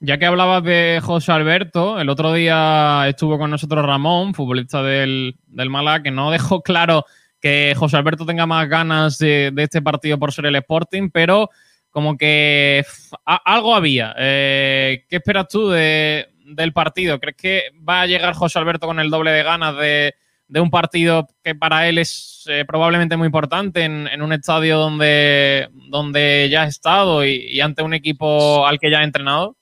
[0.00, 5.36] Ya que hablabas de José Alberto, el otro día estuvo con nosotros Ramón, futbolista del,
[5.46, 5.70] del
[6.02, 7.06] que no dejó claro
[7.40, 11.50] que José Alberto tenga más ganas de, este partido por ser el Sporting, pero
[11.90, 12.84] como que
[13.24, 14.14] algo había.
[14.18, 17.20] Eh, ¿Qué esperas tú de, del partido?
[17.20, 20.14] ¿Crees que va a llegar José Alberto con el doble de ganas de,
[20.48, 24.78] de un partido que para él es eh, probablemente muy importante en, en, un estadio
[24.78, 29.56] donde, donde ya ha estado y, y, ante un equipo al que ya ha entrenado?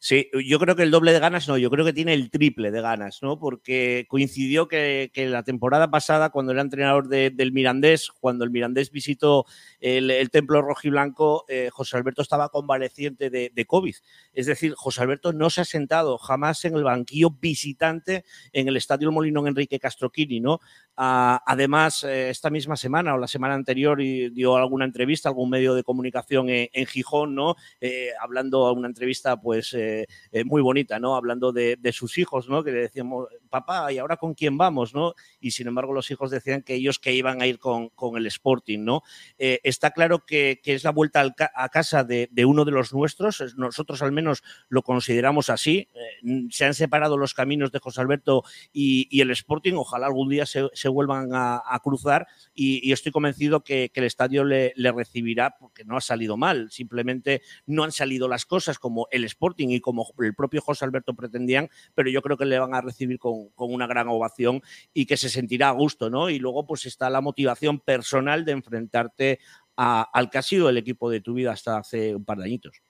[0.00, 2.70] Sí, yo creo que el doble de ganas no, yo creo que tiene el triple
[2.70, 3.40] de ganas, ¿no?
[3.40, 8.92] Porque coincidió que, la temporada pasada, cuando era entrenador de, del Mirandés, cuando el Mirandés
[8.92, 9.44] visitó
[9.80, 13.96] el, el templo rojiblanco, eh, José Alberto estaba convaleciente de, de, COVID.
[14.34, 18.76] Es decir, José Alberto no se ha sentado jamás en el banquillo visitante en el
[18.76, 20.60] Estadio Molinón Enrique Castroquini, ¿no?
[21.00, 25.48] Ah, además, eh, esta misma semana o la semana anterior dio alguna entrevista a algún
[25.48, 27.54] medio de comunicación en, Gijón, ¿no?
[27.80, 30.08] Eh, hablando a una entrevista, pues eh,
[30.44, 31.14] muy bonita, ¿no?
[31.14, 32.64] Hablando de, de, sus hijos, ¿no?
[32.64, 35.14] Que le decíamos, papá, ¿y ahora con quién vamos, no?
[35.40, 38.80] Y sin embargo, los hijos decían que ellos que iban a ir con, el Sporting,
[38.80, 39.02] ¿no?
[39.38, 44.02] Eh, está claro que, es la vuelta a casa de, uno de los nuestros, nosotros
[44.02, 45.88] al menos lo consideramos así.
[45.94, 50.46] Eh, se han separado los caminos de José Alberto y, el Sporting, ojalá algún día
[50.46, 55.96] se, vuelvan a, cruzar y, y, estoy convencido que, el estadio le, recibirá porque no
[55.96, 60.34] ha salido mal, simplemente no han salido las cosas como el Sporting y como el
[60.34, 63.86] propio José Alberto pretendían, pero yo creo que le van a recibir con, con una
[63.86, 64.62] gran ovación
[64.92, 66.30] y que se sentirá a gusto, ¿no?
[66.30, 69.40] Y luego pues está la motivación personal de enfrentarte
[69.76, 72.44] a, al que ha sido el equipo de tu vida hasta hace un par de
[72.44, 72.82] añitos.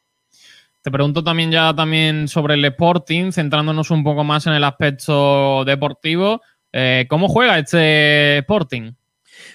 [0.83, 5.65] Te pregunto también ya también sobre el Sporting, centrándonos un poco más en el aspecto
[5.65, 6.41] deportivo.
[6.73, 8.93] Eh, ¿Cómo juega este Sporting?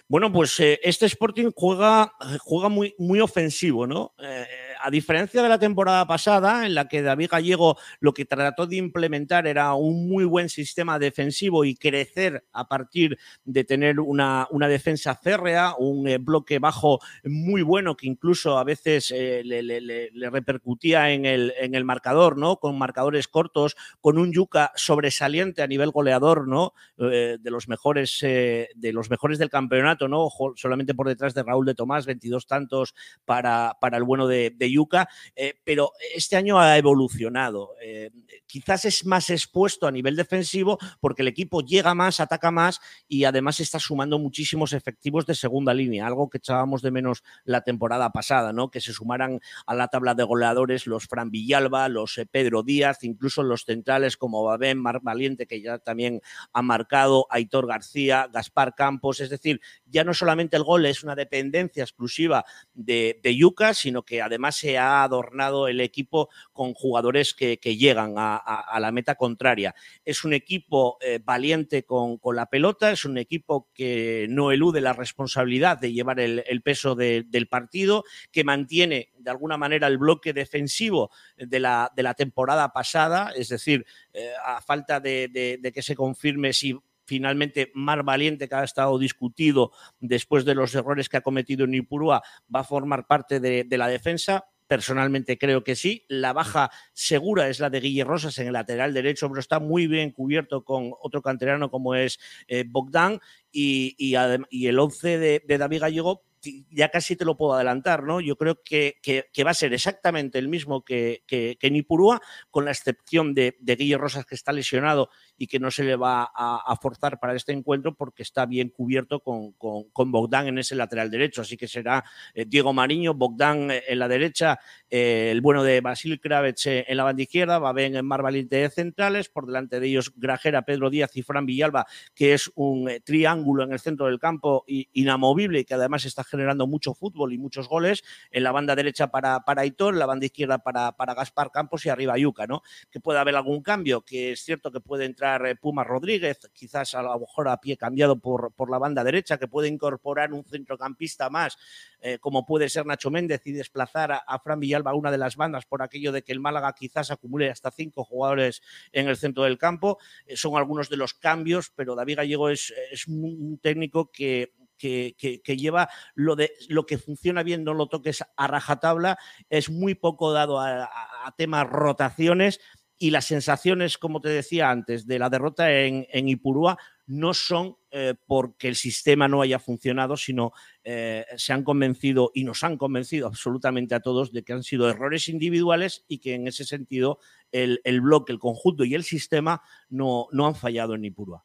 [0.08, 4.14] Bueno, pues eh, este Sporting juega, juega muy, muy ofensivo, ¿no?
[4.20, 4.46] Eh,
[4.84, 8.76] a diferencia de la temporada pasada, en la que David Gallego lo que trató de
[8.76, 14.68] implementar era un muy buen sistema defensivo y crecer a partir de tener una, una
[14.68, 21.12] defensa férrea, un eh, bloque bajo muy bueno que incluso a veces eh, le, repercutía
[21.12, 22.58] en el, en el marcador, ¿no?
[22.58, 26.74] Con marcadores cortos, con un Yuca sobresaliente a nivel goleador, ¿no?
[26.98, 30.28] Eh, de los mejores de los mejores del campeonato, ¿no?
[30.56, 34.73] Solamente por detrás de Raúl de Tomás, 22 tantos para, para el bueno de, de
[34.74, 37.76] Yuca, eh, pero este año ha evolucionado.
[37.82, 38.12] Eh,
[38.46, 43.24] quizás es más expuesto a nivel defensivo porque el equipo llega más, ataca más y
[43.24, 48.10] además está sumando muchísimos efectivos de segunda línea, algo que echábamos de menos la temporada
[48.12, 48.70] pasada, ¿no?
[48.70, 53.04] Que se sumaran a la tabla de goleadores los Fran Villalba, los eh, Pedro Díaz,
[53.04, 56.22] incluso los centrales como Babén, Mar Valiente, que ya también
[56.52, 61.16] ha marcado, Aitor García, Gaspar Campos, es decir, ya no solamente el gol es una
[61.16, 67.34] dependencia exclusiva de, de Yuca, sino que además se ha adornado el equipo con jugadores
[67.34, 69.76] que, llegan a, la meta contraria.
[70.06, 74.94] Es un equipo eh, valiente con, la pelota, es un equipo que no elude la
[74.94, 80.32] responsabilidad de llevar el, peso de, del partido, que mantiene de alguna manera el bloque
[80.32, 86.80] defensivo de la, temporada pasada, es decir, eh, a falta de, que se confirme si
[87.06, 91.74] finalmente Mar Valiente, que ha estado discutido después de los errores que ha cometido en
[91.74, 94.46] Ipurúa, va a formar parte de la defensa.
[94.68, 96.06] Personalmente creo que sí.
[96.08, 99.88] La baja segura es la de Guille Rosas en el lateral derecho, pero está muy
[99.88, 103.20] bien cubierto con otro canterano como es eh, Bogdan.
[103.52, 106.24] Y, y, el 11 de, David Gallego
[106.72, 108.20] ya casi te lo puedo adelantar, ¿no?
[108.20, 112.22] Yo creo que, que, que va a ser exactamente el mismo que, que en Ipurúa,
[112.52, 116.32] con la excepción de, de Rosas, que está lesionado y que no se le va
[116.34, 121.10] a, forzar para este encuentro porque está bien cubierto con, con, Bogdan en ese lateral
[121.10, 121.42] derecho.
[121.42, 122.04] Así que será
[122.34, 124.60] eh, Diego Mariño, Bogdan en la derecha,
[124.90, 128.58] eh, el bueno de Basil Kravets en la banda izquierda, va bien en Mar Valiente
[128.58, 132.90] de centrales, por delante de ellos Grajera, Pedro Díaz y Fran Villalba, que es un
[132.90, 137.34] eh, triángulo en el centro del campo inamovible y que además está generando mucho fútbol
[137.34, 138.04] y muchos goles.
[138.32, 141.86] En la banda derecha para, para Aitor, en la banda izquierda para, para Gaspar Campos
[141.86, 142.62] y arriba Yuca, ¿no?
[142.92, 146.96] Que puede haber algún cambio, que es cierto que puede entrar eh, Puma Rodríguez, quizás
[146.96, 150.44] a lo mejor a pie cambiado por, por la banda derecha, que puede incorporar un
[150.44, 151.58] centrocampista más,
[152.02, 155.66] eh, como puede ser Nacho Méndez, y desplazar a, Fran Villalba una de las bandas
[155.66, 158.62] por aquello de que el Málaga quizás acumule hasta cinco jugadores
[158.92, 159.98] en el centro del campo.
[160.26, 165.16] Eh, son algunos de los cambios, pero David Gallego es, es un técnico que que,
[165.42, 169.18] que, lleva lo, de, lo que funciona bien, no lo toques a rajatabla,
[169.50, 170.90] es muy poco dado a,
[171.24, 172.60] a temas rotaciones
[172.98, 177.76] y las sensaciones, como te decía antes, de la derrota en, en Ipurúa no son
[177.92, 182.78] eh, porque el sistema no haya funcionado, sino eh, se han convencido y nos han
[182.78, 187.20] convencido absolutamente a todos de que han sido errores individuales y que en ese sentido
[187.52, 191.44] el, el bloque, el conjunto y el sistema no, no han fallado en Ipurúa.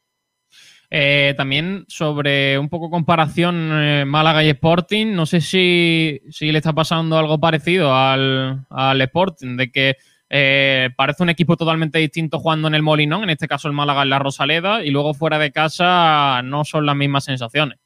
[0.90, 6.58] Eh, también sobre un poco comparación eh, Málaga y Sporting, no sé si, si, le
[6.58, 9.96] está pasando algo parecido al, al Sporting, de que
[10.30, 14.02] eh, parece un equipo totalmente distinto jugando en el Molinón, en este caso el Málaga
[14.02, 17.78] en la Rosaleda, y luego fuera de casa no son las mismas sensaciones.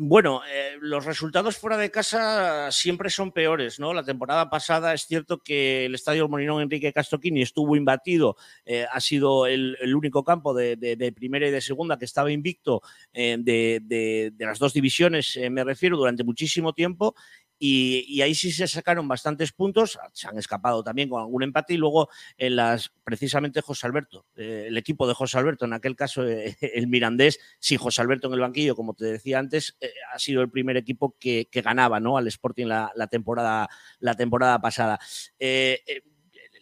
[0.00, 3.92] Bueno, eh, los resultados fuera de casa siempre son peores, ¿no?
[3.92, 9.00] La temporada pasada es cierto que el Estadio Molinón Enrique Castroquini estuvo imbatido, eh, ha
[9.00, 12.80] sido el, único campo de, primera y de segunda que estaba invicto
[13.12, 17.16] de, las dos divisiones, me refiero, durante muchísimo tiempo
[17.58, 21.76] y, ahí sí se sacaron bastantes puntos, se han escapado también con algún empate y
[21.76, 26.26] luego en las precisamente José Alberto, eh, el equipo de José Alberto, en aquel caso
[26.26, 30.18] eh, el Mirandés, sin José Alberto en el banquillo, como te decía antes, eh, ha
[30.18, 32.16] sido el primer equipo que, ganaba ¿no?
[32.16, 35.00] al Sporting la, la, temporada, la temporada pasada.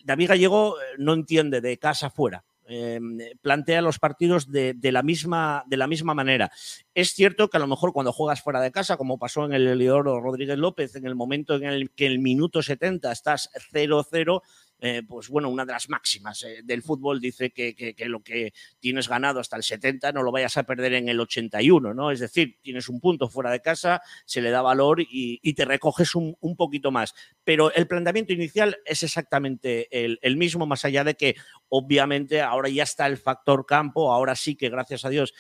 [0.05, 3.01] David Gallego no entiende de casa fuera, eh,
[3.41, 6.51] plantea los partidos de, la misma, de la misma manera.
[6.95, 9.67] Es cierto que a lo mejor cuando juegas fuera de casa, como pasó en el
[9.67, 14.43] Eliodoro Rodríguez López, en el momento en el que el minuto 70 estás 0-0,
[14.79, 19.09] eh, pues bueno, una de las máximas eh, del fútbol dice que, lo que tienes
[19.09, 22.11] ganado hasta el 70 no lo vayas a perder en el 81, ¿no?
[22.11, 26.15] Es decir, tienes un punto fuera de casa, se le da valor y, te recoges
[26.15, 27.15] un, poquito más.
[27.47, 31.37] Pero el planteamiento inicial es exactamente el, mismo, más allá de que
[31.69, 35.33] obviamente ahora ya está el factor campo, ahora sí que gracias a Dios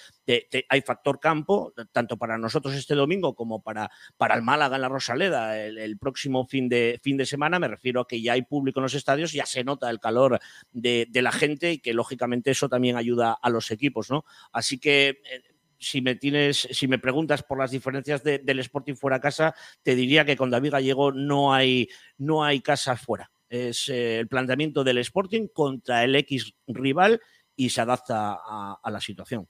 [0.68, 4.88] hay factor campo, tanto para nosotros este domingo como para, para el Málaga en la
[4.88, 8.42] Rosaleda el, el próximo fin de, fin de semana, me refiero a que ya hay
[8.42, 10.38] público en los estadios ya se nota el calor
[10.70, 14.24] de, de, la gente y que lógicamente eso también ayuda a los equipos, ¿no?
[14.52, 18.94] Así que eh, si me tienes, si me preguntas por las diferencias de, del Sporting
[18.94, 23.30] fuera casa, te diría que con David Gallego no hay, no hay casa fuera.
[23.48, 27.20] Es eh, el planteamiento del Sporting contra el X rival
[27.54, 29.48] y se adapta a, a la situación.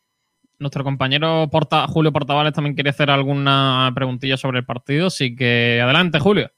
[0.59, 5.81] Nuestro compañero Porta, Julio Portavales también quiere hacer alguna preguntilla sobre el partido, así que
[5.83, 6.51] adelante, Julio.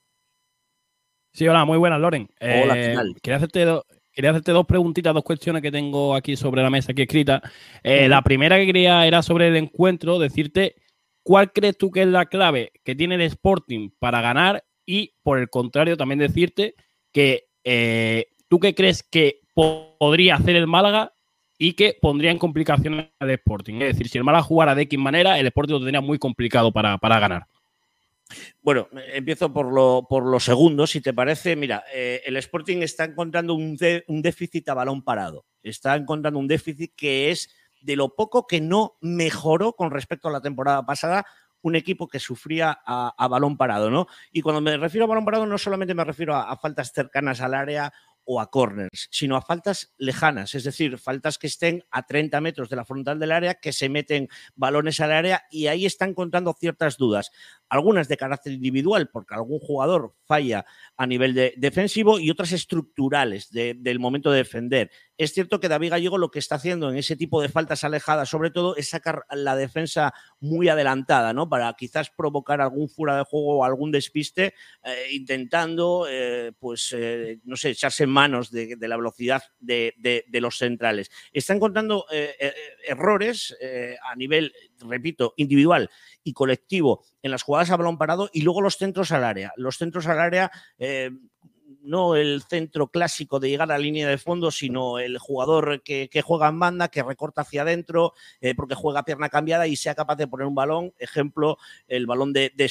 [1.33, 2.29] Sí, hola, muy buenas, Loren.
[2.41, 3.15] Hola, ¿qué tal?
[3.23, 3.85] Quería hacerte, do,
[4.19, 7.41] quería hacerte dos preguntitas, dos cuestiones que tengo aquí sobre la mesa aquí escrita.
[7.85, 10.75] Eh, la primera que quería era sobre el encuentro, decirte
[11.23, 15.39] cuál crees tú que es la clave que tiene el Sporting para ganar Y por
[15.39, 16.75] el contrario, también decirte
[17.13, 21.13] que eh, tú qué crees que podría hacer el Málaga
[21.57, 23.75] y que pondría en complicaciones al Sporting.
[23.75, 26.73] Es decir, si el Málaga jugara de X manera, el Sporting lo tendría muy complicado
[26.73, 27.47] para, ganar.
[28.61, 31.57] Bueno, empiezo por lo, por lo segundo, si te parece.
[31.57, 35.47] Mira, eh, el Sporting está encontrando un, un déficit a balón parado.
[35.63, 37.49] Está encontrando un déficit que es
[37.81, 41.25] de lo poco que no mejoró con respecto a la temporada pasada,
[41.63, 44.07] un equipo que sufría a, balón parado, ¿no?
[44.33, 47.55] Y cuando me refiero a balón parado, no solamente me refiero a, faltas cercanas al
[47.55, 47.93] área
[48.31, 52.69] o a corners, sino a faltas lejanas, es decir, faltas que estén a 30 metros
[52.69, 56.53] de la frontal del área, que se meten balones al área y ahí están contando
[56.53, 57.31] ciertas dudas
[57.71, 60.65] algunas de carácter individual, porque algún jugador falla
[60.97, 64.91] a nivel defensivo, y otras estructurales del momento de defender.
[65.17, 68.29] Es cierto que David Gallego lo que está haciendo en ese tipo de faltas alejadas,
[68.29, 71.49] sobre todo, es sacar la defensa muy adelantada, ¿no?
[71.49, 77.41] Para quizás provocar algún fuera de juego o algún despiste, eh, intentando, eh, pues, eh,
[77.45, 79.93] no sé, echarse en manos de, la velocidad de,
[80.33, 81.11] los centrales.
[81.33, 82.07] Está encontrando
[82.87, 83.57] errores
[84.03, 85.91] a nivel, repito, individual
[86.23, 89.53] y colectivo en las jugadas a parado y luego los centros al área.
[89.57, 90.51] Los centros al área,
[91.83, 96.09] no el centro clásico de llegar a la línea de fondo, sino el jugador que,
[96.25, 100.17] juega en banda, que recorta hacia adentro, eh, porque juega pierna cambiada y sea capaz
[100.17, 100.93] de poner un balón.
[100.99, 102.65] Ejemplo, el balón de, de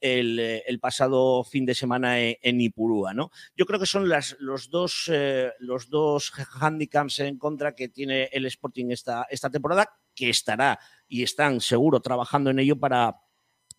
[0.00, 3.14] eh, el, pasado fin de semana en, Ipurúa.
[3.14, 3.30] ¿no?
[3.56, 5.10] Yo creo que son las, los, dos,
[5.58, 10.78] los dos handicaps en contra que tiene el Sporting esta, esta temporada, que estará
[11.08, 13.23] y están seguro trabajando en ello para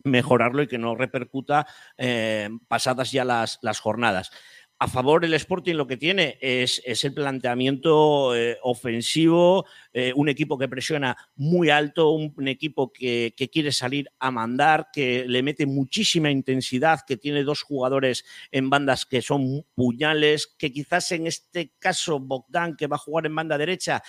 [0.05, 4.31] mejorarlo y que no repercuta eh, pasadas ya las, las jornadas.
[4.77, 10.57] A favor el Sporting lo que tiene es, el planteamiento eh, ofensivo, eh, un equipo
[10.57, 15.65] que presiona muy alto, un, equipo que, que, quiere salir a mandar, que le mete
[15.65, 21.71] muchísima intensidad, que tiene dos jugadores en bandas que son puñales, que quizás en este
[21.79, 24.03] caso Bogdan, que va a jugar en banda derecha,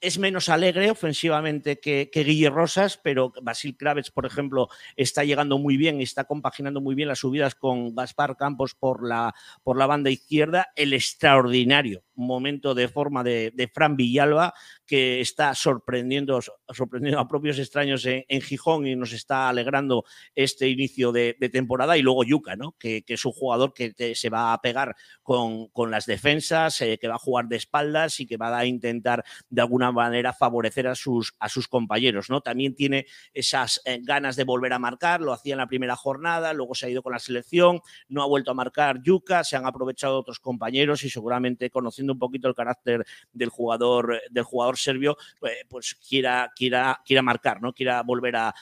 [0.00, 5.58] es menos alegre ofensivamente que, que, Guille Rosas, pero Basil Kravets, por ejemplo, está llegando
[5.58, 9.76] muy bien y está compaginando muy bien las subidas con Gaspar Campos por la, por
[9.78, 10.72] la banda izquierda.
[10.76, 14.54] El extraordinario momento de forma de, Fran Villalba,
[14.86, 20.04] que está sorprendiendo, sorprendiendo a propios extraños en, Gijón y nos está alegrando
[20.34, 21.96] este inicio de, temporada.
[21.96, 22.74] Y luego Yuca, ¿no?
[22.78, 27.08] que, es un jugador que se va a pegar con, con las defensas, eh, que
[27.08, 30.94] va a jugar de espaldas y que va a intentar de alguna manera favorecer a
[30.94, 32.30] sus, a sus compañeros.
[32.30, 32.40] ¿no?
[32.40, 36.52] También tiene esas eh, ganas de volver a marcar, lo hacía en la primera jornada,
[36.52, 39.66] luego se ha ido con la selección, no ha vuelto a marcar Yuca, se han
[39.66, 45.16] aprovechado otros compañeros y seguramente conociendo un poquito el carácter del jugador, del jugador serbio,
[45.38, 47.72] pues, pues quiera, quiera, quiera marcar, ¿no?
[47.72, 48.54] Quiera volver a,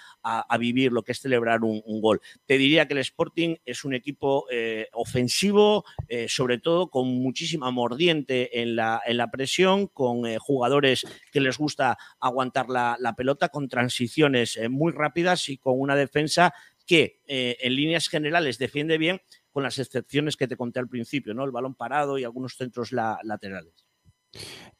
[0.58, 2.20] vivir lo que es celebrar un, gol.
[2.44, 7.70] Te diría que el Sporting es un equipo eh, ofensivo, eh, sobre todo con muchísima
[7.70, 13.14] mordiente en la, en la presión, con eh, jugadores que les gusta aguantar la, la
[13.14, 16.52] pelota, con transiciones muy rápidas y con una defensa
[16.86, 19.20] que en líneas generales defiende bien,
[19.58, 21.44] con las excepciones que te conté al principio, ¿no?
[21.44, 23.74] El balón parado y algunos centros laterales.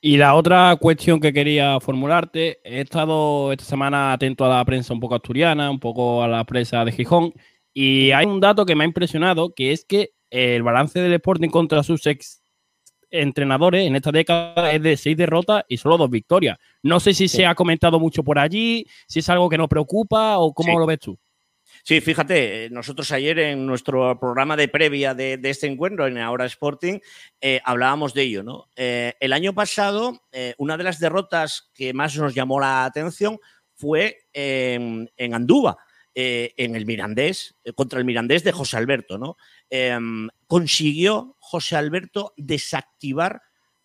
[0.00, 4.94] Y la otra cuestión que quería formularte, he estado esta semana atento a la prensa
[4.94, 7.34] un poco asturiana, un poco a la prensa de Gijón,
[7.74, 11.48] y hay un dato que me ha impresionado, que es que el balance del Sporting
[11.48, 12.40] contra sus ex
[13.10, 16.56] entrenadores en esta década es de seis derrotas y solo dos victorias.
[16.84, 20.38] No sé si se ha comentado mucho por allí, si es algo que nos preocupa
[20.38, 21.18] o cómo lo ves tú.
[21.88, 26.44] Sí, fíjate, eh, nosotros ayer en nuestro programa de previa de, este encuentro en Ahora
[26.44, 26.98] Sporting
[27.40, 28.42] eh, hablábamos de ello.
[28.42, 28.68] ¿no?
[28.76, 30.20] Eh, el año pasado,
[30.58, 33.38] una de las derrotas que más nos llamó la atención
[33.74, 35.78] fue en, en Andúba,
[36.14, 39.16] en el Mirandés, contra el Mirandés de José Alberto.
[39.16, 39.38] ¿no?
[39.70, 43.40] Em, consiguió José Alberto desactivar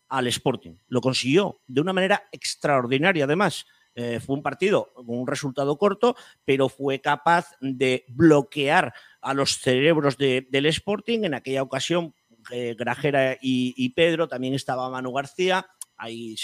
[0.09, 0.75] al Sporting.
[0.89, 3.65] Lo consiguió de una manera extraordinaria, además.
[3.95, 6.15] Eh, fue un partido con un resultado corto,
[6.45, 11.23] pero fue capaz de bloquear a los cerebros del Sporting.
[11.23, 12.13] En aquella ocasión,
[12.51, 15.67] eh, Grajera y, y, Pedro, también estaba Manu García.
[15.95, 16.35] Hay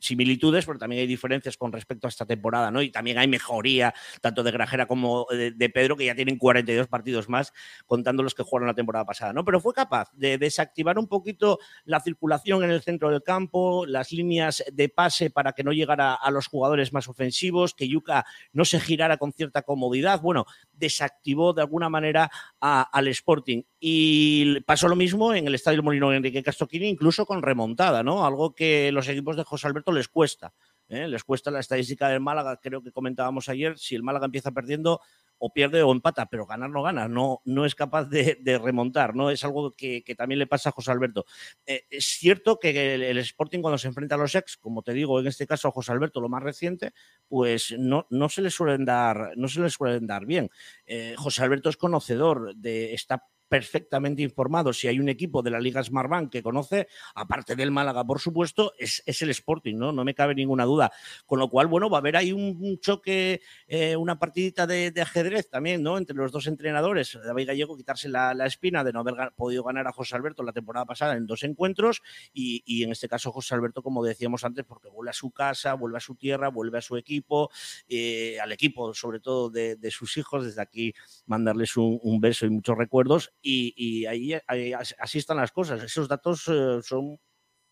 [0.00, 2.82] similitudes, pero también hay diferencias con respecto a esta temporada, ¿no?
[2.82, 7.28] Y también hay mejoría, tanto de Grajera como de, Pedro, que ya tienen 42 partidos
[7.28, 7.52] más,
[7.86, 9.44] contando los que jugaron la temporada pasada, ¿no?
[9.44, 14.10] Pero fue capaz de desactivar un poquito la circulación en el centro del campo, las
[14.10, 18.64] líneas de pase para que no llegara a los jugadores más ofensivos, que Yuka no
[18.64, 20.20] se girara con cierta comodidad.
[20.20, 22.30] Bueno, desactivó de alguna manera
[22.60, 23.62] al Sporting.
[23.78, 28.26] Y pasó lo mismo en el Estadio Molino Enrique Castoquini, incluso con remontada, ¿no?
[28.26, 30.52] Algo que los equipos de José Alberto les cuesta.
[30.88, 31.08] ¿eh?
[31.08, 35.00] Les cuesta la estadística del Málaga, creo que comentábamos ayer, si el Málaga empieza perdiendo,
[35.42, 39.30] o pierde o empata, pero ganar no gana, no, no es capaz de, remontar, ¿no?
[39.30, 41.24] Es algo que, también le pasa a José Alberto.
[41.66, 45.18] Eh, es cierto que el, Sporting cuando se enfrenta a los ex, como te digo,
[45.18, 46.92] en este caso a José Alberto, lo más reciente,
[47.26, 50.50] pues no, no se le suelen dar, no se le suelen dar bien.
[50.84, 54.72] Eh, José Alberto es conocedor de esta perfectamente informado.
[54.72, 56.86] Si hay un equipo de la Liga Smartbank que conoce,
[57.16, 59.90] aparte del Málaga, por supuesto, es, es, el Sporting, ¿no?
[59.90, 60.92] No me cabe ninguna duda.
[61.26, 65.50] Con lo cual, bueno, va a haber ahí un, choque, eh, una partidita de, ajedrez
[65.50, 65.98] también, ¿no?
[65.98, 67.18] Entre los dos entrenadores.
[67.24, 70.52] David Gallego quitarse la, la, espina de no haber podido ganar a José Alberto la
[70.52, 74.64] temporada pasada en dos encuentros y, y, en este caso José Alberto, como decíamos antes,
[74.64, 77.50] porque vuelve a su casa, vuelve a su tierra, vuelve a su equipo,
[77.88, 80.44] eh, al equipo sobre todo de, sus hijos.
[80.44, 80.94] Desde aquí
[81.26, 85.82] mandarles un beso y muchos recuerdos y, y ahí, ahí, así están las cosas.
[85.82, 87.18] Esos datos eh, son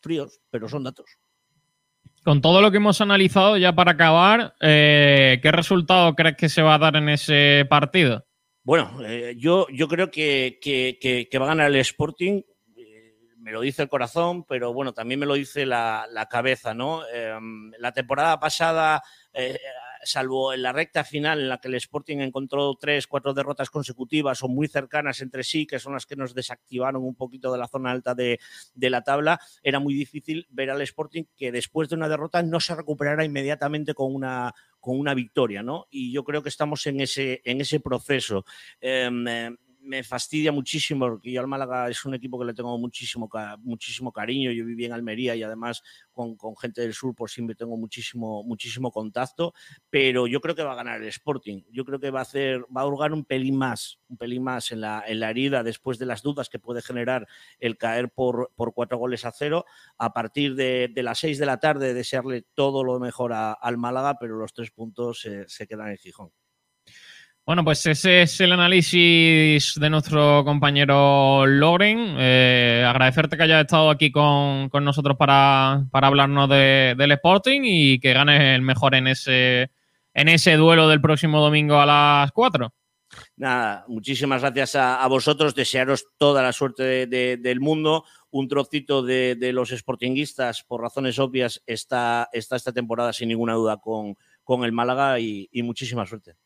[0.00, 1.06] fríos, pero son datos.
[2.24, 6.62] Con todo lo que hemos analizado, ya para acabar, eh, ¿qué resultado crees que se
[6.62, 8.26] va a dar en ese partido?
[8.62, 12.42] Bueno, eh, yo, yo creo que, que, que, que, va a ganar el Sporting.
[13.38, 17.02] Me lo dice el corazón, pero bueno, también me lo dice la, la cabeza, ¿no?
[17.08, 19.02] Em, la temporada pasada
[20.04, 24.42] salvo en la recta final en la que el Sporting encontró tres, cuatro derrotas consecutivas
[24.42, 27.68] o muy cercanas entre sí, que son las que nos desactivaron un poquito de la
[27.68, 28.38] zona alta de,
[28.74, 32.60] de la tabla, era muy difícil ver al Sporting que después de una derrota no
[32.60, 35.86] se recuperara inmediatamente con una, con una victoria, ¿no?
[35.90, 38.44] Y yo creo que estamos en ese, en ese proceso.
[38.80, 43.28] Eh, me fastidia muchísimo porque yo al Málaga es un equipo que le tengo muchísimo,
[43.60, 44.50] muchísimo cariño.
[44.52, 48.90] Yo viví en Almería y además con, gente del sur por siempre tengo muchísimo, muchísimo
[48.90, 49.54] contacto,
[49.90, 51.62] pero yo creo que va a ganar el Sporting.
[51.70, 54.72] Yo creo que va a hacer, va a hurgar un pelín más, un pelín más
[54.72, 57.26] en la, en la herida después de las dudas que puede generar
[57.58, 59.64] el caer por, por cuatro goles a cero.
[59.96, 63.78] A partir de, de las seis de la tarde, desearle todo lo mejor a, al
[63.78, 66.30] Málaga, pero los tres puntos se, se quedan en Gijón.
[67.48, 72.16] Bueno, pues ese es el análisis de nuestro compañero Loren.
[72.18, 77.62] Eh, agradecerte que hayas estado aquí con, con nosotros para, para hablarnos de, del Sporting
[77.64, 79.70] y que ganes el mejor en ese,
[80.12, 82.70] en ese duelo del próximo domingo a las 4.
[83.38, 88.04] Nada, muchísimas gracias a, vosotros, desearos toda la suerte de, de, del mundo.
[88.28, 93.78] Un trocito de, los sportinguistas, por razones obvias, está, está esta temporada sin ninguna duda
[93.78, 96.36] con, con el Málaga y muchísima suerte.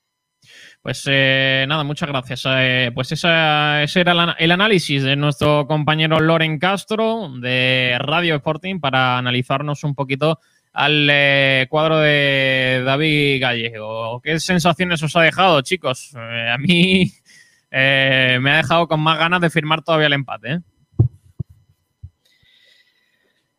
[0.82, 2.43] Pues eh, nada, muchas gracias.
[2.47, 8.36] Eh, pues esa, ese era la, el análisis de nuestro compañero Loren Castro de Radio
[8.36, 10.40] Sporting para analizarnos un poquito
[10.72, 14.20] al eh, cuadro de David Gallego.
[14.22, 16.12] ¿Qué sensaciones os ha dejado, chicos?
[16.16, 17.12] Eh, a mí
[17.70, 20.61] eh, me ha dejado con más ganas de firmar todavía el empate.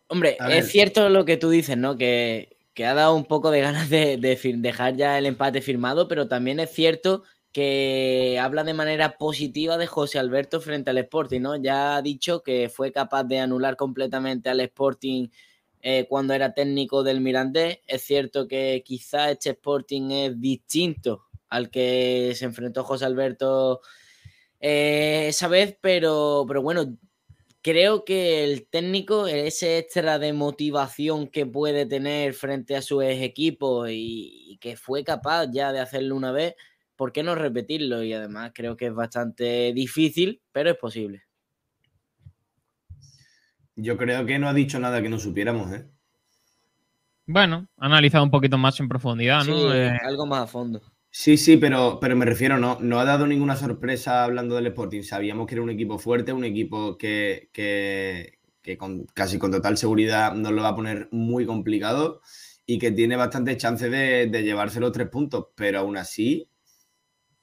[0.07, 1.97] Hombre, es cierto lo que tú dices, ¿no?
[1.97, 6.07] Que, que ha dado un poco de ganas de, de, dejar ya el empate firmado,
[6.07, 11.41] pero también es cierto que habla de manera positiva de José Alberto frente al Sporting,
[11.41, 11.55] ¿no?
[11.55, 15.29] Ya ha dicho que fue capaz de anular completamente al Sporting
[15.81, 17.79] eh, cuando era técnico del Mirandés.
[17.85, 23.81] Es cierto que quizá este Sporting es distinto al que se enfrentó José Alberto
[24.59, 26.97] eh, esa vez, pero, pero bueno,
[27.63, 33.87] creo que el técnico, ese extra de motivación que puede tener frente a su equipo
[33.87, 36.55] y, y, que fue capaz ya de hacerlo una vez,
[36.95, 38.03] ¿por qué no repetirlo?
[38.03, 41.23] Y además creo que es bastante difícil, pero es posible.
[43.75, 45.87] Yo creo que no ha dicho nada que no supiéramos, ¿eh?
[47.25, 49.71] Bueno, ha analizado un poquito más en profundidad, ¿no?
[49.71, 49.97] Sí, eh...
[50.03, 50.81] algo más a fondo.
[51.15, 55.03] Sí, sí, pero, pero me refiero, no, no ha dado ninguna sorpresa hablando del Sporting.
[55.03, 59.77] Sabíamos que era un equipo fuerte, un equipo que, que, que con, casi con total
[59.77, 62.21] seguridad nos lo va a poner muy complicado
[62.65, 65.49] y que tiene bastantes chances de, de llevarse los tres puntos.
[65.53, 66.49] Pero aún así,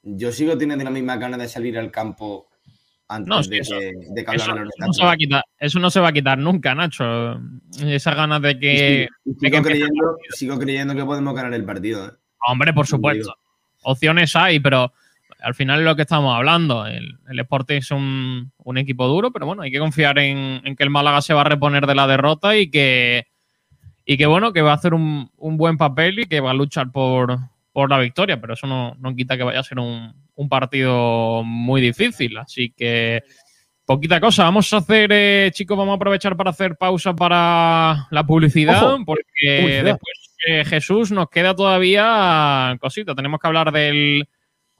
[0.02, 2.50] yo sigo teniendo la misma ganas de salir al campo
[3.06, 5.78] antes no, de, eso, que, de que eso, eso, no se va a quitar, eso
[5.78, 7.40] no se va a quitar nunca, Nacho.
[7.80, 9.08] Esas ganas de que.
[9.24, 12.08] Sí, sigo, de creyendo, sigo, creyendo, que podemos ganar el partido.
[12.08, 12.10] ¿eh?
[12.48, 13.32] Hombre, por supuesto
[13.82, 14.92] opciones hay, pero
[15.42, 16.86] al final es lo que estamos hablando.
[16.86, 20.76] El, el Sporting es un, un, equipo duro, pero bueno, hay que confiar en, en,
[20.76, 23.26] que el Málaga se va a reponer de la derrota y que,
[24.04, 26.54] y que bueno, que va a hacer un, un buen papel y que va a
[26.54, 27.38] luchar por,
[27.72, 31.42] por la victoria, pero eso no, no, quita que vaya a ser un, un, partido
[31.44, 32.36] muy difícil.
[32.38, 33.22] Así que
[33.84, 34.44] poquita cosa.
[34.44, 39.04] Vamos a hacer, eh, chicos, vamos a aprovechar para hacer pausa para la publicidad, Ojo.
[39.04, 43.14] porque Uy, después eh, Jesús, nos queda todavía cosita.
[43.14, 44.28] Tenemos que hablar del,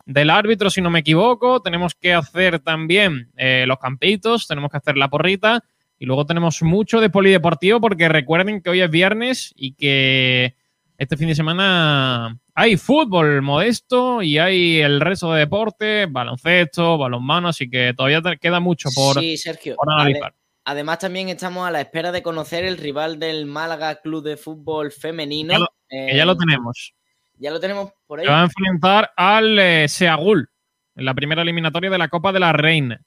[0.06, 1.60] del, árbitro, si no me equivoco.
[1.60, 5.64] Tenemos que hacer también eh, los campitos, tenemos que hacer la porrita.
[5.98, 10.54] Y luego tenemos mucho de polideportivo porque recuerden que hoy es viernes y que
[10.96, 17.48] este fin de semana hay fútbol modesto y hay el resto de deportes, baloncesto, balonmano,
[17.48, 19.76] así que todavía queda mucho por, sí, Sergio.
[19.76, 20.34] por analizar.
[20.64, 24.92] Además, también estamos a la espera de conocer el rival del Málaga Club de Fútbol
[24.92, 25.52] Femenino.
[25.52, 26.94] Ya lo, ya lo tenemos.
[27.38, 28.26] Ya lo tenemos por ahí.
[28.26, 30.50] Se va a enfrentar al eh, Seagul
[30.94, 33.00] en la primera eliminatoria de la Copa de la Reina.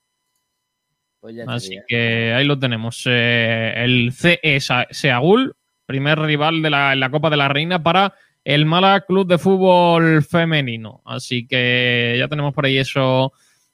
[1.19, 3.03] Pues ya Así que ahí lo tenemos.
[3.05, 5.55] eh, el CE Sa- Seagul,
[5.85, 8.13] primer rival de la, en la Copa de la Reina para
[8.43, 11.01] el Málaga Club de Fútbol Femenino.
[11.05, 13.31] Así que ya tenemos por ahí eso,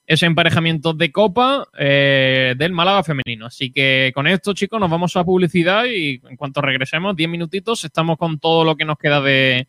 [0.10, 3.46] ese emparejamiento de Copa eh, del Málaga Femenino.
[3.46, 7.86] Así que con esto, chicos, nos vamos a publicidad y en cuanto regresemos, 10 minutitos,
[7.86, 9.68] estamos con todo lo que nos queda de,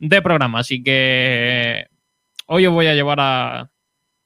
[0.00, 0.58] de programa.
[0.58, 1.86] Así que
[2.46, 3.70] hoy os voy a llevar a,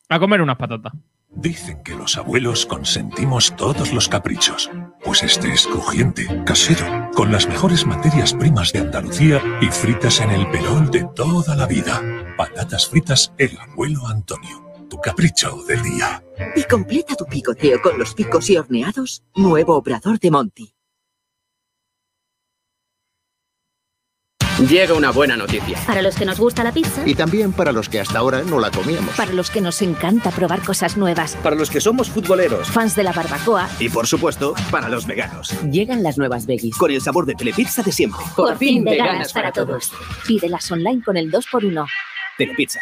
[0.09, 0.95] a comer unas patatas.
[1.28, 4.70] Dicen que los abuelos consentimos todos los caprichos.
[5.05, 10.31] Pues este es crujiente, casero, con las mejores materias primas de Andalucía y fritas en
[10.31, 12.01] el pelón de toda la vida.
[12.39, 14.69] Patatas fritas El Abuelo Antonio.
[14.90, 16.22] Tu capricho del día.
[16.56, 20.74] Y completa tu picoteo con los picos y horneados, nuevo obrador de Monty.
[24.68, 25.78] Llega una buena noticia.
[25.86, 27.06] Para los que nos gusta la pizza.
[27.06, 29.14] Y también para los que hasta ahora no la comíamos.
[29.14, 31.36] Para los que nos encanta probar cosas nuevas.
[31.36, 32.68] Para los que somos futboleros.
[32.68, 33.70] Fans de la barbacoa.
[33.78, 35.54] Y por supuesto, para los veganos.
[35.70, 36.76] Llegan las nuevas veggies.
[36.76, 38.20] Con el sabor de Telepizza de siempre.
[38.36, 39.92] Por, fin veganas para todos.
[40.26, 41.86] Pídelas online con el 2x1.
[42.36, 42.80] Telepizza.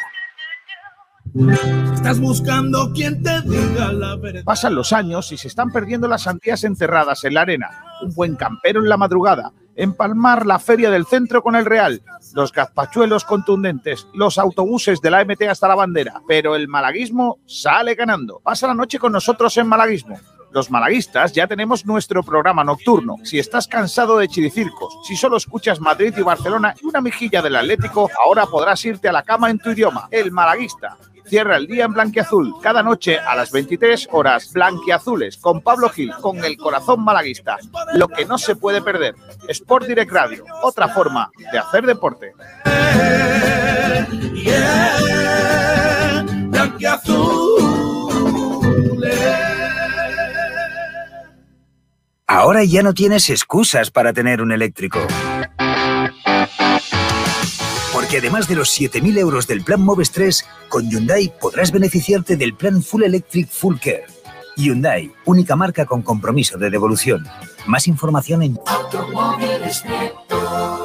[1.94, 4.43] Estás buscando quien te diga la verdad.
[4.44, 7.85] Pasan los años y se están perdiendo las sandías enterradas en la arena.
[8.02, 9.52] Un buen campero en la madrugada.
[9.77, 12.02] Empalmar la feria del centro con el Real.
[12.35, 14.09] Los gazpachuelos contundentes.
[14.15, 16.20] Los autobuses de la MT hasta la bandera.
[16.27, 18.40] Pero el malaguismo sale ganando.
[18.43, 20.19] Pasa la noche con nosotros en Malaguismo.
[20.51, 23.16] Los malaguistas ya tenemos nuestro programa nocturno.
[23.23, 27.55] Si estás cansado de chiricircos, si solo escuchas Madrid y Barcelona y una mejilla del
[27.55, 30.09] Atlético, ahora podrás irte a la cama en tu idioma.
[30.10, 30.97] El malaguista.
[31.29, 32.55] Cierra el día en blanquiazul.
[32.63, 37.59] Cada noche a las 23 horas, blanquiazules con Pablo Gil, con el corazón malaguista.
[37.95, 39.15] Lo que no se puede perder.
[39.49, 42.33] Sport Direct Radio, otra forma de hacer deporte.
[52.27, 55.01] Ahora ya no tienes excusas para tener un eléctrico.
[58.09, 62.55] Porque además de los 7.000 euros del plan Moves 3, con Hyundai podrás beneficiarte del
[62.55, 64.06] plan Full Electric Full Care.
[64.56, 67.26] Hyundai, única marca con compromiso de devolución.
[67.66, 68.59] Más información en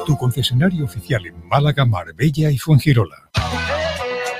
[0.04, 3.30] Tu concesionario oficial en Málaga, Marbella y Fuengirola.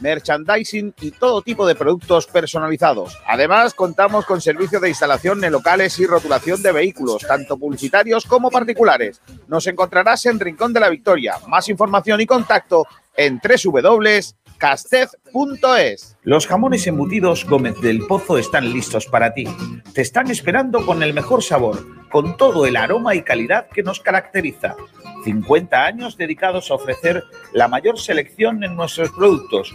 [0.00, 3.18] merchandising y todo tipo de productos personalizados.
[3.26, 8.50] Además, contamos con servicio de instalación en locales y rotulación de vehículos, tanto publicitarios como
[8.50, 9.20] particulares.
[9.46, 11.36] Nos encontrarás en Rincón de la Victoria.
[11.46, 13.40] Más información y contacto en
[14.58, 16.16] castez.es.
[16.22, 19.46] Los jamones embutidos Gómez del Pozo están listos para ti.
[19.94, 24.00] Te están esperando con el mejor sabor, con todo el aroma y calidad que nos
[24.00, 24.76] caracteriza.
[25.24, 29.74] 50 años dedicados a ofrecer la mayor selección en nuestros productos.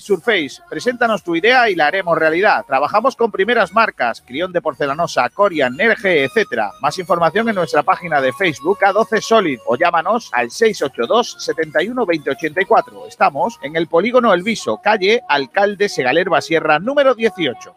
[0.00, 2.64] Surface, preséntanos tu idea y la haremos realidad.
[2.66, 6.70] Trabajamos con primeras marcas, Crión de Porcelanosa, Corian, Nerge, etc.
[6.80, 13.06] Más información en nuestra página de Facebook A12 Solid o llámanos al 682 71 2084.
[13.08, 17.74] Estamos en el Polígono El Viso, calle Alcalde Segalerba Sierra, número 18.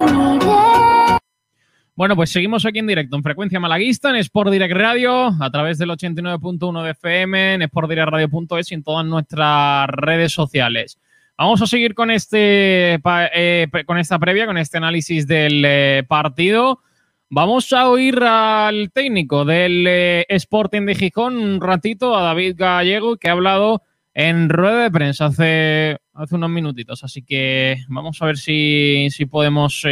[1.99, 5.77] Bueno, pues seguimos aquí en directo en Frecuencia Malaguista, en Sport Direct Radio, a través
[5.77, 10.97] del 89.1 de FM, en sportdirectradio.es y en todas nuestras redes sociales.
[11.39, 12.99] Vamos a seguir con, este,
[13.33, 16.81] eh, con esta previa, con este análisis del eh, partido.
[17.29, 23.15] Vamos a oír al técnico del eh, Sporting de Gijón un ratito, a David Gallego,
[23.15, 23.83] que ha hablado
[24.13, 27.05] en rueda de prensa hace, hace unos minutitos.
[27.05, 29.85] Así que vamos a ver si, si podemos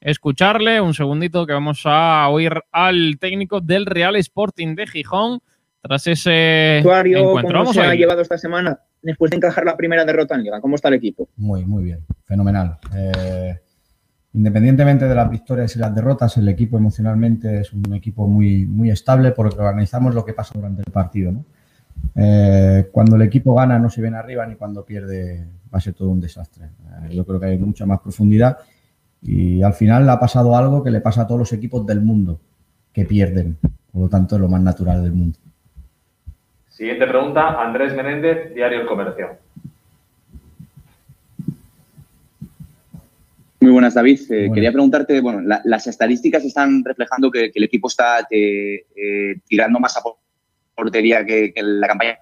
[0.00, 0.80] escucharle.
[0.80, 5.38] Un segundito que vamos a oír al técnico del Real Sporting de Gijón
[5.82, 7.20] tras ese encuentro.
[7.20, 10.42] ¿cómo Vamos se a ha llevado esta semana después de encajar la primera derrota en
[10.42, 10.60] Liga?
[10.60, 11.28] ¿Cómo está el equipo?
[11.36, 12.78] Muy, muy bien, fenomenal.
[12.94, 13.58] Eh,
[14.34, 18.90] independientemente de las victorias y las derrotas, el equipo emocionalmente es un equipo muy, muy
[18.90, 21.32] estable porque organizamos lo que pasa durante el partido.
[21.32, 21.44] ¿no?
[22.14, 25.94] Eh, cuando el equipo gana no se viene arriba ni cuando pierde va a ser
[25.94, 26.66] todo un desastre.
[26.66, 28.58] Eh, yo creo que hay mucha más profundidad
[29.22, 32.40] y al final ha pasado algo que le pasa a todos los equipos del mundo
[32.92, 33.58] que pierden.
[33.92, 35.38] Por lo tanto, es lo más natural del mundo.
[36.76, 39.28] Siguiente pregunta, Andrés Menéndez, Diario El Comercio.
[43.60, 44.20] Muy buenas, David.
[44.30, 48.84] Eh, Quería preguntarte, bueno, la- las estadísticas están reflejando que, que el equipo está eh,
[48.94, 50.16] eh, tirando más a por-
[50.74, 52.18] portería que, la campaña.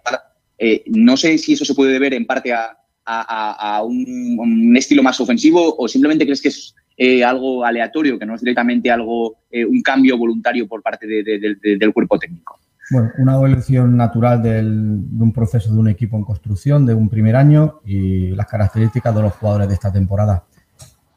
[0.56, 4.36] Eh, no sé si eso se puede deber en parte a, a- a- a un,
[4.39, 8.40] un estilo más ofensivo o simplemente crees que es eh, algo aleatorio, que no es
[8.40, 12.60] directamente algo, eh, un cambio voluntario por parte de- de- de- de- del cuerpo técnico.
[12.90, 17.09] Bueno, una evolución natural del- de un proceso de un equipo en construcción de un
[17.09, 20.44] primer año y las características de los jugadores de esta temporada.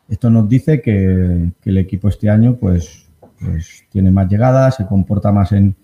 [0.07, 5.31] Esto nos dice que, el equipo este año pues, pues tiene más llegadas, se comporta
[5.33, 5.75] más en,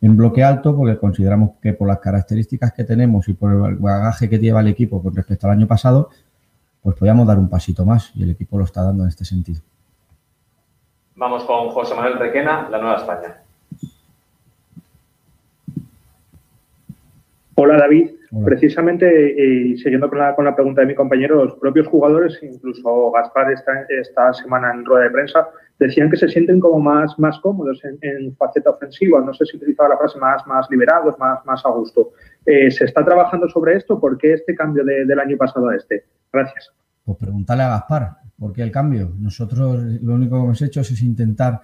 [0.00, 4.28] en bloque alto porque consideramos que por las características que tenemos y por el bagaje
[4.28, 6.10] que lleva el equipo con respecto al año pasado,
[6.80, 9.60] pues podíamos dar un pasito más y el equipo lo está dando en este sentido.
[11.16, 13.43] Vamos con José Manuel Requena, La Nueva España.
[17.56, 18.10] Hola David,
[18.44, 22.38] precisamente eh, y siguiendo con la, con la pregunta de mi compañero, los propios jugadores,
[22.42, 25.48] incluso Gaspar esta, esta semana en rueda de prensa,
[25.78, 29.56] decían que se sienten como más, más cómodos en, en faceta ofensiva, no sé si
[29.56, 32.10] utilizaba la frase más, más liberados, más, más a gusto.
[32.44, 34.00] Eh, ¿Se está trabajando sobre esto?
[34.00, 36.04] ¿Por qué este cambio de- del año pasado a este?
[36.32, 36.72] Gracias.
[37.04, 39.12] Pues preguntarle a Gaspar, ¿por qué el cambio?
[39.18, 41.60] Nosotros lo único que hemos hecho es intentar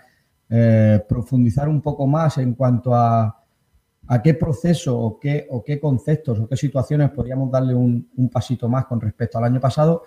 [0.48, 3.39] eh, profundizar un poco más en cuanto a,
[4.12, 8.68] a qué proceso o qué, o qué conceptos o qué situaciones podríamos darle un, pasito
[8.68, 10.02] más con respecto al año pasado.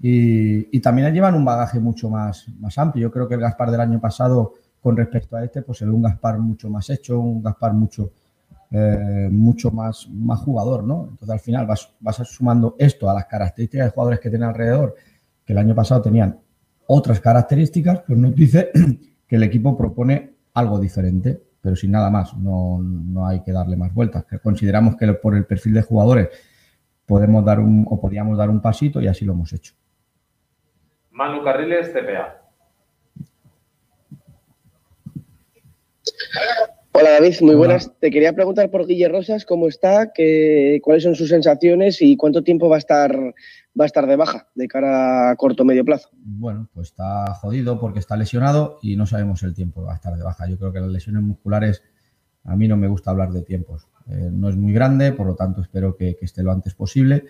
[0.00, 2.46] Y, y también llevan un bagaje mucho más,
[2.76, 3.06] amplio.
[3.06, 6.02] Yo creo que el Gaspar del año pasado con respecto a este, pues ve un
[6.02, 8.10] Gaspar mucho más hecho, un Gaspar mucho,
[8.72, 10.08] eh, mucho más,
[10.44, 11.04] jugador, ¿no?
[11.04, 14.96] Entonces al final vas, vas sumando esto a las características de jugadores que tienen alrededor,
[15.44, 16.40] que el año pasado tenían
[16.88, 18.72] otras características, pues nos dice
[19.28, 23.76] que el equipo propone algo diferente, pero sin nada más, no, no hay que darle
[23.76, 24.24] más vueltas.
[24.42, 26.28] Consideramos que por el perfil de jugadores
[27.04, 29.74] podemos dar un, o podíamos dar un pasito y así lo hemos hecho.
[31.10, 32.40] Manu Carriles, CPA.
[36.92, 37.92] Hola David, muy buenas.
[38.00, 42.42] Te quería preguntar por Guille Rosas, cómo está, qué, cuáles son sus sensaciones y cuánto
[42.42, 43.14] tiempo va a estar
[43.78, 46.08] va a estar de baja de cara a corto o medio plazo.
[46.12, 49.96] Bueno, pues está jodido porque está lesionado y no sabemos el tiempo que va a
[49.96, 50.48] estar de baja.
[50.48, 51.82] Yo creo que las lesiones musculares,
[52.44, 53.88] a mí no me gusta hablar de tiempos.
[54.08, 57.26] Eh, no es muy grande, por lo tanto espero que, que, esté lo antes posible.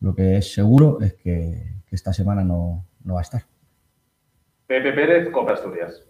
[0.00, 3.42] Lo que es seguro es que, que esta semana no, no va a estar.
[4.66, 6.02] Pepe Pérez, Copa Asturias.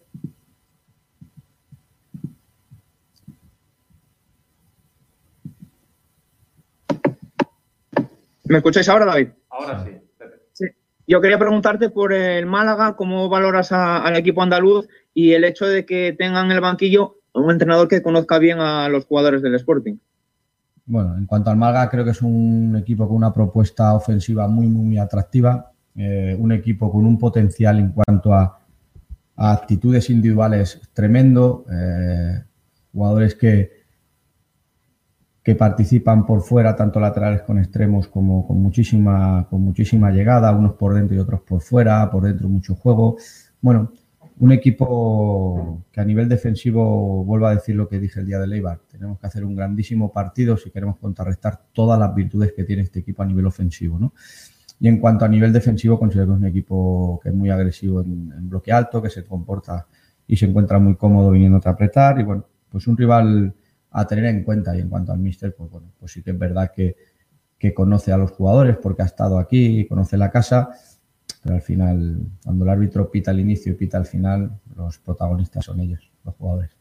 [8.49, 9.29] ¿Me escucháis ahora, David?
[9.59, 9.91] Ahora sí.
[10.53, 10.66] Sí.
[11.07, 15.66] Yo quería preguntarte por el Málaga, cómo valoras a- al equipo andaluz y el hecho
[15.66, 19.55] de que tengan en el banquillo un entrenador que conozca bien a los jugadores del
[19.55, 19.97] Sporting.
[20.87, 24.66] Bueno, en cuanto al Málaga, creo que es un equipo con una propuesta ofensiva muy,
[24.69, 25.70] muy, muy atractiva.
[25.99, 28.59] eh, un equipo con un potencial en cuanto a,
[29.37, 31.65] a actitudes individuales tremendo.
[31.73, 32.43] eh,
[32.93, 33.76] jugadores que,
[35.47, 40.73] que participan por fuera, tanto laterales con extremos como con muchísima, con muchísima llegada, unos
[40.73, 43.16] por dentro y otros por fuera, por dentro mucho juego.
[43.60, 43.93] Bueno,
[44.40, 48.48] un equipo que a nivel defensivo, vuelvo a decir lo que dije el día de
[48.48, 52.82] Leibar, tenemos que hacer un grandísimo partido si queremos contrarrestar todas las virtudes que tiene
[52.82, 54.01] este equipo a nivel ofensivo.
[54.01, 54.14] ¿no?
[54.81, 58.01] Y en cuanto a nivel defensivo, considero que es un equipo que es muy agresivo
[58.01, 59.86] en, en bloque alto, que se comporta
[60.27, 62.18] y se encuentra muy cómodo viniendo a apretar.
[62.18, 63.55] Y bueno, pues un rival
[63.97, 64.77] a tener en cuenta.
[64.77, 66.97] Y en cuanto al míster, pues bueno, pues sí que es verdad que,
[67.59, 70.68] que conoce a los jugadores porque ha estado aquí, conoce la casa,
[71.43, 75.64] pero al final, cuando el árbitro pita al inicio y pita al final, los protagonistas
[75.64, 76.77] son ellos, los jugadores.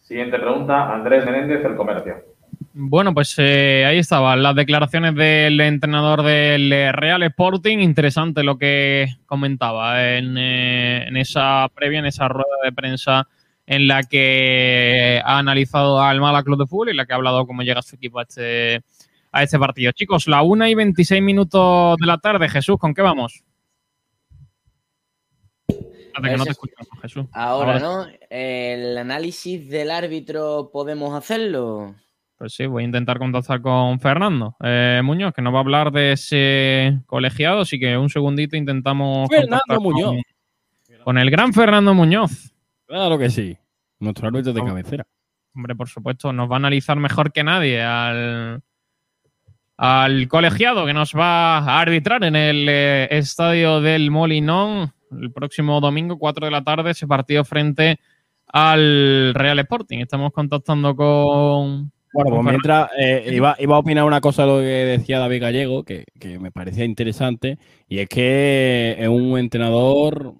[0.00, 2.32] Siguiente pregunta, Andrés Menéndez, El Comercio.
[2.74, 7.78] Bueno, pues eh, ahí estaban las declaraciones del entrenador del eh, Real Sporting.
[7.78, 13.28] Interesante lo que comentaba en, eh, en esa previa, en esa rueda de prensa
[13.66, 17.46] en la que ha analizado al Málaga Club de Fútbol y la que ha hablado
[17.46, 18.82] cómo llega su equipo a este,
[19.30, 19.92] a este partido.
[19.92, 22.48] Chicos, la 1 y 26 minutos de la tarde.
[22.48, 23.44] Jesús, ¿con qué vamos?
[26.20, 27.26] Que no te escuchamos, Jesús.
[27.32, 28.06] Ahora, Ahora ¿no?
[28.28, 31.94] El análisis del árbitro podemos hacerlo.
[32.36, 35.92] Pues sí, voy a intentar contactar con Fernando eh, Muñoz, que nos va a hablar
[35.92, 39.28] de ese colegiado, así que un segundito intentamos.
[39.28, 40.22] Fernando contactar con- Muñoz.
[41.04, 42.51] Con, el gran Fernando Muñoz.
[42.92, 43.56] Claro que sí.
[44.00, 45.06] Nuestro árbitro de cabecera.
[45.54, 48.60] Hombre, por supuesto, nos va a analizar mejor que nadie al,
[49.78, 55.80] al colegiado que nos va a arbitrar en el eh, estadio del Molinón el próximo
[55.80, 57.98] domingo, 4 de la tarde, ese partido frente
[58.48, 60.00] al Real Sporting.
[60.00, 61.90] Estamos contactando con.
[62.12, 65.40] Bueno, pues mientras eh, iba, iba a opinar una cosa de lo que decía David
[65.40, 67.56] Gallego, que, que me parecía interesante,
[67.88, 70.34] y es que es un entrenador,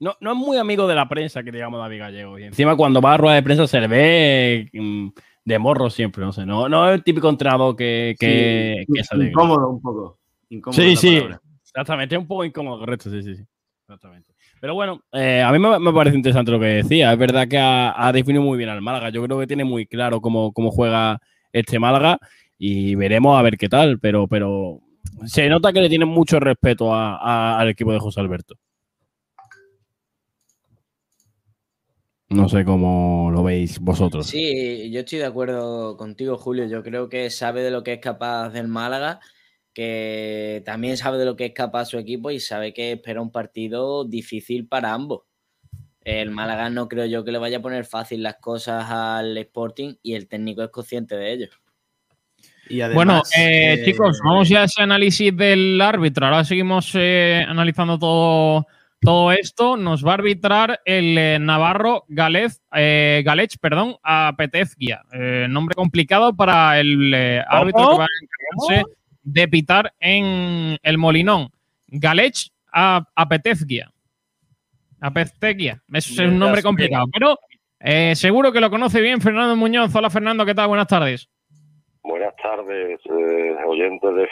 [0.00, 2.38] no, no es muy amigo de la prensa, que digamos David Gallego.
[2.38, 5.08] Y encima cuando va a rueda de prensa se le ve mm,
[5.44, 9.00] de morro siempre, no sé, no, no es el típico entrenador que, que, Sí, que
[9.10, 9.30] alegra.
[9.30, 10.18] incómodo un poco.
[10.50, 11.40] Incómodo Sí, sí, palabra.
[11.62, 13.42] exactamente, es un poco incómodo, correcto, sí, sí, sí.
[13.88, 14.32] Exactamente.
[14.60, 17.12] Pero bueno, eh, a mí me, me parece interesante lo que decía.
[17.12, 19.10] Es verdad que ha, ha definido muy bien al Málaga.
[19.10, 21.20] Yo creo que tiene muy claro cómo, cómo juega
[21.52, 22.18] este Málaga
[22.58, 24.00] y veremos a ver qué tal.
[24.00, 24.80] Pero, pero
[25.26, 28.56] se nota que le tienen mucho respeto a- a- al equipo de José Alberto.
[32.36, 34.26] No sé cómo lo veis vosotros.
[34.26, 36.66] Sí, yo estoy de acuerdo contigo, Julio.
[36.66, 39.20] Yo creo que sabe de lo que es capaz del Málaga,
[39.72, 43.30] que también sabe de lo que es capaz su equipo y sabe que espera un
[43.30, 45.22] partido difícil para ambos.
[46.02, 49.94] El Málaga no creo yo que le vaya a poner fácil las cosas al Sporting
[50.02, 51.48] y el técnico es consciente de ello.
[52.68, 56.26] Y bueno, eh, chicos, vamos ya a ese análisis del árbitro.
[56.26, 58.66] Ahora seguimos eh, analizando todo,
[59.00, 59.76] todo esto.
[59.76, 65.02] Nos va a arbitrar el eh, Navarro Galez, eh, Galech, perdón, a Petezgia.
[65.12, 68.92] Eh, nombre complicado para el eh, árbitro que va a encargarse
[69.22, 71.50] de pitar en el Molinón.
[71.88, 73.92] Galech a, a Petezgia.
[75.00, 75.12] A.
[75.92, 77.38] Es un nombre complicado, pero
[77.78, 79.94] eh, seguro que lo conoce bien Fernando Muñoz.
[79.94, 80.68] Hola Fernando, ¿qué tal?
[80.68, 81.28] Buenas tardes.
[82.02, 84.28] Buenas tardes, eh, oyentes de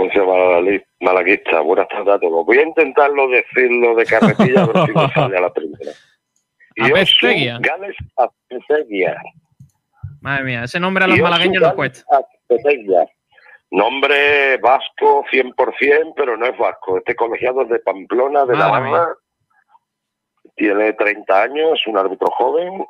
[0.00, 1.60] frecuencia malali- malaguista.
[1.60, 2.46] Buenas tardes a todos.
[2.46, 5.92] Voy a intentarlo decirlo de carretilla, a ver si me sale a la primera.
[7.60, 9.16] Gales Apesteguia.
[10.20, 12.02] Madre mía, ese nombre a los Iosu malagueños nos cuesta.
[12.16, 13.06] Apesteguia.
[13.70, 16.98] Nombre vasco 100%, pero no es vasco.
[16.98, 19.14] Este colegiado es de Pamplona, de Madre Navarra.
[20.56, 22.84] Tiene 30 años, es un árbitro joven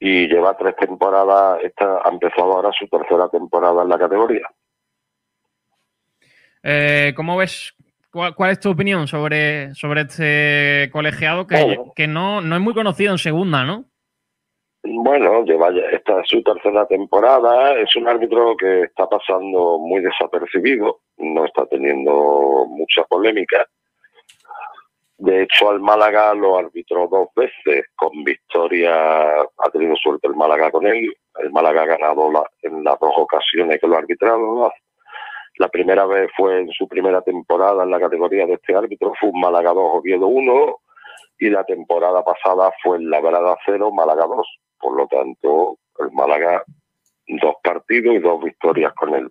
[0.00, 1.60] y lleva tres temporadas.
[1.62, 4.46] Esta ha empezado ahora su tercera temporada en la categoría.
[6.64, 7.74] Eh, ¿Cómo ves?
[8.10, 11.92] ¿Cuál, cuál es tu opinión sobre, sobre este colegiado que, Bueno.
[11.94, 13.84] que no, no es muy conocido en segunda, ¿no?
[14.82, 17.72] Bueno, lleva esta es su tercera temporada.
[17.74, 23.66] Es un árbitro que está pasando muy desapercibido, no está teniendo mucha polémica.
[25.16, 28.92] De hecho, al Málaga lo arbitró dos veces con victoria.
[29.40, 31.14] Ha tenido suerte el Málaga con él.
[31.38, 34.70] El Málaga ha ganado la- en las dos ocasiones que lo ha arbitrado.
[35.58, 39.30] La primera vez fue en su primera temporada en la categoría de este árbitro, fue
[39.30, 40.76] un Málaga 2, Oviedo 1,
[41.38, 44.46] y la temporada pasada fue en Labrada 0, Málaga 2.
[44.80, 46.64] Por lo tanto, el Málaga
[47.26, 49.30] dos partidos y dos victorias con él.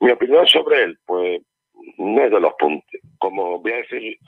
[0.00, 1.40] Mi opinión sobre él, pues
[1.98, 3.00] no es de los puntos.
[3.18, 4.18] Como voy a decir,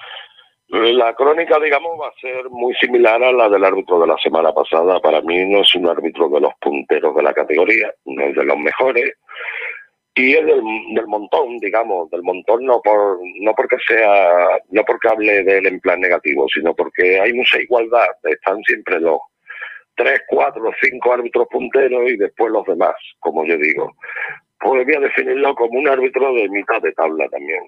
[0.69, 4.53] la crónica, digamos, va a ser muy similar a la del árbitro de la semana
[4.53, 5.01] pasada.
[5.01, 8.45] Para mí no es un árbitro de los punteros de la categoría, no es de
[8.45, 9.15] los mejores.
[10.17, 10.63] Y es del,
[10.95, 15.67] del montón, digamos, del montón no por no porque sea, no porque hable de él
[15.67, 18.07] en plan negativo, sino porque hay mucha igualdad.
[18.23, 19.19] Están siempre los
[19.97, 23.93] tres, cuatro, cinco árbitros punteros y después los demás, como yo digo.
[24.61, 27.63] Pues voy a definirlo como un árbitro de mitad de tabla también.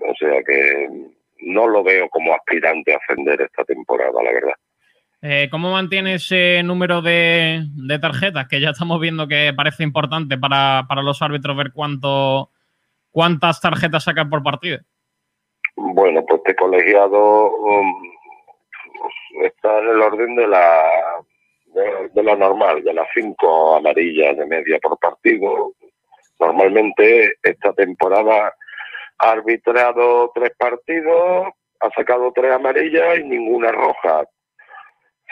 [0.00, 0.88] O sea que
[1.40, 4.54] no lo veo como aspirante a ascender esta temporada, la verdad.
[5.24, 8.48] Eh, ¿Cómo mantiene ese número de, de tarjetas?
[8.48, 12.50] Que ya estamos viendo que parece importante para, para los árbitros ver cuánto
[13.12, 14.80] cuántas tarjetas sacan por partido.
[15.76, 18.02] Bueno, pues este colegiado um,
[19.44, 20.82] está en el orden de la
[21.66, 25.72] de, de lo normal, de las cinco amarillas de media por partido.
[26.40, 28.52] Normalmente esta temporada
[29.18, 31.46] ha arbitrado tres partidos,
[31.78, 34.24] ha sacado tres amarillas y ninguna roja.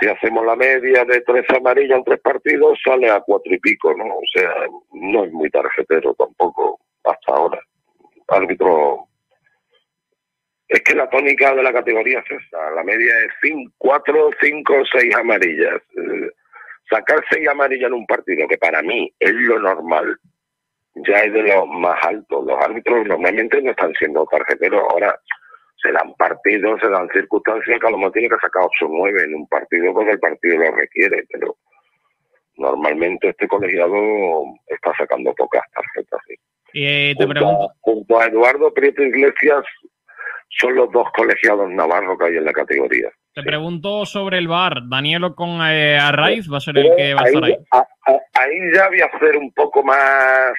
[0.01, 3.95] Si hacemos la media de tres amarillas en tres partidos, sale a cuatro y pico,
[3.95, 4.07] ¿no?
[4.07, 4.51] O sea,
[4.93, 7.61] no es muy tarjetero tampoco hasta ahora.
[8.29, 9.07] Árbitro
[10.69, 12.71] es que la tónica de la categoría es esa.
[12.71, 15.83] La media es cinco, cuatro, cinco, seis amarillas.
[15.97, 16.31] Eh,
[16.89, 20.17] sacar seis amarillas en un partido, que para mí es lo normal,
[20.95, 22.47] ya es de los más altos.
[22.47, 24.83] Los árbitros normalmente no están siendo tarjeteros.
[24.91, 25.21] Ahora
[25.83, 28.89] se dan partidos, se dan circunstancias que a lo mejor tiene que sacar 8 o
[28.99, 31.57] 9 en un partido porque el partido lo requiere, pero
[32.57, 33.95] normalmente este colegiado
[34.69, 36.21] está sacando pocas tarjetas.
[36.29, 36.35] sí.
[36.73, 39.65] Y eh, te Junto pregunto, a, junto a Eduardo Prieto Iglesias
[40.51, 43.09] son los dos colegiados navarros que hay en la categoría.
[43.35, 44.75] te pregunto sobre el bar.
[44.89, 47.57] Danielo con eh, Arraiz va a ser el que va a estar ahí.
[47.73, 47.87] a-
[48.41, 50.53] ahí ya voy a ser un poco más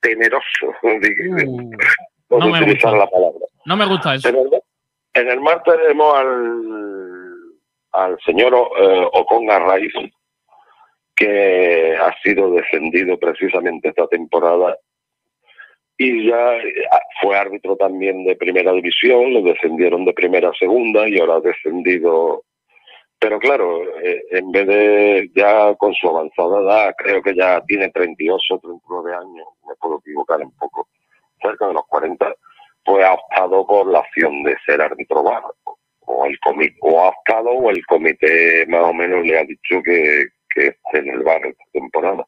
[0.00, 0.74] temeroso,
[2.28, 2.96] por no me utilizar gusta.
[2.96, 3.35] la palabra.
[3.66, 4.28] No me gusta eso.
[4.28, 6.14] En el, en mar tenemos
[7.92, 9.92] al, señor eh, Ocon Arraiz,
[11.14, 14.76] que ha sido defendido precisamente esta temporada
[15.98, 16.88] y ya eh,
[17.20, 21.40] fue árbitro también de primera división, lo descendieron de primera a segunda y ahora ha
[21.40, 22.42] descendido.
[23.18, 27.90] Pero claro, eh, en vez de ya con su avanzada edad, creo que ya tiene
[27.90, 30.86] 38 o 39 años, me puedo equivocar un poco,
[31.40, 32.34] cerca de los 40,
[32.86, 35.42] pues ha optado por la opción de ser árbitro bar.
[36.08, 39.82] O el comité, o ha optado o el comité más o menos le ha dicho
[39.84, 42.24] que, que esté en el bar esta temporada.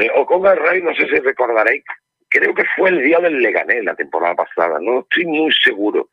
[0.00, 1.84] Eh, Ocon Rey, no sé si recordaréis,
[2.28, 6.08] creo que fue el día del Leganés la temporada pasada, no estoy muy seguro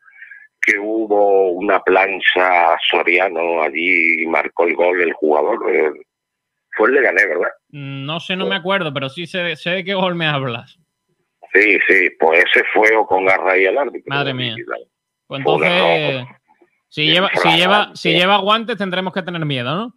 [0.60, 5.58] que hubo una plancha Soriano allí y marcó el gol el jugador.
[5.72, 5.90] eh,
[6.76, 7.50] fue el Leganés, ¿verdad?
[7.70, 10.78] No sé, no me acuerdo, pero sí sé, sé de qué gol me hablas.
[11.56, 14.14] Sí, sí, pues ese fue Ocon Rey el árbitro.
[14.14, 14.54] Madre mía.
[15.26, 16.26] Pues entonces,
[16.88, 19.94] si lleva, si, lleva, si lleva guantes tendremos que tener miedo, ¿no?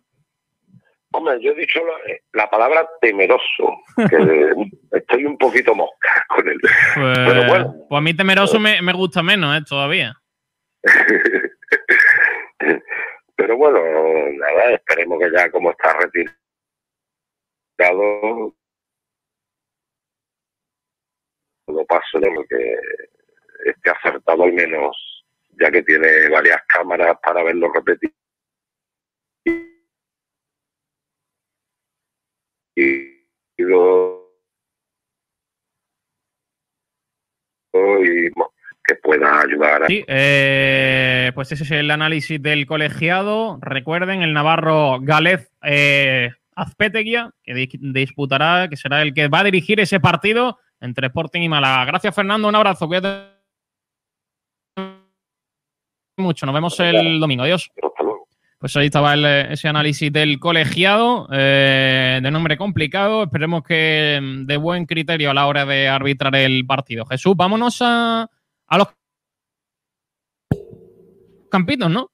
[1.11, 4.53] Hombre, yo he dicho la, eh, la palabra temeroso, que
[4.91, 6.60] estoy un poquito mosca con él.
[6.61, 7.76] Pues, Pero bueno.
[7.90, 9.64] pues a mí temeroso me, me gusta menos, ¿eh?
[9.68, 10.14] Todavía.
[13.36, 13.80] Pero bueno,
[14.34, 15.98] nada, esperemos que ya como está
[17.77, 18.53] retirado,
[21.71, 22.75] lo paso de lo que
[23.65, 25.25] esté acertado al menos,
[25.59, 28.13] ya que tiene varias cámaras para verlo repetir.
[32.75, 33.19] Y
[38.85, 43.59] que pueda ayudar a Sí, eh, pues ese es el análisis del colegiado.
[43.61, 49.43] Recuerden, el navarro Galez eh, Azpeteguía, que di- disputará, que será el que va a
[49.43, 51.85] dirigir ese partido entre Sporting y Málaga.
[51.85, 52.47] Gracias, Fernando.
[52.47, 52.88] Un abrazo.
[52.88, 53.39] Cuídate
[56.18, 56.45] mucho.
[56.45, 57.43] Nos vemos el domingo.
[57.43, 57.72] Adiós.
[58.60, 63.23] Pues ahí estaba el, ese análisis del colegiado, eh, de nombre complicado.
[63.23, 67.06] Esperemos que mm, de buen criterio a la hora de arbitrar el partido.
[67.06, 68.30] Jesús, vámonos a,
[68.68, 68.88] a los
[71.49, 72.11] campitos, ¿no?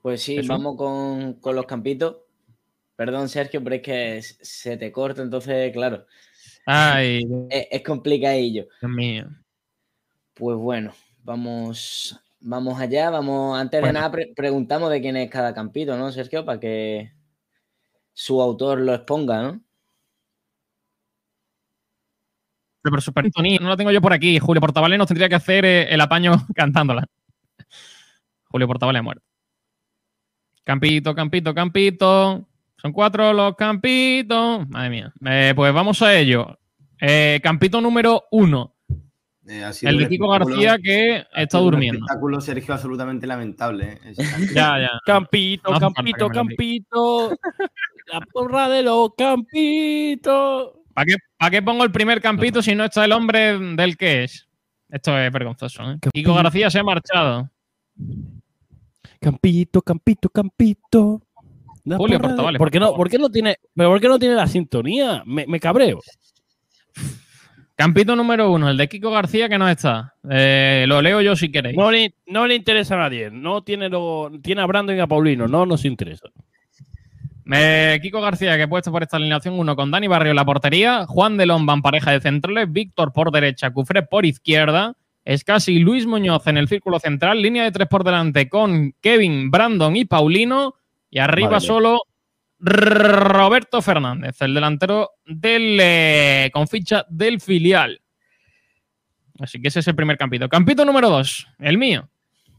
[0.00, 0.48] Pues sí, Jesús.
[0.48, 2.18] vamos con, con los campitos.
[2.94, 6.06] Perdón, Sergio, pero es que se te corta, entonces, claro.
[6.70, 8.66] Ay, Es, es complicadillo.
[8.80, 9.26] Dios mío.
[10.34, 10.92] Pues bueno,
[11.24, 13.08] vamos, vamos allá.
[13.10, 16.44] Vamos, antes de nada, pre- preguntamos de quién es cada campito, ¿no, Sergio?
[16.44, 17.12] Para que
[18.12, 19.60] su autor lo exponga, ¿no?
[22.82, 24.38] Pero super sintonía, no la tengo yo por aquí.
[24.38, 27.04] Julio Portavales nos tendría que hacer eh, el apaño cantándola.
[28.44, 29.24] Julio Portavales ha muerto.
[30.64, 32.46] Campito, campito, campito.
[32.80, 34.68] Son cuatro los campitos.
[34.68, 35.12] Madre mía.
[35.26, 36.58] Eh, pues vamos a ello.
[37.00, 38.74] Eh, campito número uno.
[39.46, 41.98] Eh, ha sido El de Kiko García que está sido un durmiendo.
[42.00, 43.98] espectáculo, Sergio, absolutamente lamentable.
[44.04, 44.12] ¿eh?
[44.54, 44.90] Ya, ya.
[45.06, 47.30] Campito, No campito, campito.
[48.12, 50.72] La porra de los campitos.
[50.94, 54.24] ¿Para qué, para qué pongo el primer campito si no está el hombre del que
[54.24, 54.48] es?
[54.88, 55.82] Esto es vergonzoso.
[55.90, 55.98] ¿eh?
[56.12, 57.50] Kiko García se ha marchado.
[59.20, 61.22] Campito, campito, campito.
[61.96, 64.46] Julio Portavales, ¿Por qué no, por qué no tiene, pero por qué no tiene la
[64.46, 65.22] sintonía?
[65.26, 66.00] Me, me cabreo.
[67.78, 70.14] Campito número uno, el de Kiko García que no está.
[70.28, 71.76] Eh, lo leo yo si queréis.
[71.76, 73.30] No le, no le interesa a nadie.
[73.30, 75.46] No tiene lo, tiene a Brandon y a Paulino.
[75.46, 76.28] No nos interesa.
[77.50, 80.44] Eh, Kiko García, que he puesto por esta alineación uno con Dani Barrio en la
[80.44, 85.78] portería, Juan de Lomba en pareja de centrales, Víctor por derecha, Cufré por izquierda, Escasi
[85.78, 90.04] Luis Muñoz en el círculo central, línea de tres por delante con Kevin, Brandon y
[90.04, 90.74] Paulino,
[91.10, 92.02] y arriba Madre solo
[92.60, 98.00] Roberto Fernández, el delantero del eh, con ficha del filial.
[99.38, 100.48] Así que ese es el primer campito.
[100.48, 102.08] Campito número dos, el mío.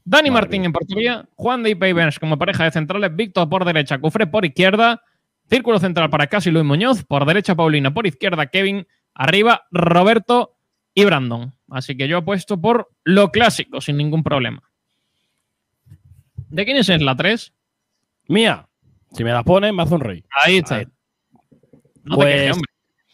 [0.06, 4.26] Dani Martín en portería, Juan de Ipavers como pareja de centrales, Víctor por derecha, Cufré
[4.26, 5.04] por izquierda,
[5.50, 10.56] círculo central para Casi Luis Muñoz, por derecha Paulino, por izquierda Kevin, arriba Roberto
[10.94, 11.54] y Brandon.
[11.70, 14.64] Así que yo apuesto por lo clásico, sin ningún problema.
[16.50, 17.54] ¿De quién es la 3?
[18.30, 18.66] Mía.
[19.12, 20.24] Si me la pones, me hace un rey.
[20.42, 20.84] Ahí está.
[22.04, 22.62] No te quejes, pues,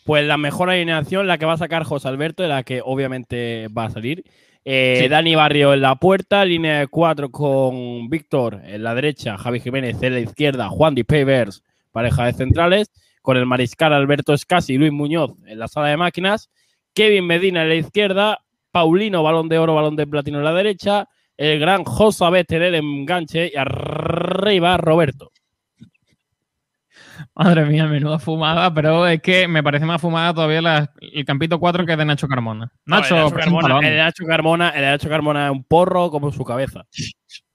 [0.06, 3.68] pues la mejor alineación, la que va a sacar José Alberto, de la que obviamente
[3.70, 4.24] va a salir.
[4.66, 5.08] Eh, Sí.
[5.08, 10.02] Dani Barrio en la puerta, línea de cuatro con Víctor en la derecha, Javi Jiménez
[10.02, 14.78] en la izquierda, Juan Di Pavers, pareja de centrales, con el mariscal Alberto Escasi y
[14.78, 16.50] Luis Muñoz en la sala de máquinas,
[16.94, 18.40] Kevin Medina en la izquierda,
[18.72, 22.62] Paulino, balón de oro, balón de platino en la derecha, el gran José Bet en
[22.64, 25.32] el enganche y arriba Roberto.
[27.34, 31.60] Madre mía, menuda fumada, pero es que me parece más fumada todavía la- el campito
[31.60, 32.72] 4 que es de Nacho Carmona.
[32.86, 35.45] No, Nacho, el de Nacho preséntalo, Carmona, el de Nacho Carmona, el de Nacho Carmona
[35.45, 36.86] es un porro como su cabeza.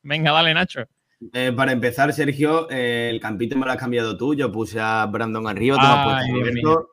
[0.03, 0.81] Venga, dale, Nacho.
[1.35, 4.35] Eh, para empezar, Sergio, eh, el campito me lo has cambiado tú.
[4.35, 6.89] Yo puse a Brandon arriba, tú me has puesto Roberto.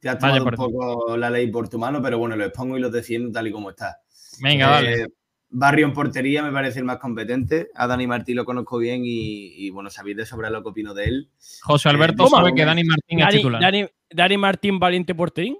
[0.00, 0.56] Te has tomado un ti.
[0.56, 3.52] poco la ley por tu mano, pero bueno, lo expongo y lo defiendo tal y
[3.52, 3.96] como está.
[4.40, 5.02] Venga, dale.
[5.02, 5.06] Eh,
[5.54, 7.68] Barrio en portería me parece el más competente.
[7.74, 10.94] A Dani Martí lo conozco bien y, y, bueno, sabéis de sobra lo que opino
[10.94, 11.30] de él.
[11.62, 12.54] José Alberto Eh, sabe ¿cómo?
[12.56, 13.60] que Dani Martín es titular.
[13.62, 15.56] Dani- Dani Martín Valiente Porterín.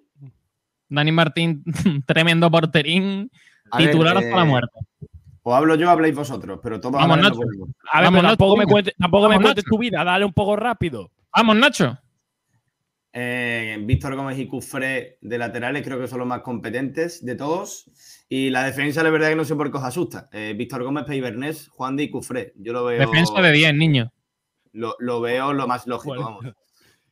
[0.89, 1.63] Dani Martín,
[2.07, 3.31] tremendo porterín,
[3.71, 4.79] A ver, titular hasta eh, la muerte.
[5.43, 7.43] O hablo yo o habláis vosotros, pero todos Vamos, habláis Nacho.
[7.93, 9.75] A ver, Vamos, pero tampoco Nacho, me cuentes, tampoco me Vamos, cuentes Nacho.
[9.75, 11.11] tu vida, dale un poco rápido.
[11.35, 11.99] Vamos, Nacho.
[13.13, 17.91] Eh, Víctor Gómez y Cufré de laterales creo que son los más competentes de todos.
[18.29, 20.29] Y la defensa, la verdad que no sé por qué os asusta.
[20.33, 22.53] Eh, Víctor Gómez, Peibernés, Juan de y Cufré.
[22.57, 22.99] Yo lo veo.
[22.99, 24.13] Defensa de 10, niño.
[24.73, 26.39] Lo, lo veo lo más lógico, Bueno.
[26.41, 26.57] vamos.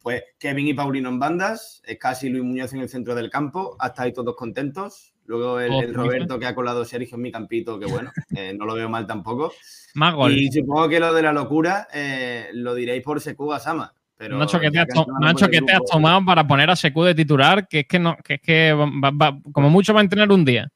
[0.03, 4.05] Pues Kevin y Paulino en bandas, casi Luis Muñoz en el centro del campo, hasta
[4.05, 5.13] ahí todos contentos.
[5.27, 5.97] Luego el, el felices.
[5.97, 9.07] Roberto que ha colado Sergio en mi campito, que bueno, eh, no lo veo mal
[9.07, 9.53] tampoco.
[9.95, 10.33] Más gol.
[10.33, 13.95] Y supongo que lo de la locura eh, lo diréis por Seku Sama.
[14.21, 15.73] Pero Nacho, ¿qué te, ya has, que to- han tomado Nacho, por el ¿qué te
[15.73, 17.67] has tomado para poner a Secu de titular?
[17.67, 20.45] Que es que no, que es que va- va- como mucho va a entrenar un
[20.45, 20.69] día.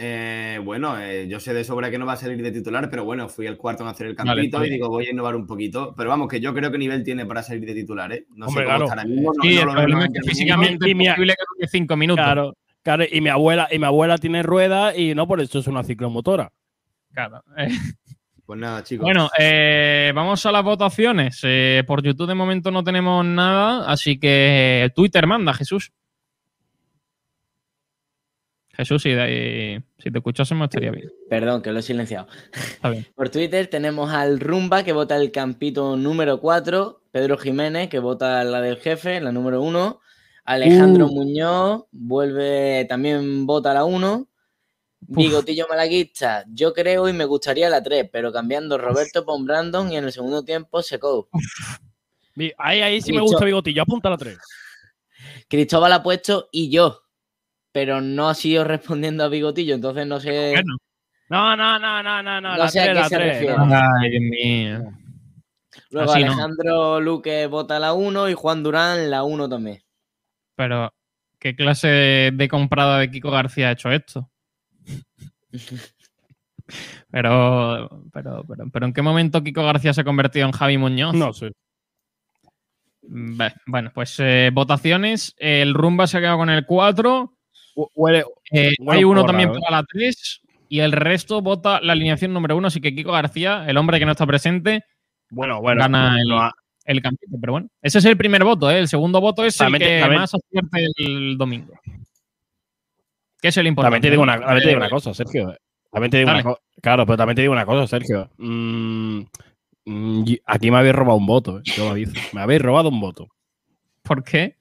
[0.00, 3.04] Eh, bueno, eh, yo sé de sobra que no va a salir de titular, pero
[3.04, 5.44] bueno, fui el cuarto en hacer el campito está y digo, voy a innovar un
[5.44, 5.92] poquito.
[5.96, 8.24] Pero vamos, que yo creo que nivel tiene para salir de titular, ¿eh?
[8.36, 8.84] No Hombre, sé cómo claro.
[8.84, 9.32] estará mismo.
[9.34, 12.24] no- Sí, no el lo problema es que físicamente es posible que 5 minutos.
[12.24, 13.04] Claro, claro.
[13.10, 16.52] Y mi abuela, y mi abuela tiene ruedas y no por eso es una ciclomotora.
[17.12, 17.42] Claro.
[17.56, 17.68] Eh,
[18.48, 19.04] Pues nada, chicos.
[19.04, 21.38] Bueno, eh, vamos a las votaciones.
[21.42, 25.92] Eh, por YouTube de momento no tenemos nada, así que Twitter manda, Jesús.
[28.72, 31.10] Jesús, si, de- si te escuchásemos estaría bien.
[31.28, 32.26] Perdón, que lo he silenciado.
[32.54, 33.06] Está bien.
[33.14, 38.42] Por Twitter tenemos al Rumba que vota el campito número 4, Pedro Jiménez que vota
[38.44, 40.00] la del jefe, la número 1,
[40.46, 41.12] Alejandro Uh.
[41.14, 44.26] Muñoz vuelve, también vota la 1,
[45.00, 49.96] Bigotillo Malaguista, yo creo y me gustaría la 3, pero cambiando Roberto por Brandon y
[49.96, 51.28] en el segundo tiempo Secou.
[52.34, 54.38] Vi- Ahí, ahí sí me gusta Bigotillo, apunta la 3.
[55.48, 57.02] Cristóbal ha puesto y yo,
[57.72, 60.50] pero no ha sido respondiendo a Bigotillo, entonces no sé...
[60.52, 60.76] Bueno.
[61.30, 63.32] No, no, no, no, no, no, No la sé a 3, qué la se 3.
[63.34, 63.56] refiere.
[63.58, 64.92] Ay, Dios mío.
[65.90, 66.26] Luego Así no.
[66.32, 69.82] Alejandro Luque vota la 1 y Juan Durán la 1 también.
[70.56, 70.92] Pero,
[71.38, 74.30] ¿qué clase de comprada de Kiko García ha hecho esto?
[77.10, 81.14] Pero, pero, pero, pero ¿en qué momento Kiko García se ha convertido en Javi Muñoz?
[81.14, 81.52] No sé.
[83.02, 85.34] Ve- Bueno, pues eh, votaciones.
[85.38, 87.32] El Rumba se ha quedado con el 4.
[87.94, 89.52] Huele, Eh, huele hay un uno también ¿eh?
[89.60, 92.66] para la 3 y el resto vota la alineación número 1.
[92.68, 94.84] Así que Kiko García, el hombre que no está presente,
[95.30, 95.80] Bueno, bueno.
[95.80, 96.54] gana el, no ha-
[96.84, 97.38] el campeonato.
[97.40, 98.70] Pero bueno, ese es el primer voto.
[98.70, 98.78] ¿eh?
[98.78, 101.72] El segundo voto es También el que también- más acierte el domingo.
[103.40, 103.94] Que es el importante.
[103.94, 104.42] También te digo una, ¿no?
[104.46, 105.54] también te digo una Eh, cosa, Sergio.
[105.92, 106.42] También te digo Dale.
[106.42, 106.62] una cosa.
[106.82, 108.30] Claro, pero también te digo una cosa, Sergio.
[108.38, 109.20] Mm,
[109.86, 112.12] mm, aquí me habéis robado un voto, eh, yo lo aviso.
[112.32, 113.28] Me habéis robado un voto.
[114.02, 114.56] ¿Por qué?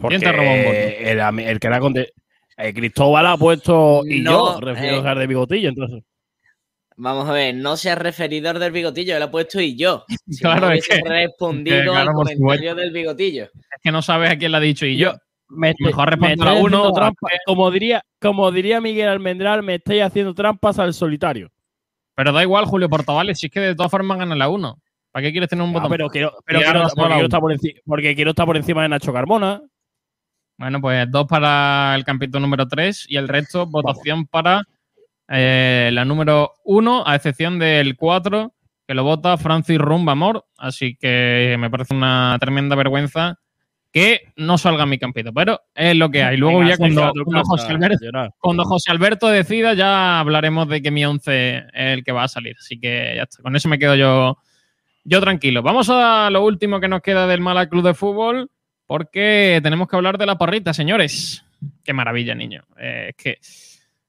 [0.00, 0.76] Porque te robó un voto?
[0.76, 2.12] El, el que era conte-
[2.58, 5.14] eh, Cristóbal ha puesto y No, yo, refiero eh.
[5.14, 6.02] de bigotillo, entonces.
[6.98, 10.04] Vamos a ver, no seas referidor del bigotillo, lo he puesto y yo.
[10.28, 13.44] Si Claro, no es que- respondido que, claro, al comentario del bigotillo.
[13.44, 15.14] Es que no sabes a quién le ha dicho y yo.
[15.48, 16.92] Me estoy- Mejor me respondo a estáis uno.
[16.92, 21.50] trampa- como, diría, como diría Miguel Almendral, me estáis haciendo trampas al solitario.
[22.16, 24.78] Pero da igual, Julio Portavales, si es que de todas formas gana la 1.
[25.12, 25.90] ¿Para qué quieres tener un Ah, botón?
[25.90, 27.24] pero quiero, pero quiero- porque, quiero uno.
[27.24, 29.62] estar por porque quiero estar por encima de Nacho Carmona.
[30.58, 34.62] Bueno, pues dos para el campito número 3 y el resto votación para
[35.28, 38.54] eh, la número 1, a excepción del 4,
[38.86, 40.44] que lo vota Francis Rumba Amor.
[40.56, 43.38] Así que me parece una tremenda vergüenza
[43.96, 46.36] que no salga mi campito, pero es lo que hay.
[46.36, 47.12] Luego Venga, ya cuando,
[47.44, 48.30] José Alberto, llorar.
[48.38, 52.28] cuando José Alberto decida ya hablaremos de que mi 11 es el que va a
[52.28, 52.56] salir.
[52.58, 54.36] Así que ya está, con eso me quedo yo,
[55.02, 55.62] yo tranquilo.
[55.62, 58.50] Vamos a lo último que nos queda del Mala Club de Fútbol,
[58.84, 61.42] porque tenemos que hablar de la porrita, señores.
[61.82, 62.64] Qué maravilla, niño.
[62.78, 63.38] Eh, es que,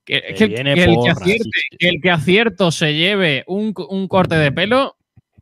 [0.06, 1.50] el, que acierte,
[1.80, 4.97] el que acierto se lleve un, un corte de pelo,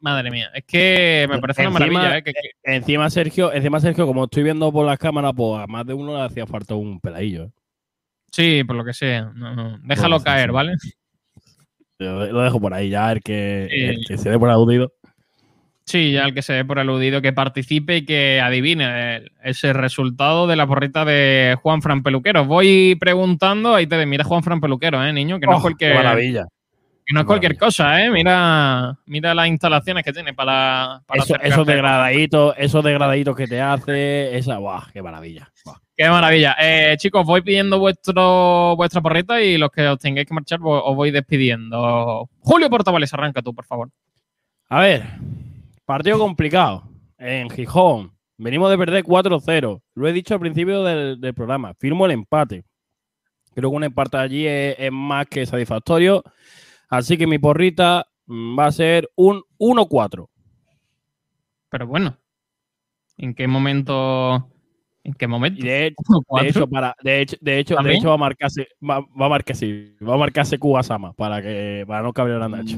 [0.06, 0.50] madre mía.
[0.54, 2.18] Es que me parece una Encima- maravilla.
[2.20, 5.68] eh, que- que- Encima, Sergio, encima, Sergio, como estoy viendo por las cámaras, pues a
[5.68, 7.46] más de uno le hacía falta un peladillo.
[7.46, 7.50] ¿eh?
[8.32, 9.32] sí, por lo que sea.
[9.34, 9.78] No, no.
[9.84, 10.54] Déjalo caer, sí.
[10.54, 10.74] ¿vale?
[12.00, 13.82] Yo lo dejo por ahí ya, el que, Sí.
[13.82, 14.92] el que se dé por aludido.
[15.86, 19.72] Sí, ya el que se dé por aludido que participe y que adivine el- ese
[19.72, 22.44] resultado de la porrita de Juan Fran Peluquero.
[22.46, 25.40] Voy preguntando, ahí te mira Juan Fran Peluquero, ¿eh, niño?
[25.40, 26.46] Que no es Oh, cualquier, qué maravilla.
[27.06, 28.10] Que no es cualquier cosa, ¿eh?
[28.10, 33.62] Mira, mira las instalaciones que tiene para, para Eso- esos degradaditos, esos degradaditos que te
[33.62, 35.52] hace, esa, guau, qué maravilla.
[35.96, 36.56] Qué maravilla.
[36.60, 40.96] Eh, chicos, voy pidiendo vuestro, vuestra porrita y los que os tengáis que marchar os
[40.96, 42.28] voy despidiendo.
[42.40, 43.90] Julio Portavales, arranca tú, por favor.
[44.70, 45.04] A ver,
[45.86, 46.84] partido complicado.
[47.18, 48.12] En Gijón.
[48.38, 49.82] Venimos de perder 4-0.
[49.94, 51.74] Lo he dicho al principio del, del programa.
[51.80, 52.66] Firmo el empate.
[53.54, 56.22] Creo que un empate allí es, es más que satisfactorio.
[56.90, 60.30] Así que mi porrita mm, va a ser un 1-4.
[61.70, 62.18] Pero bueno,
[63.18, 64.50] ¿en qué momento?
[65.04, 65.64] ¿En qué momento?
[65.64, 65.96] De, hecho-
[66.42, 69.30] de hecho, para, de hecho, de hecho, de hecho va a marcarse, va, va a
[69.30, 72.78] marcarse, va a marcarse Kuwasama para que para no cabrear a Nacho.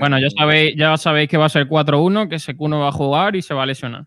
[0.00, 2.92] Bueno, ya sabéis, ya sabéis que va a ser 4-1, que ese no va a
[2.92, 4.06] jugar y se va a lesionar.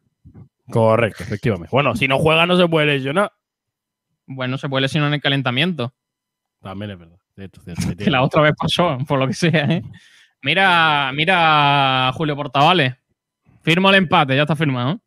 [0.70, 1.70] Correcto, efectivamente.
[1.72, 3.32] Bueno, si no juega no se puede lesionar.
[4.28, 5.94] Bueno, se puede lesionar en el calentamiento.
[6.62, 7.18] También es verdad.
[7.38, 9.84] Cierto, cierto, ahí Que la otra vez pasó, por lo que sea, ¿eh?
[10.42, 12.96] Mira, mira, Julio Portavales.
[13.62, 15.00] Firmo el empate, ya está firmado.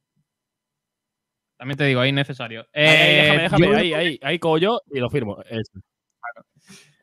[1.58, 2.60] También te digo, ahí es necesario.
[2.72, 5.38] Ahí, ahí, Eh, déjame, déjame, yo- ahí, ahí, ahí cojo yo y lo firmo.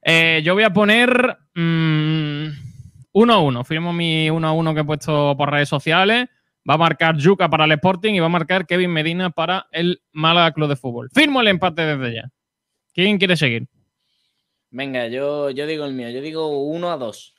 [0.03, 2.47] Eh, yo voy a poner mm,
[3.13, 3.63] 1-1.
[3.65, 6.27] Firmo mi 1-1 que he puesto por redes sociales.
[6.69, 10.01] Va a marcar Yuca para el Sporting y va a marcar Kevin Medina para el
[10.11, 11.09] Málaga Club de Fútbol.
[11.13, 12.29] Firmo el empate desde ya.
[12.93, 13.67] ¿Quién quiere seguir?
[14.69, 16.10] Venga, yo, yo digo el mío.
[16.10, 17.35] Yo digo 1 a 2.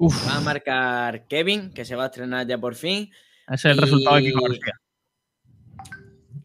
[0.00, 3.10] Va a marcar Kevin, que se va a estrenar ya por fin.
[3.48, 4.74] Ese es el resultado de Kiko García.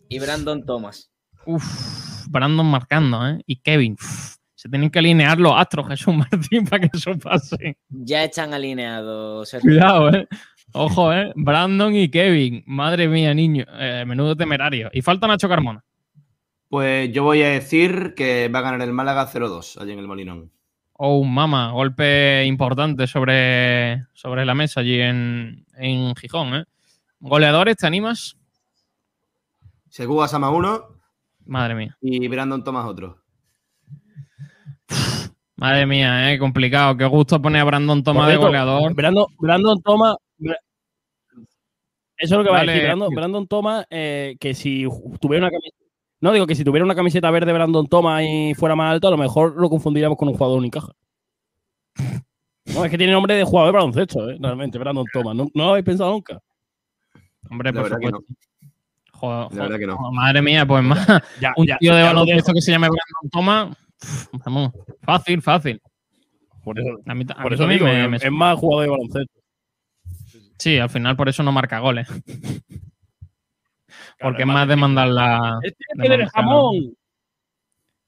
[0.10, 1.12] Y Brandon Thomas.
[1.46, 3.42] Uf, Brandon marcando, ¿eh?
[3.46, 3.94] Y Kevin.
[3.94, 7.78] uf, se tienen que alinear los astros, Jesús Martín, para que eso pase.
[7.90, 9.50] Ya están alineados.
[9.50, 9.70] Sergio.
[9.70, 10.28] Cuidado, ¿eh?
[10.74, 11.32] Ojo, ¿eh?
[11.36, 12.64] Brandon y Kevin.
[12.66, 13.66] Madre mía, niño.
[13.74, 14.90] Eh, menudo temerario.
[14.94, 15.84] Y falta Nacho Carmona.
[16.74, 20.08] Pues yo voy a decir que va a ganar el Málaga 0-2 allí en el
[20.08, 20.52] Molinón.
[20.94, 21.72] Oh, mama.
[21.72, 26.64] Golpe importante sobre, sobre la mesa allí en, en Gijón, ¿eh?
[27.20, 28.38] Goleadores, ¿te animas?
[29.88, 30.84] Segú Sama 1
[31.46, 31.96] Madre mía.
[32.02, 33.20] y Brandon Thomas otro.
[35.56, 36.40] Madre mía, ¿eh?
[36.40, 36.98] Complicado.
[36.98, 38.96] Qué gusto poner a Brandon Thomas de goleador.
[38.96, 40.16] Brandon, Brandon Thomas.
[40.40, 40.56] Eso
[42.18, 42.82] es lo que va a decir.
[42.82, 43.14] Brandon.
[43.14, 44.88] Brandon Thomas, eh, que si
[45.22, 45.83] tuviera una camiseta.
[46.24, 49.12] No, digo que si tuviera una camiseta verde Brandon Thomas y fuera más alto, a
[49.12, 50.94] lo mejor lo confundiríamos con un jugador Unicaja.
[52.74, 54.38] No, es que tiene nombre de jugador de baloncesto, ¿eh?
[54.40, 55.36] realmente, Brandon Thomas.
[55.36, 56.40] ¿No, no lo habéis pensado nunca?
[57.50, 58.24] Hombre, La por supuesto.
[59.12, 59.98] Joder, La verdad que no.
[59.98, 61.06] joder, madre mía, pues más.
[61.42, 63.78] Ya, un ya, tío de ya baloncesto que se llame Brandon Thomas.
[64.46, 64.72] Vamos,
[65.02, 65.82] fácil, fácil.
[66.64, 68.32] Por eso, A mí, ta- a por mí eso también digo, me- es- me- es
[68.32, 69.34] más jugador de baloncesto.
[70.58, 72.08] Sí, al final por eso no marca goles.
[74.24, 75.60] Porque es es más de mandar la.
[75.62, 76.96] Este de tiene el jamón.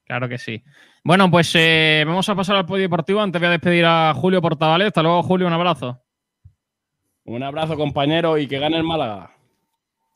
[0.04, 0.62] Claro que sí.
[1.04, 3.20] Bueno, pues eh, vamos a pasar al polideportivo.
[3.20, 4.88] Antes voy a despedir a Julio Portavales.
[4.88, 5.46] Hasta luego, Julio.
[5.46, 6.00] Un abrazo.
[7.24, 9.30] Un abrazo, compañero, y que gane el Málaga.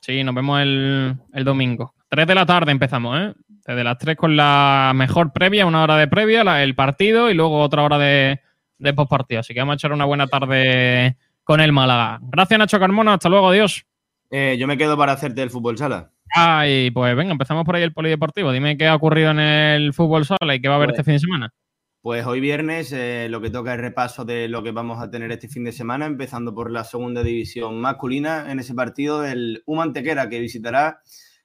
[0.00, 1.94] Sí, nos vemos el, el domingo.
[2.08, 3.34] 3 de la tarde empezamos, ¿eh?
[3.66, 7.34] Desde las 3 con la mejor previa, una hora de previa, la- el partido y
[7.34, 8.40] luego otra hora de,
[8.78, 9.40] de postpartido.
[9.40, 12.18] Así que vamos a echar una buena tarde con el Málaga.
[12.22, 13.14] Gracias, Nacho Carmona.
[13.14, 13.84] Hasta luego, adiós.
[14.30, 16.12] Eh, yo me quedo para hacerte el fútbol sala.
[16.34, 18.52] Ay, pues venga, empezamos por ahí el polideportivo.
[18.52, 21.04] Dime qué ha ocurrido en el fútbol sala y qué va a haber Pues- este
[21.04, 21.54] fin de semana.
[22.02, 25.30] Pues hoy viernes eh, lo que toca es repaso de lo que vamos a tener
[25.32, 28.50] este fin de semana, empezando por la segunda división masculina.
[28.50, 31.00] En ese partido, el Humantequera que visitará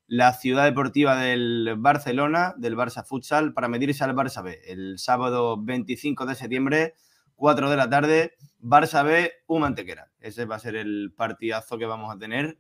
[0.08, 4.58] la ciudad deportiva del Barcelona, del Barça Futsal, para medirse al Barça B.
[4.66, 6.94] El sábado 25 de septiembre,
[7.36, 10.08] 4 de la tarde, Barça B, Humantequera.
[10.22, 12.58] Ese va a ser el partidazo que vamos a tener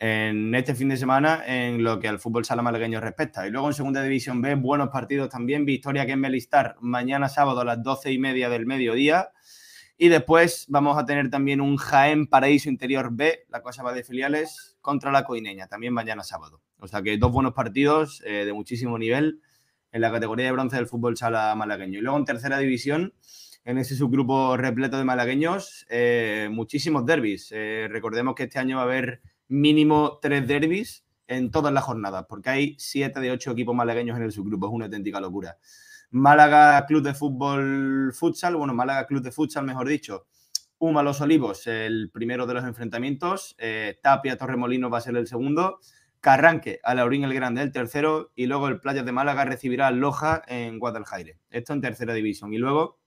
[0.00, 3.46] en este fin de semana en lo que al fútbol sala malagueño respecta.
[3.46, 5.66] Y luego en segunda división B, buenos partidos también.
[5.66, 9.28] Victoria que en Melistar mañana sábado a las doce y media del mediodía.
[9.98, 14.02] Y después vamos a tener también un Jaén Paraíso Interior B, la cosa va de
[14.02, 16.62] filiales, contra la Coineña, también mañana sábado.
[16.78, 19.42] O sea que dos buenos partidos eh, de muchísimo nivel
[19.92, 21.98] en la categoría de bronce del fútbol sala malagueño.
[21.98, 23.12] Y luego en tercera división,
[23.66, 27.52] en ese subgrupo repleto de malagueños, eh, muchísimos derbis.
[27.54, 29.20] Eh, recordemos que este año va a haber
[29.50, 34.22] mínimo tres derbis en todas las jornadas, porque hay siete de ocho equipos malagueños en
[34.22, 34.66] el subgrupo.
[34.66, 35.58] Es una auténtica locura.
[36.10, 40.26] Málaga Club de Fútbol Futsal, bueno, Málaga Club de Futsal, mejor dicho.
[40.78, 43.54] Uma Los Olivos, el primero de los enfrentamientos.
[43.58, 45.78] Eh, Tapia Torremolinos va a ser el segundo.
[46.20, 48.32] Carranque a Laurín el Grande el tercero.
[48.34, 51.34] Y luego el Playas de Málaga recibirá a Loja en Guadalajara.
[51.50, 52.54] Esto en tercera división.
[52.54, 52.98] Y luego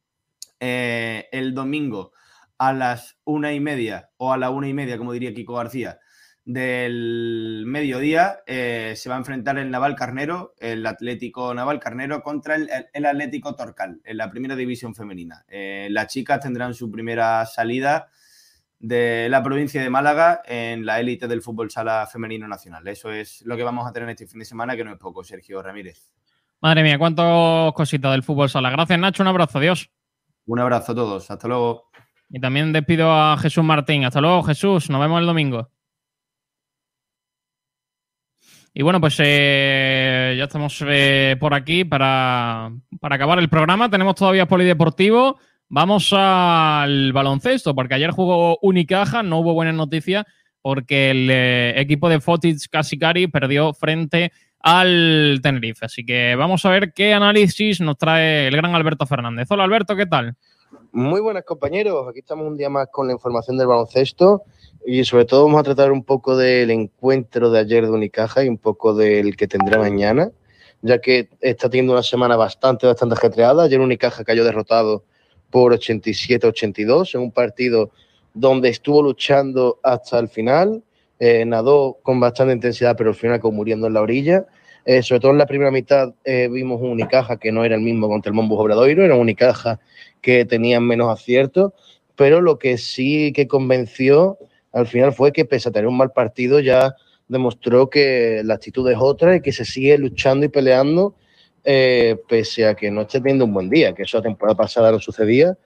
[0.59, 2.13] eh, el domingo
[2.57, 5.99] a las una y media, o a la una y media, como diría Kiko García,
[6.45, 12.55] del mediodía, eh, se va a enfrentar el Naval Carnero, el Atlético Naval Carnero, contra
[12.55, 15.45] el, Atlético Torcal, en la primera división femenina.
[15.47, 18.09] Eh, las chicas tendrán su primera salida
[18.79, 22.85] de la provincia de Málaga en la élite del fútbol sala femenino nacional.
[22.87, 25.23] Eso es lo que vamos a tener este fin de semana, que no es poco,
[25.23, 26.11] Sergio Ramírez.
[26.59, 28.69] Madre mía, cuántas cositas del fútbol sala.
[28.69, 29.23] Gracias, Nacho.
[29.23, 29.59] Un abrazo.
[29.59, 29.89] Adiós.
[30.45, 31.31] Un abrazo a todos.
[31.31, 31.89] Hasta luego.
[32.29, 34.05] Y también despido a Jesús Martín.
[34.05, 34.89] Hasta luego, Jesús.
[34.89, 35.72] Nos vemos el domingo.
[38.75, 43.89] Y bueno, pues eh, ya estamos eh, por aquí para, para acabar el programa.
[43.89, 45.37] Tenemos todavía polideportivo.
[45.69, 50.25] Vamos al baloncesto, porque ayer jugó Unicaja, no hubo buenas noticias,
[50.61, 55.85] porque el eh, equipo de Fotis Casikari perdió frente al Tenerife.
[55.85, 59.47] Así que vamos a ver qué análisis nos trae el gran Alberto Fernández.
[59.51, 60.35] Hola Alberto, ¿qué tal?
[60.95, 64.43] Muy buenas compañeros, aquí estamos un día más con la información del baloncesto
[64.85, 68.47] y sobre todo vamos a tratar un poco del encuentro de ayer de Unicaja y
[68.47, 70.29] un poco del que tendrá mañana,
[70.83, 73.63] ya que está teniendo una semana bastante, bastante ajetreada.
[73.63, 75.03] Ayer Unicaja cayó derrotado
[75.49, 77.89] por 87-82 en un partido
[78.35, 80.83] donde estuvo luchando hasta el final,
[81.17, 84.45] eh, nadó con bastante intensidad, pero al final acabó muriendo en la orilla.
[84.85, 87.81] Eh, sobre todo en la primera mitad eh, vimos un Unicaja que no era el
[87.81, 89.79] mismo contra el Mombus Obradoiro, era un Unicaja
[90.21, 91.71] que tenía menos aciertos,
[92.15, 94.37] pero lo que sí que convenció
[94.73, 96.95] al final fue que pese a tener un mal partido ya
[97.27, 101.15] demostró que la actitud es otra y que se sigue luchando y peleando
[101.63, 104.91] eh, pese a que no esté teniendo un buen día, que eso la temporada pasada
[104.91, 105.57] no sucedía.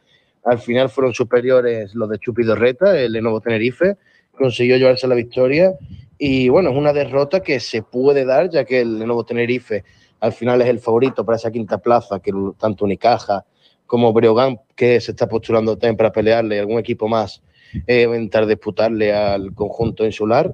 [0.43, 3.97] Al final fueron superiores los de Chupi Dorreta, el Lenovo Tenerife,
[4.31, 5.73] consiguió llevarse la victoria
[6.17, 9.83] y bueno, es una derrota que se puede dar ya que el Lenovo Tenerife
[10.19, 13.45] al final es el favorito para esa quinta plaza, que tanto Unicaja
[13.85, 17.41] como Breogán, que se está postulando también para pelearle, algún equipo más,
[17.85, 20.53] eh, intentar disputarle al conjunto insular.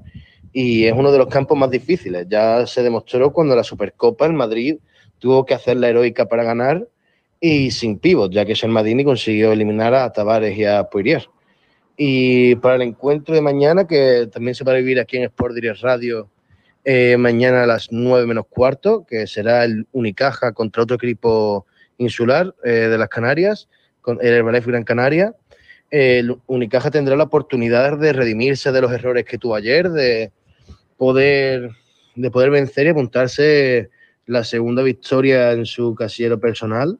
[0.52, 2.27] Y es uno de los campos más difíciles.
[2.30, 4.77] Ya se demostró cuando la Supercopa, el Madrid
[5.18, 6.88] tuvo que hacer la heroica para ganar
[7.40, 11.27] y sin pivot, ya que Madini consiguió eliminar a Tavares y a Poirier.
[11.95, 15.53] Y para el encuentro de mañana, que también se va a vivir aquí en Sport
[15.53, 16.29] Direct Radio,
[16.85, 21.65] eh, mañana a las 9 menos cuarto, que será el Unicaja contra otro equipo
[21.97, 23.69] insular eh, de las Canarias,
[24.01, 25.33] con el Herbalife Gran Canaria.
[25.91, 30.31] El Unicaja tendrá la oportunidad de redimirse de los errores que tuvo ayer, de
[30.97, 31.69] poder,
[32.15, 33.89] de poder vencer y apuntarse
[34.25, 36.97] la segunda victoria en su casillero personal.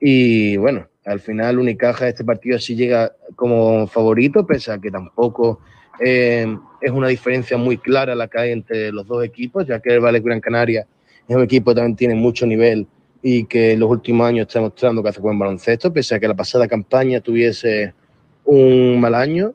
[0.00, 5.60] Y bueno, Al final, Unicaja este partido sí llega como favorito, pese a que tampoco
[6.00, 6.46] eh,
[6.82, 10.00] es una diferencia muy clara la que hay entre los dos equipos, ya que el
[10.00, 10.86] Valle Gran Canaria
[11.26, 12.86] es un equipo que también tiene mucho nivel
[13.22, 16.28] y que en los últimos años está mostrando que hace buen baloncesto, pese a que
[16.28, 17.94] la pasada campaña tuviese
[18.44, 19.54] un mal año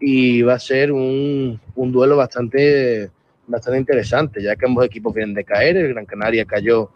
[0.00, 3.10] y va a ser un, un duelo bastante,
[3.46, 5.76] bastante interesante, ya que ambos equipos vienen de caer.
[5.76, 6.90] El Gran Canaria cayó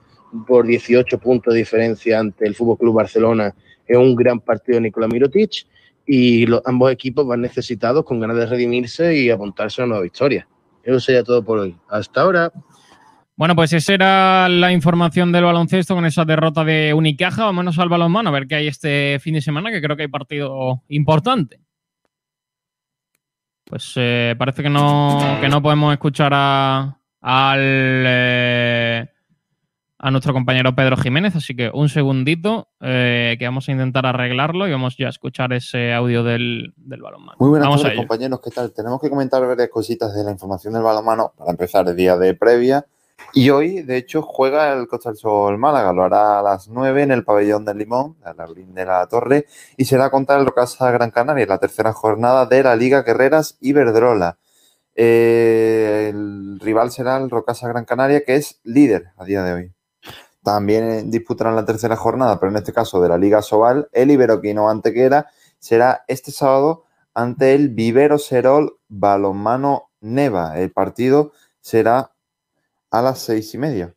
[0.46, 3.54] por 18 puntos de diferencia ante el Fútbol Club Barcelona
[3.86, 5.66] en un gran partido de Nikola Mirotic
[6.06, 10.48] y ambos equipos van necesitados con ganas de redimirse y apuntarse a una nueva victoria.
[10.82, 11.76] Eso sería todo por hoy.
[11.88, 12.52] Hasta ahora.
[13.36, 17.44] Bueno, pues esa era la información del baloncesto con esa derrota de Unicaja.
[17.44, 20.08] Vámonos al balonmano a ver qué hay este fin de semana, que creo que hay
[20.08, 21.60] partido importante.
[23.64, 29.06] Pues eh, parece que no, que no podemos escuchar a, al, eh,
[29.98, 34.68] a nuestro compañero Pedro Jiménez, así que un segundito eh, que vamos a intentar arreglarlo
[34.68, 37.36] y vamos ya a escuchar ese audio del, del balonmano.
[37.40, 38.40] Muy buenas vamos tardes, compañeros.
[38.42, 38.72] ¿Qué tal?
[38.72, 42.34] Tenemos que comentar varias cositas de la información del balonmano para empezar el día de
[42.34, 42.86] previa.
[43.34, 45.92] Y hoy, de hecho, juega el Costa del Sol Málaga.
[45.92, 49.46] Lo hará a las 9 en el pabellón del Limón, al Labrín de la Torre,
[49.76, 54.38] y será contra el Rocasa Gran Canaria, la tercera jornada de la Liga Guerreras Iberdrola.
[54.94, 59.72] Eh, el rival será el Rocasa Gran Canaria, que es líder a día de hoy.
[60.42, 64.10] También eh, disputarán la tercera jornada, pero en este caso de la Liga Sobal, el
[64.10, 65.26] Iberoquino Antequera
[65.58, 66.84] será este sábado
[67.14, 70.58] ante el Vivero Serol Balonmano Neva.
[70.58, 72.12] El partido será
[72.90, 73.94] a las seis y media.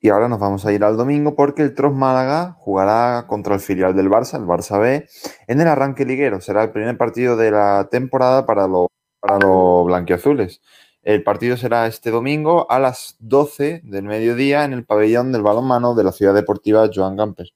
[0.00, 3.60] Y ahora nos vamos a ir al domingo porque el Tros Málaga jugará contra el
[3.60, 5.08] filial del Barça, el Barça B,
[5.46, 6.40] en el arranque liguero.
[6.40, 8.88] Será el primer partido de la temporada para los
[9.20, 10.60] para los blanquiazules.
[11.06, 15.94] El partido será este domingo a las 12 del mediodía en el pabellón del balonmano
[15.94, 17.54] de la ciudad deportiva Joan Gamper.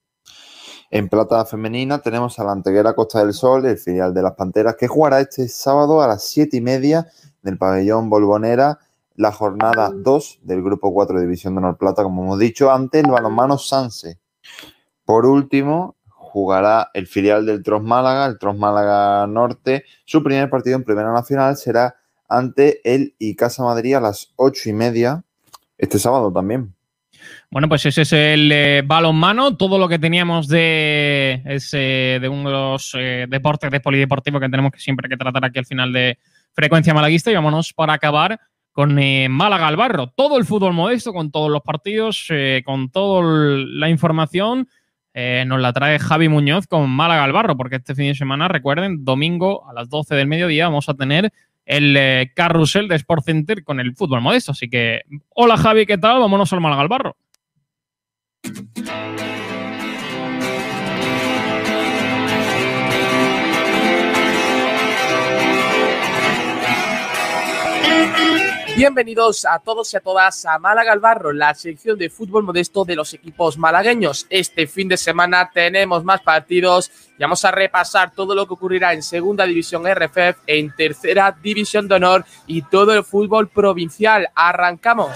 [0.89, 4.77] En plata femenina tenemos a la Anteguera Costa del Sol, el filial de las Panteras,
[4.79, 7.09] que jugará este sábado a las 7 y media
[7.41, 8.79] del pabellón Bolbonera
[9.15, 13.01] la jornada 2 del grupo 4 de División de Honor Plata, como hemos dicho, ante
[13.01, 14.17] el balonmano Sanse.
[15.03, 19.83] Por último, jugará el filial del Tros Málaga, el Tros Málaga Norte.
[20.05, 21.97] Su primer partido en Primera Nacional será
[22.31, 25.23] ante el Icasa Madrid a las 8 y media,
[25.77, 26.73] este sábado también.
[27.51, 32.49] Bueno, pues ese es el eh, balonmano, todo lo que teníamos de, ese, de uno
[32.49, 35.91] de los eh, deportes de polideportivo que tenemos que siempre que tratar aquí al final
[35.91, 36.17] de
[36.53, 37.29] frecuencia malaguista.
[37.29, 38.39] Y vámonos para acabar
[38.71, 40.07] con eh, Málaga al barro.
[40.07, 42.29] Todo el fútbol modesto, con todos los partidos,
[42.63, 44.69] con toda la información.
[45.13, 49.03] nos la trae Javi Muñoz con Málaga al barro, porque este fin de semana, recuerden,
[49.03, 51.33] domingo a las 12 del mediodía vamos a tener
[51.65, 54.51] el eh, carrusel de Sport Center con el fútbol modesto.
[54.51, 56.19] Así que, hola Javi, ¿qué tal?
[56.19, 57.17] Vámonos al Málaga al barro.
[68.81, 72.83] Bienvenidos a todos y a todas a Málaga al Barro, la sección de fútbol modesto
[72.83, 74.25] de los equipos malagueños.
[74.27, 78.91] Este fin de semana tenemos más partidos y vamos a repasar todo lo que ocurrirá
[78.93, 84.27] en Segunda División RFF, en Tercera División de Honor y todo el fútbol provincial.
[84.33, 85.11] Arrancamos.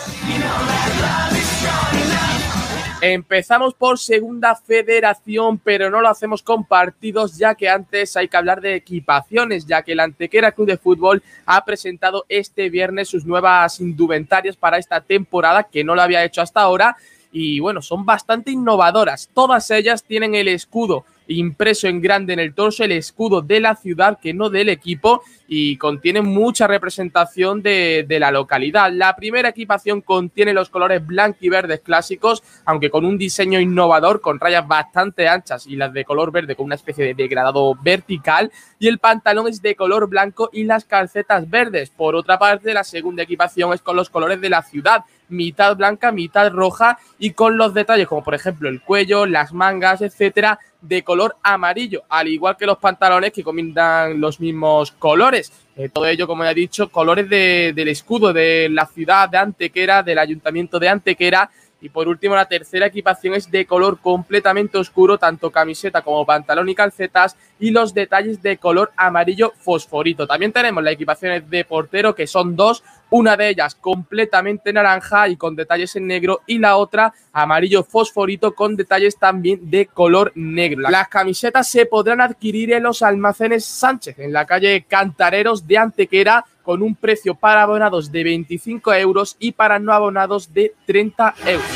[3.01, 8.37] Empezamos por segunda federación, pero no lo hacemos con partidos, ya que antes hay que
[8.37, 13.25] hablar de equipaciones, ya que el Antequera Club de Fútbol ha presentado este viernes sus
[13.25, 16.95] nuevas indumentarias para esta temporada, que no lo había hecho hasta ahora,
[17.31, 19.29] y bueno, son bastante innovadoras.
[19.33, 23.75] Todas ellas tienen el escudo impreso en grande en el torso, el escudo de la
[23.75, 28.91] ciudad, que no del equipo, y contiene mucha representación de, la localidad.
[28.91, 34.21] La primera equipación contiene los colores blanco y verdes clásicos, aunque con un diseño innovador,
[34.21, 38.51] con rayas bastante anchas y las de color verde con una especie de degradado vertical,
[38.79, 41.89] y el pantalón es de color blanco y las calcetas verdes.
[41.89, 46.11] Por otra parte, la segunda equipación es con los colores de la ciudad, mitad blanca,
[46.11, 51.03] mitad roja y con los detalles como por ejemplo el cuello, las mangas, etcétera, de
[51.03, 55.34] color amarillo, al igual que los pantalones que combinan los mismos colores.
[55.77, 59.37] Eh, todo ello, como ya he dicho, colores de- del escudo de la ciudad de
[59.37, 61.49] Antequera, del ayuntamiento de Antequera.
[61.85, 66.67] Y por último, la tercera equipación es de color completamente oscuro, tanto camiseta como pantalón
[66.67, 70.25] y calcetas, y los detalles de color amarillo fosforito.
[70.25, 75.37] También tenemos las equipaciones de portero, que son dos, una de ellas completamente naranja y
[75.37, 80.89] con detalles en negro, y la otra amarillo fosforito con detalles también de color negro.
[80.89, 86.45] Las camisetas se podrán adquirir en los almacenes Sánchez, en la calle Cantareros de Antequera,
[86.65, 91.67] con un precio para abonados de 25 euros y para no abonados de 30 euros.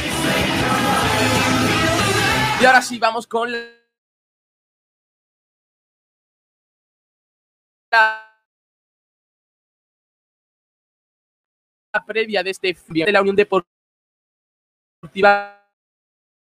[2.60, 3.60] Y ahora sí, vamos con la
[12.06, 13.68] previa de este de la Unión Deportiva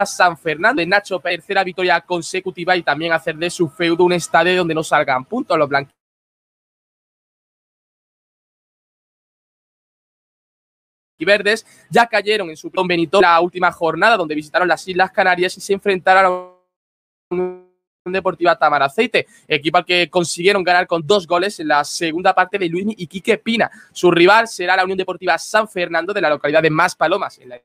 [0.04, 4.56] San Fernando de Nacho, tercera victoria consecutiva y también hacer de su feudo un estadio
[4.56, 5.99] donde no salgan puntos los blancos
[11.24, 15.56] verdes ya cayeron en su Don Benito la última jornada donde visitaron las Islas Canarias
[15.56, 16.54] y se enfrentaron
[17.30, 17.60] a
[18.06, 22.68] Deportiva Tamaraceite, equipo al que consiguieron ganar con dos goles en la segunda parte de
[22.68, 23.70] Luis y Quique Pina.
[23.92, 27.60] Su rival será la Unión Deportiva San Fernando de la localidad de Maspalomas, en la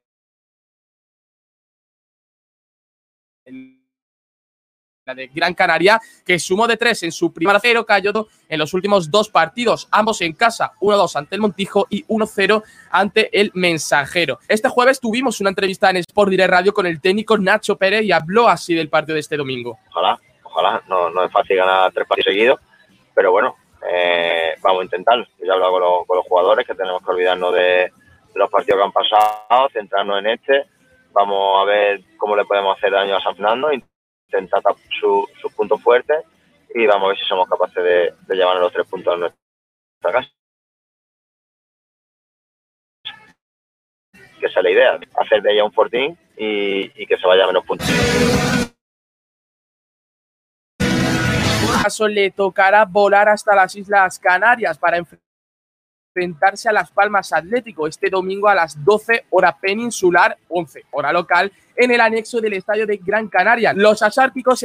[5.06, 8.73] la de Gran Canaria, que sumó de tres en su primer cero, cayó en los
[8.73, 14.40] últimos dos partidos, ambos en casa, 1-2 ante el Montijo y 1-0 ante el Mensajero.
[14.48, 18.11] Este jueves tuvimos una entrevista en Sport Direct Radio con el técnico Nacho Pérez y
[18.11, 19.77] habló así del partido de este domingo.
[19.91, 22.60] Ojalá, ojalá, no, no es fácil ganar tres partidos seguidos,
[23.14, 23.57] pero bueno,
[23.88, 25.19] eh, vamos a intentar.
[25.38, 27.91] Yo he hablado con los, con los jugadores que tenemos que olvidarnos de
[28.34, 30.65] los partidos que han pasado, centrarnos en este
[31.15, 33.72] vamos a ver cómo le podemos hacer daño a San Fernando,
[34.28, 36.24] intentar tapar sus su puntos fuertes
[36.74, 40.12] y vamos a ver si somos capaces de, de llevarnos los tres puntos a nuestra
[40.12, 40.30] casa.
[44.40, 47.46] Que esa es la idea, hacer de ella un fortín y, y que se vaya
[47.46, 47.88] a menos puntos.
[51.86, 54.98] caso le tocará volar hasta las Islas Canarias para
[56.16, 61.52] enfrentarse a Las Palmas Atlético este domingo a las 12 hora peninsular, 11 hora local,
[61.76, 63.74] en el anexo del estadio de Gran Canaria.
[63.74, 64.64] Los asárticos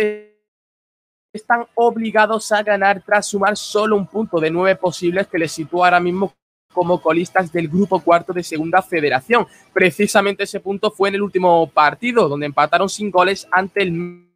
[1.33, 5.87] están obligados a ganar tras sumar solo un punto de nueve posibles que les sitúa
[5.87, 6.33] ahora mismo
[6.73, 9.45] como colistas del grupo cuarto de segunda federación.
[9.73, 14.29] Precisamente ese punto fue en el último partido, donde empataron sin goles ante el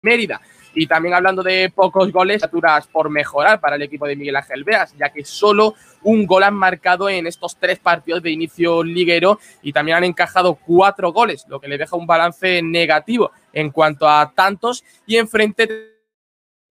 [0.00, 0.40] Mérida.
[0.78, 4.62] Y también hablando de pocos goles, aturas por mejorar para el equipo de Miguel Ángel
[4.62, 9.40] Veas, ya que solo un gol han marcado en estos tres partidos de inicio liguero
[9.60, 14.08] y también han encajado cuatro goles, lo que le deja un balance negativo en cuanto
[14.08, 14.84] a tantos.
[15.04, 15.96] Y enfrente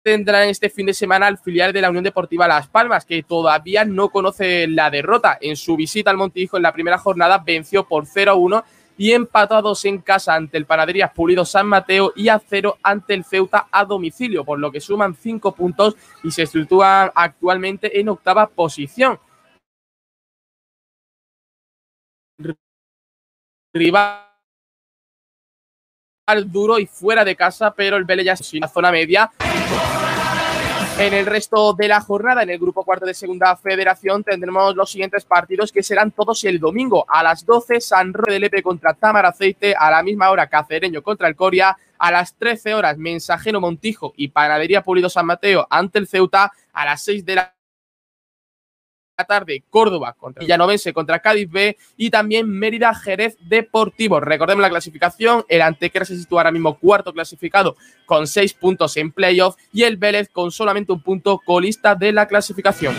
[0.04, 3.84] tendrán este fin de semana al filial de la Unión Deportiva Las Palmas, que todavía
[3.84, 5.36] no conoce la derrota.
[5.40, 8.62] En su visita al Montijo en la primera jornada venció por 0-1
[8.96, 13.24] y empatados en casa ante el Panaderías Pulido San Mateo y a cero ante el
[13.24, 18.46] Ceuta a domicilio, por lo que suman cinco puntos y se sitúan actualmente en octava
[18.46, 19.18] posición.
[23.74, 24.26] Rival
[26.46, 29.30] duro y fuera de casa, pero el Vélez ya en la zona media.
[30.98, 34.90] En el resto de la jornada, en el grupo cuarto de segunda federación, tendremos los
[34.90, 37.04] siguientes partidos que serán todos el domingo.
[37.06, 39.74] A las 12, San Roque de Lepe contra Tamar Aceite.
[39.78, 41.76] A la misma hora, Cacereño contra el Coria.
[41.98, 46.50] A las 13 horas, Mensajero Montijo y Panadería Pulido San Mateo ante el Ceuta.
[46.72, 47.55] A las 6 de la
[49.24, 54.20] tarde Córdoba contra Villanovense contra Cádiz B y también Mérida Jerez Deportivo.
[54.20, 59.12] Recordemos la clasificación, el Antequera se sitúa ahora mismo cuarto clasificado con seis puntos en
[59.12, 62.94] playoff y el Vélez con solamente un punto colista de la clasificación.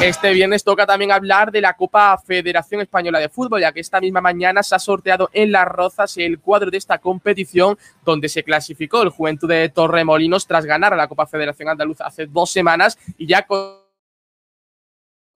[0.00, 4.00] Este viernes toca también hablar de la Copa Federación Española de Fútbol, ya que esta
[4.00, 8.42] misma mañana se ha sorteado en Las Rozas el cuadro de esta competición, donde se
[8.42, 12.98] clasificó el Juventud de Torremolinos tras ganar a la Copa Federación Andaluza hace dos semanas
[13.16, 13.46] y ya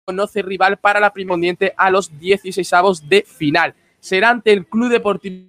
[0.06, 3.74] conoce rival para la primondiente a los 16 avos de final.
[4.00, 5.48] Será ante el Club Deportivo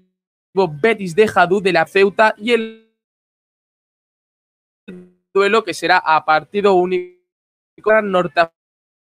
[0.54, 2.94] Betis de Jadú de la Ceuta y el
[5.34, 7.18] duelo que será a partido único
[8.02, 8.40] norte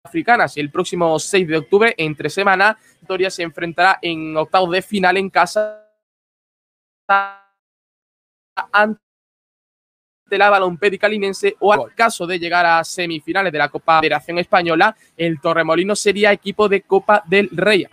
[0.07, 0.57] africanas.
[0.57, 5.29] El próximo 6 de octubre, entre semana, Victoria se enfrentará en octavos de final en
[5.29, 5.83] casa
[8.71, 8.99] ante
[10.31, 14.95] la balompédica linense o en caso de llegar a semifinales de la Copa Federación Española,
[15.15, 17.87] el Torremolino sería equipo de Copa del Rey.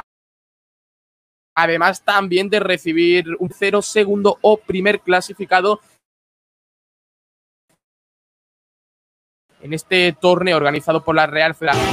[1.56, 5.80] Además también de recibir un cero segundo o primer clasificado
[9.64, 11.88] en este torneo organizado por la Real Federación.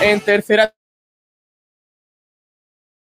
[0.00, 0.72] En tercera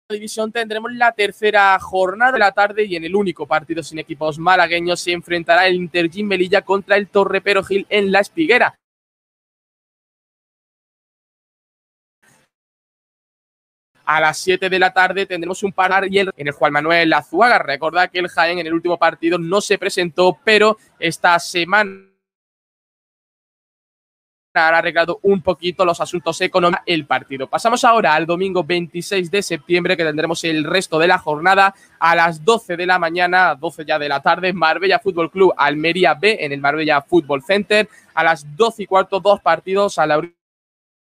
[0.08, 4.38] división tendremos la tercera jornada de la tarde y en el único partido sin equipos
[4.38, 8.76] malagueños se enfrentará el Intergym Melilla contra el Torre Gil en La Espiguera.
[14.06, 17.58] A las 7 de la tarde tendremos un par en el Juan Manuel Azuaga.
[17.60, 22.09] Recuerda que el Jaén en el último partido no se presentó, pero esta semana
[24.68, 27.48] han arreglado un poquito los asuntos económicos el partido.
[27.48, 32.16] Pasamos ahora al domingo 26 de septiembre, que tendremos el resto de la jornada a
[32.16, 36.38] las 12 de la mañana, 12 ya de la tarde, Marbella Fútbol Club Almería B
[36.40, 37.88] en el Marbella Fútbol Center.
[38.14, 40.22] A las 12 y cuarto, dos partidos a la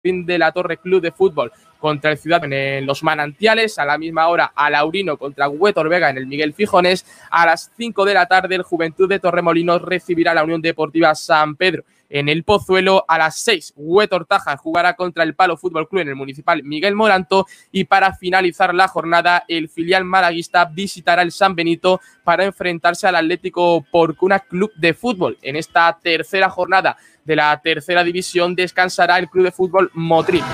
[0.05, 4.29] de la Torre Club de Fútbol contra el Ciudad en los Manantiales, a la misma
[4.29, 8.27] hora a Laurino contra Huetor Vega en el Miguel Fijones, a las 5 de la
[8.27, 13.17] tarde el Juventud de Torremolinos recibirá la Unión Deportiva San Pedro en el Pozuelo, a
[13.17, 14.27] las 6 Huetor
[14.59, 18.87] jugará contra el Palo Fútbol Club en el Municipal Miguel Moranto y para finalizar la
[18.87, 24.93] jornada el filial malaguista visitará el San Benito para enfrentarse al Atlético Porcuna Club de
[24.93, 25.39] Fútbol.
[25.41, 30.45] En esta tercera jornada de la tercera división descansará el Club de Fútbol Motril.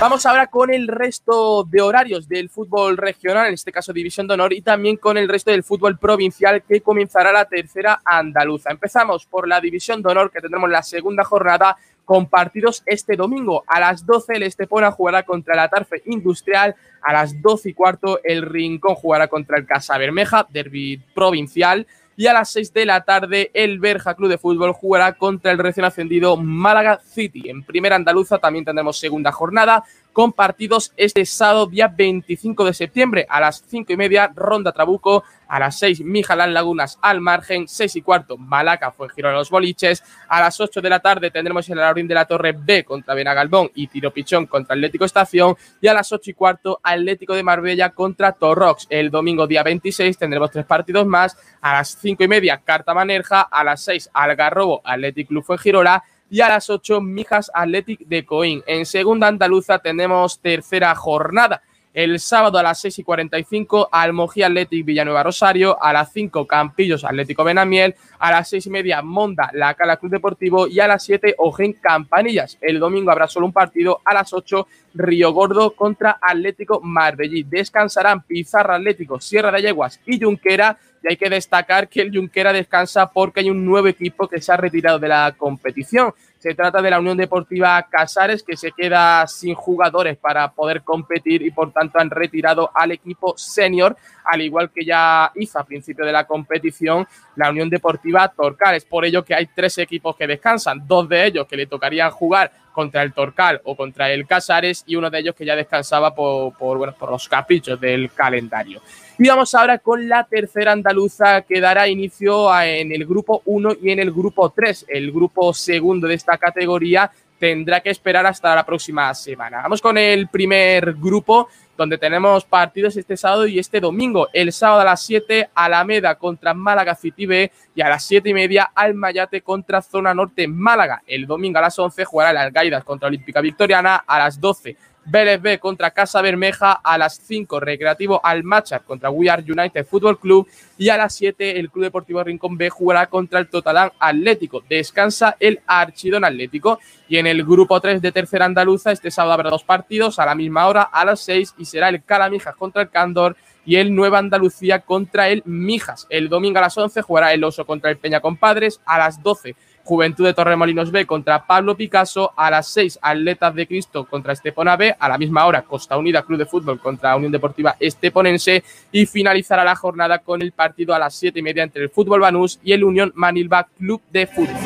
[0.00, 4.34] Vamos ahora con el resto de horarios del fútbol regional, en este caso División de
[4.34, 8.70] Honor, y también con el resto del fútbol provincial que comenzará la tercera andaluza.
[8.70, 13.64] Empezamos por la División de Honor, que tendremos la segunda jornada con partidos este domingo.
[13.68, 18.20] A las 12 el Estepona jugará contra la Tarfe Industrial, a las 12 y cuarto
[18.24, 21.86] el Rincón jugará contra el Casa Bermeja, derby provincial
[22.16, 25.58] y a las 6 de la tarde el Berja Club de Fútbol jugará contra el
[25.58, 27.48] recién ascendido Málaga City.
[27.48, 29.84] En primera andaluza también tendremos segunda jornada
[30.14, 35.24] con partidos este sábado día 25 de septiembre a las 5 y media Ronda Trabuco,
[35.48, 40.04] a las 6 Mijalán Lagunas al margen, 6 y cuarto Malaca fue giro los boliches,
[40.28, 43.72] a las 8 de la tarde tendremos el Laurín de la Torre B contra Benagalbón
[43.74, 47.90] y Tiro Pichón contra Atlético Estación y a las 8 y cuarto Atlético de Marbella
[47.90, 48.86] contra Torrox.
[48.90, 53.40] El domingo día 26 tendremos tres partidos más, a las 5 y media Carta Manerja,
[53.40, 56.04] a las 6 Algarrobo Atlético Club Fuengirola
[56.34, 58.64] y a las 8 Mijas Athletic de Coín.
[58.66, 61.62] En segunda andaluza tenemos tercera jornada.
[61.94, 65.80] El sábado a las 6 y 45, Almojí Athletic Villanueva Rosario.
[65.80, 67.94] A las 5, Campillos Atlético Benamiel.
[68.18, 70.66] A las 6 y media, Monda La Cala Club Deportivo.
[70.66, 72.58] Y a las 7, Ojen Campanillas.
[72.60, 74.00] El domingo habrá solo un partido.
[74.04, 77.44] A las 8, Río Gordo contra Atlético Marbellí.
[77.44, 80.76] Descansarán Pizarra Atlético, Sierra de Yeguas y Junquera.
[81.00, 84.50] Y hay que destacar que el Junquera descansa porque hay un nuevo equipo que se
[84.50, 86.12] ha retirado de la competición.
[86.44, 91.40] Se trata de la Unión Deportiva Casares, que se queda sin jugadores para poder competir
[91.40, 93.96] y por tanto han retirado al equipo senior,
[94.26, 98.74] al igual que ya hizo a principio de la competición la Unión Deportiva Torcal.
[98.74, 102.10] Es por ello que hay tres equipos que descansan, dos de ellos que le tocarían
[102.10, 106.14] jugar contra el Torcal o contra el Casares y uno de ellos que ya descansaba
[106.14, 108.82] por, bueno, por los caprichos del calendario.
[109.16, 113.92] Y vamos ahora con la tercera andaluza que dará inicio en el grupo 1 y
[113.92, 114.86] en el grupo 3.
[114.88, 117.08] El grupo segundo de esta categoría
[117.38, 119.62] tendrá que esperar hasta la próxima semana.
[119.62, 124.30] Vamos con el primer grupo, donde tenemos partidos este sábado y este domingo.
[124.32, 128.34] El sábado a las 7, Alameda contra Málaga City B y a las 7 y
[128.34, 131.02] media, Almayate contra Zona Norte Málaga.
[131.06, 134.02] El domingo a las 11 jugará el Algaidas contra Olímpica Victoriana.
[134.04, 139.28] A las 12, Vélez B contra Casa Bermeja a las 5, Recreativo Almachar contra We
[139.28, 140.48] Are United Fútbol Club
[140.78, 144.62] y a las 7 el Club Deportivo Rincón B jugará contra el Totalán Atlético.
[144.68, 146.78] Descansa el Archidón Atlético
[147.08, 150.34] y en el grupo 3 de Tercera Andaluza este sábado habrá dos partidos a la
[150.34, 153.36] misma hora a las 6 y será el Calamijas contra el Cándor
[153.66, 156.06] y el Nueva Andalucía contra el Mijas.
[156.10, 159.56] El domingo a las 11 jugará el Oso contra el Peña Compadres a las 12
[159.84, 164.76] Juventud de Torremolinos B contra Pablo Picasso, a las 6 Atletas de Cristo contra Estepona
[164.76, 169.06] B, a la misma hora Costa Unida Club de Fútbol contra Unión Deportiva Esteponense y
[169.06, 172.58] finalizará la jornada con el partido a las 7 y media entre el Fútbol Banús
[172.64, 174.56] y el Unión Manilva Club de Fútbol.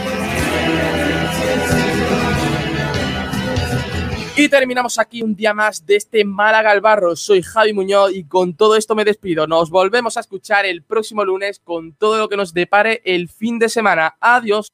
[4.40, 7.16] Y terminamos aquí un día más de este Málaga al Barro.
[7.16, 9.48] Soy Javi Muñoz y con todo esto me despido.
[9.48, 13.58] Nos volvemos a escuchar el próximo lunes con todo lo que nos depare el fin
[13.58, 14.16] de semana.
[14.20, 14.68] Adiós.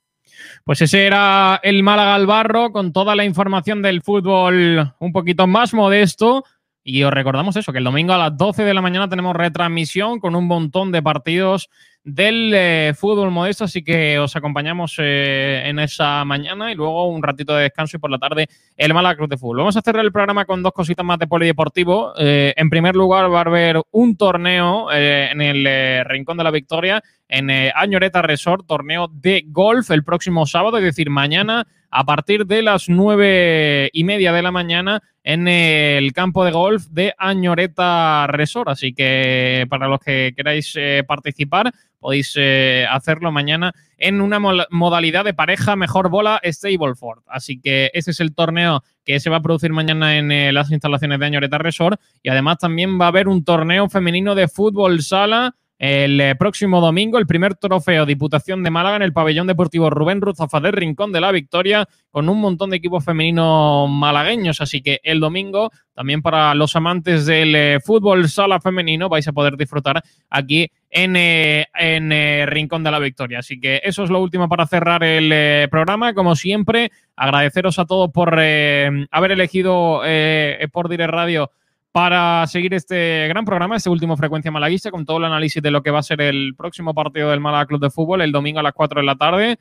[0.65, 5.47] Pues ese era el Málaga al Barro con toda la información del fútbol un poquito
[5.47, 6.45] más modesto.
[6.83, 10.21] Y os recordamos eso, que el domingo a las 12 de la mañana tenemos retransmisión
[10.21, 11.71] con un montón de partidos
[12.05, 17.23] del eh, fútbol modesto, así que os acompañamos eh, en esa mañana y luego un
[17.23, 19.59] ratito de descanso y por la tarde el Málaga Cruz de Fútbol.
[19.59, 22.13] Vamos a cerrar el programa con dos cositas más de polideportivo.
[22.19, 27.03] Eh, en primer lugar va a haber un torneo en el Rincón de la Victoria
[27.27, 32.63] en Añoreta Resort, torneo de golf el próximo sábado, es decir, mañana a partir de
[32.63, 38.69] las nueve y media de la mañana en el campo de golf de Añoreta Resort.
[38.69, 40.77] Así que para los que queráis
[41.07, 41.73] participar,
[42.05, 47.23] podéis eh, hacerlo mañana en una modalidad de pareja mejor bola Stableford.
[47.27, 50.71] Así que ese es el torneo que se va a producir mañana en eh, las
[50.71, 51.99] instalaciones de Añoreta Resort.
[52.23, 56.81] Y además también va a haber un torneo femenino de fútbol sala el eh, próximo
[56.81, 61.13] domingo el primer trofeo Diputación de Málaga en el pabellón deportivo Rubén Ruzafa del Rincón
[61.13, 64.63] de la Victoria con un montón de equipos femeninos malagueños.
[64.63, 69.33] Así que el domingo, también para los amantes del eh, fútbol sala femenino, vais a
[69.33, 73.41] poder disfrutar aquí en, eh, en eh, Rincón de la Victoria.
[73.41, 76.15] Así que eso es lo último para cerrar el programa.
[76.15, 81.51] Como siempre, agradeceros a todos por haber elegido Sport Direct Radio
[81.95, 85.81] para seguir este gran programa, este último Frecuencia Malaguista, con todo el análisis de lo
[85.81, 88.65] que va a ser el próximo partido del Málaga Club de Fútbol el domingo a
[88.65, 89.61] las 4 de la tarde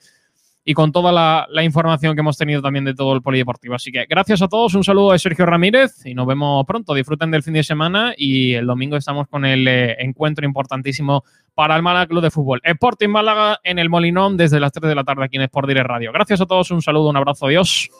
[0.66, 3.76] y con toda la, información que hemos tenido también de todo el polideportivo.
[3.76, 6.96] Así que gracias a todos, un saludo de Sergio Ramírez y nos vemos pronto.
[6.96, 11.24] Disfruten del fin de semana y el domingo estamos con el eh, encuentro importantísimo
[11.54, 12.62] para el Málaga Club de Fútbol.
[12.64, 15.88] Sporting Málaga en el Molinón desde las 3 de la tarde aquí en Sport Direct
[15.88, 16.12] Radio.
[16.12, 17.92] Gracias a todos, un saludo, un abrazo, adiós.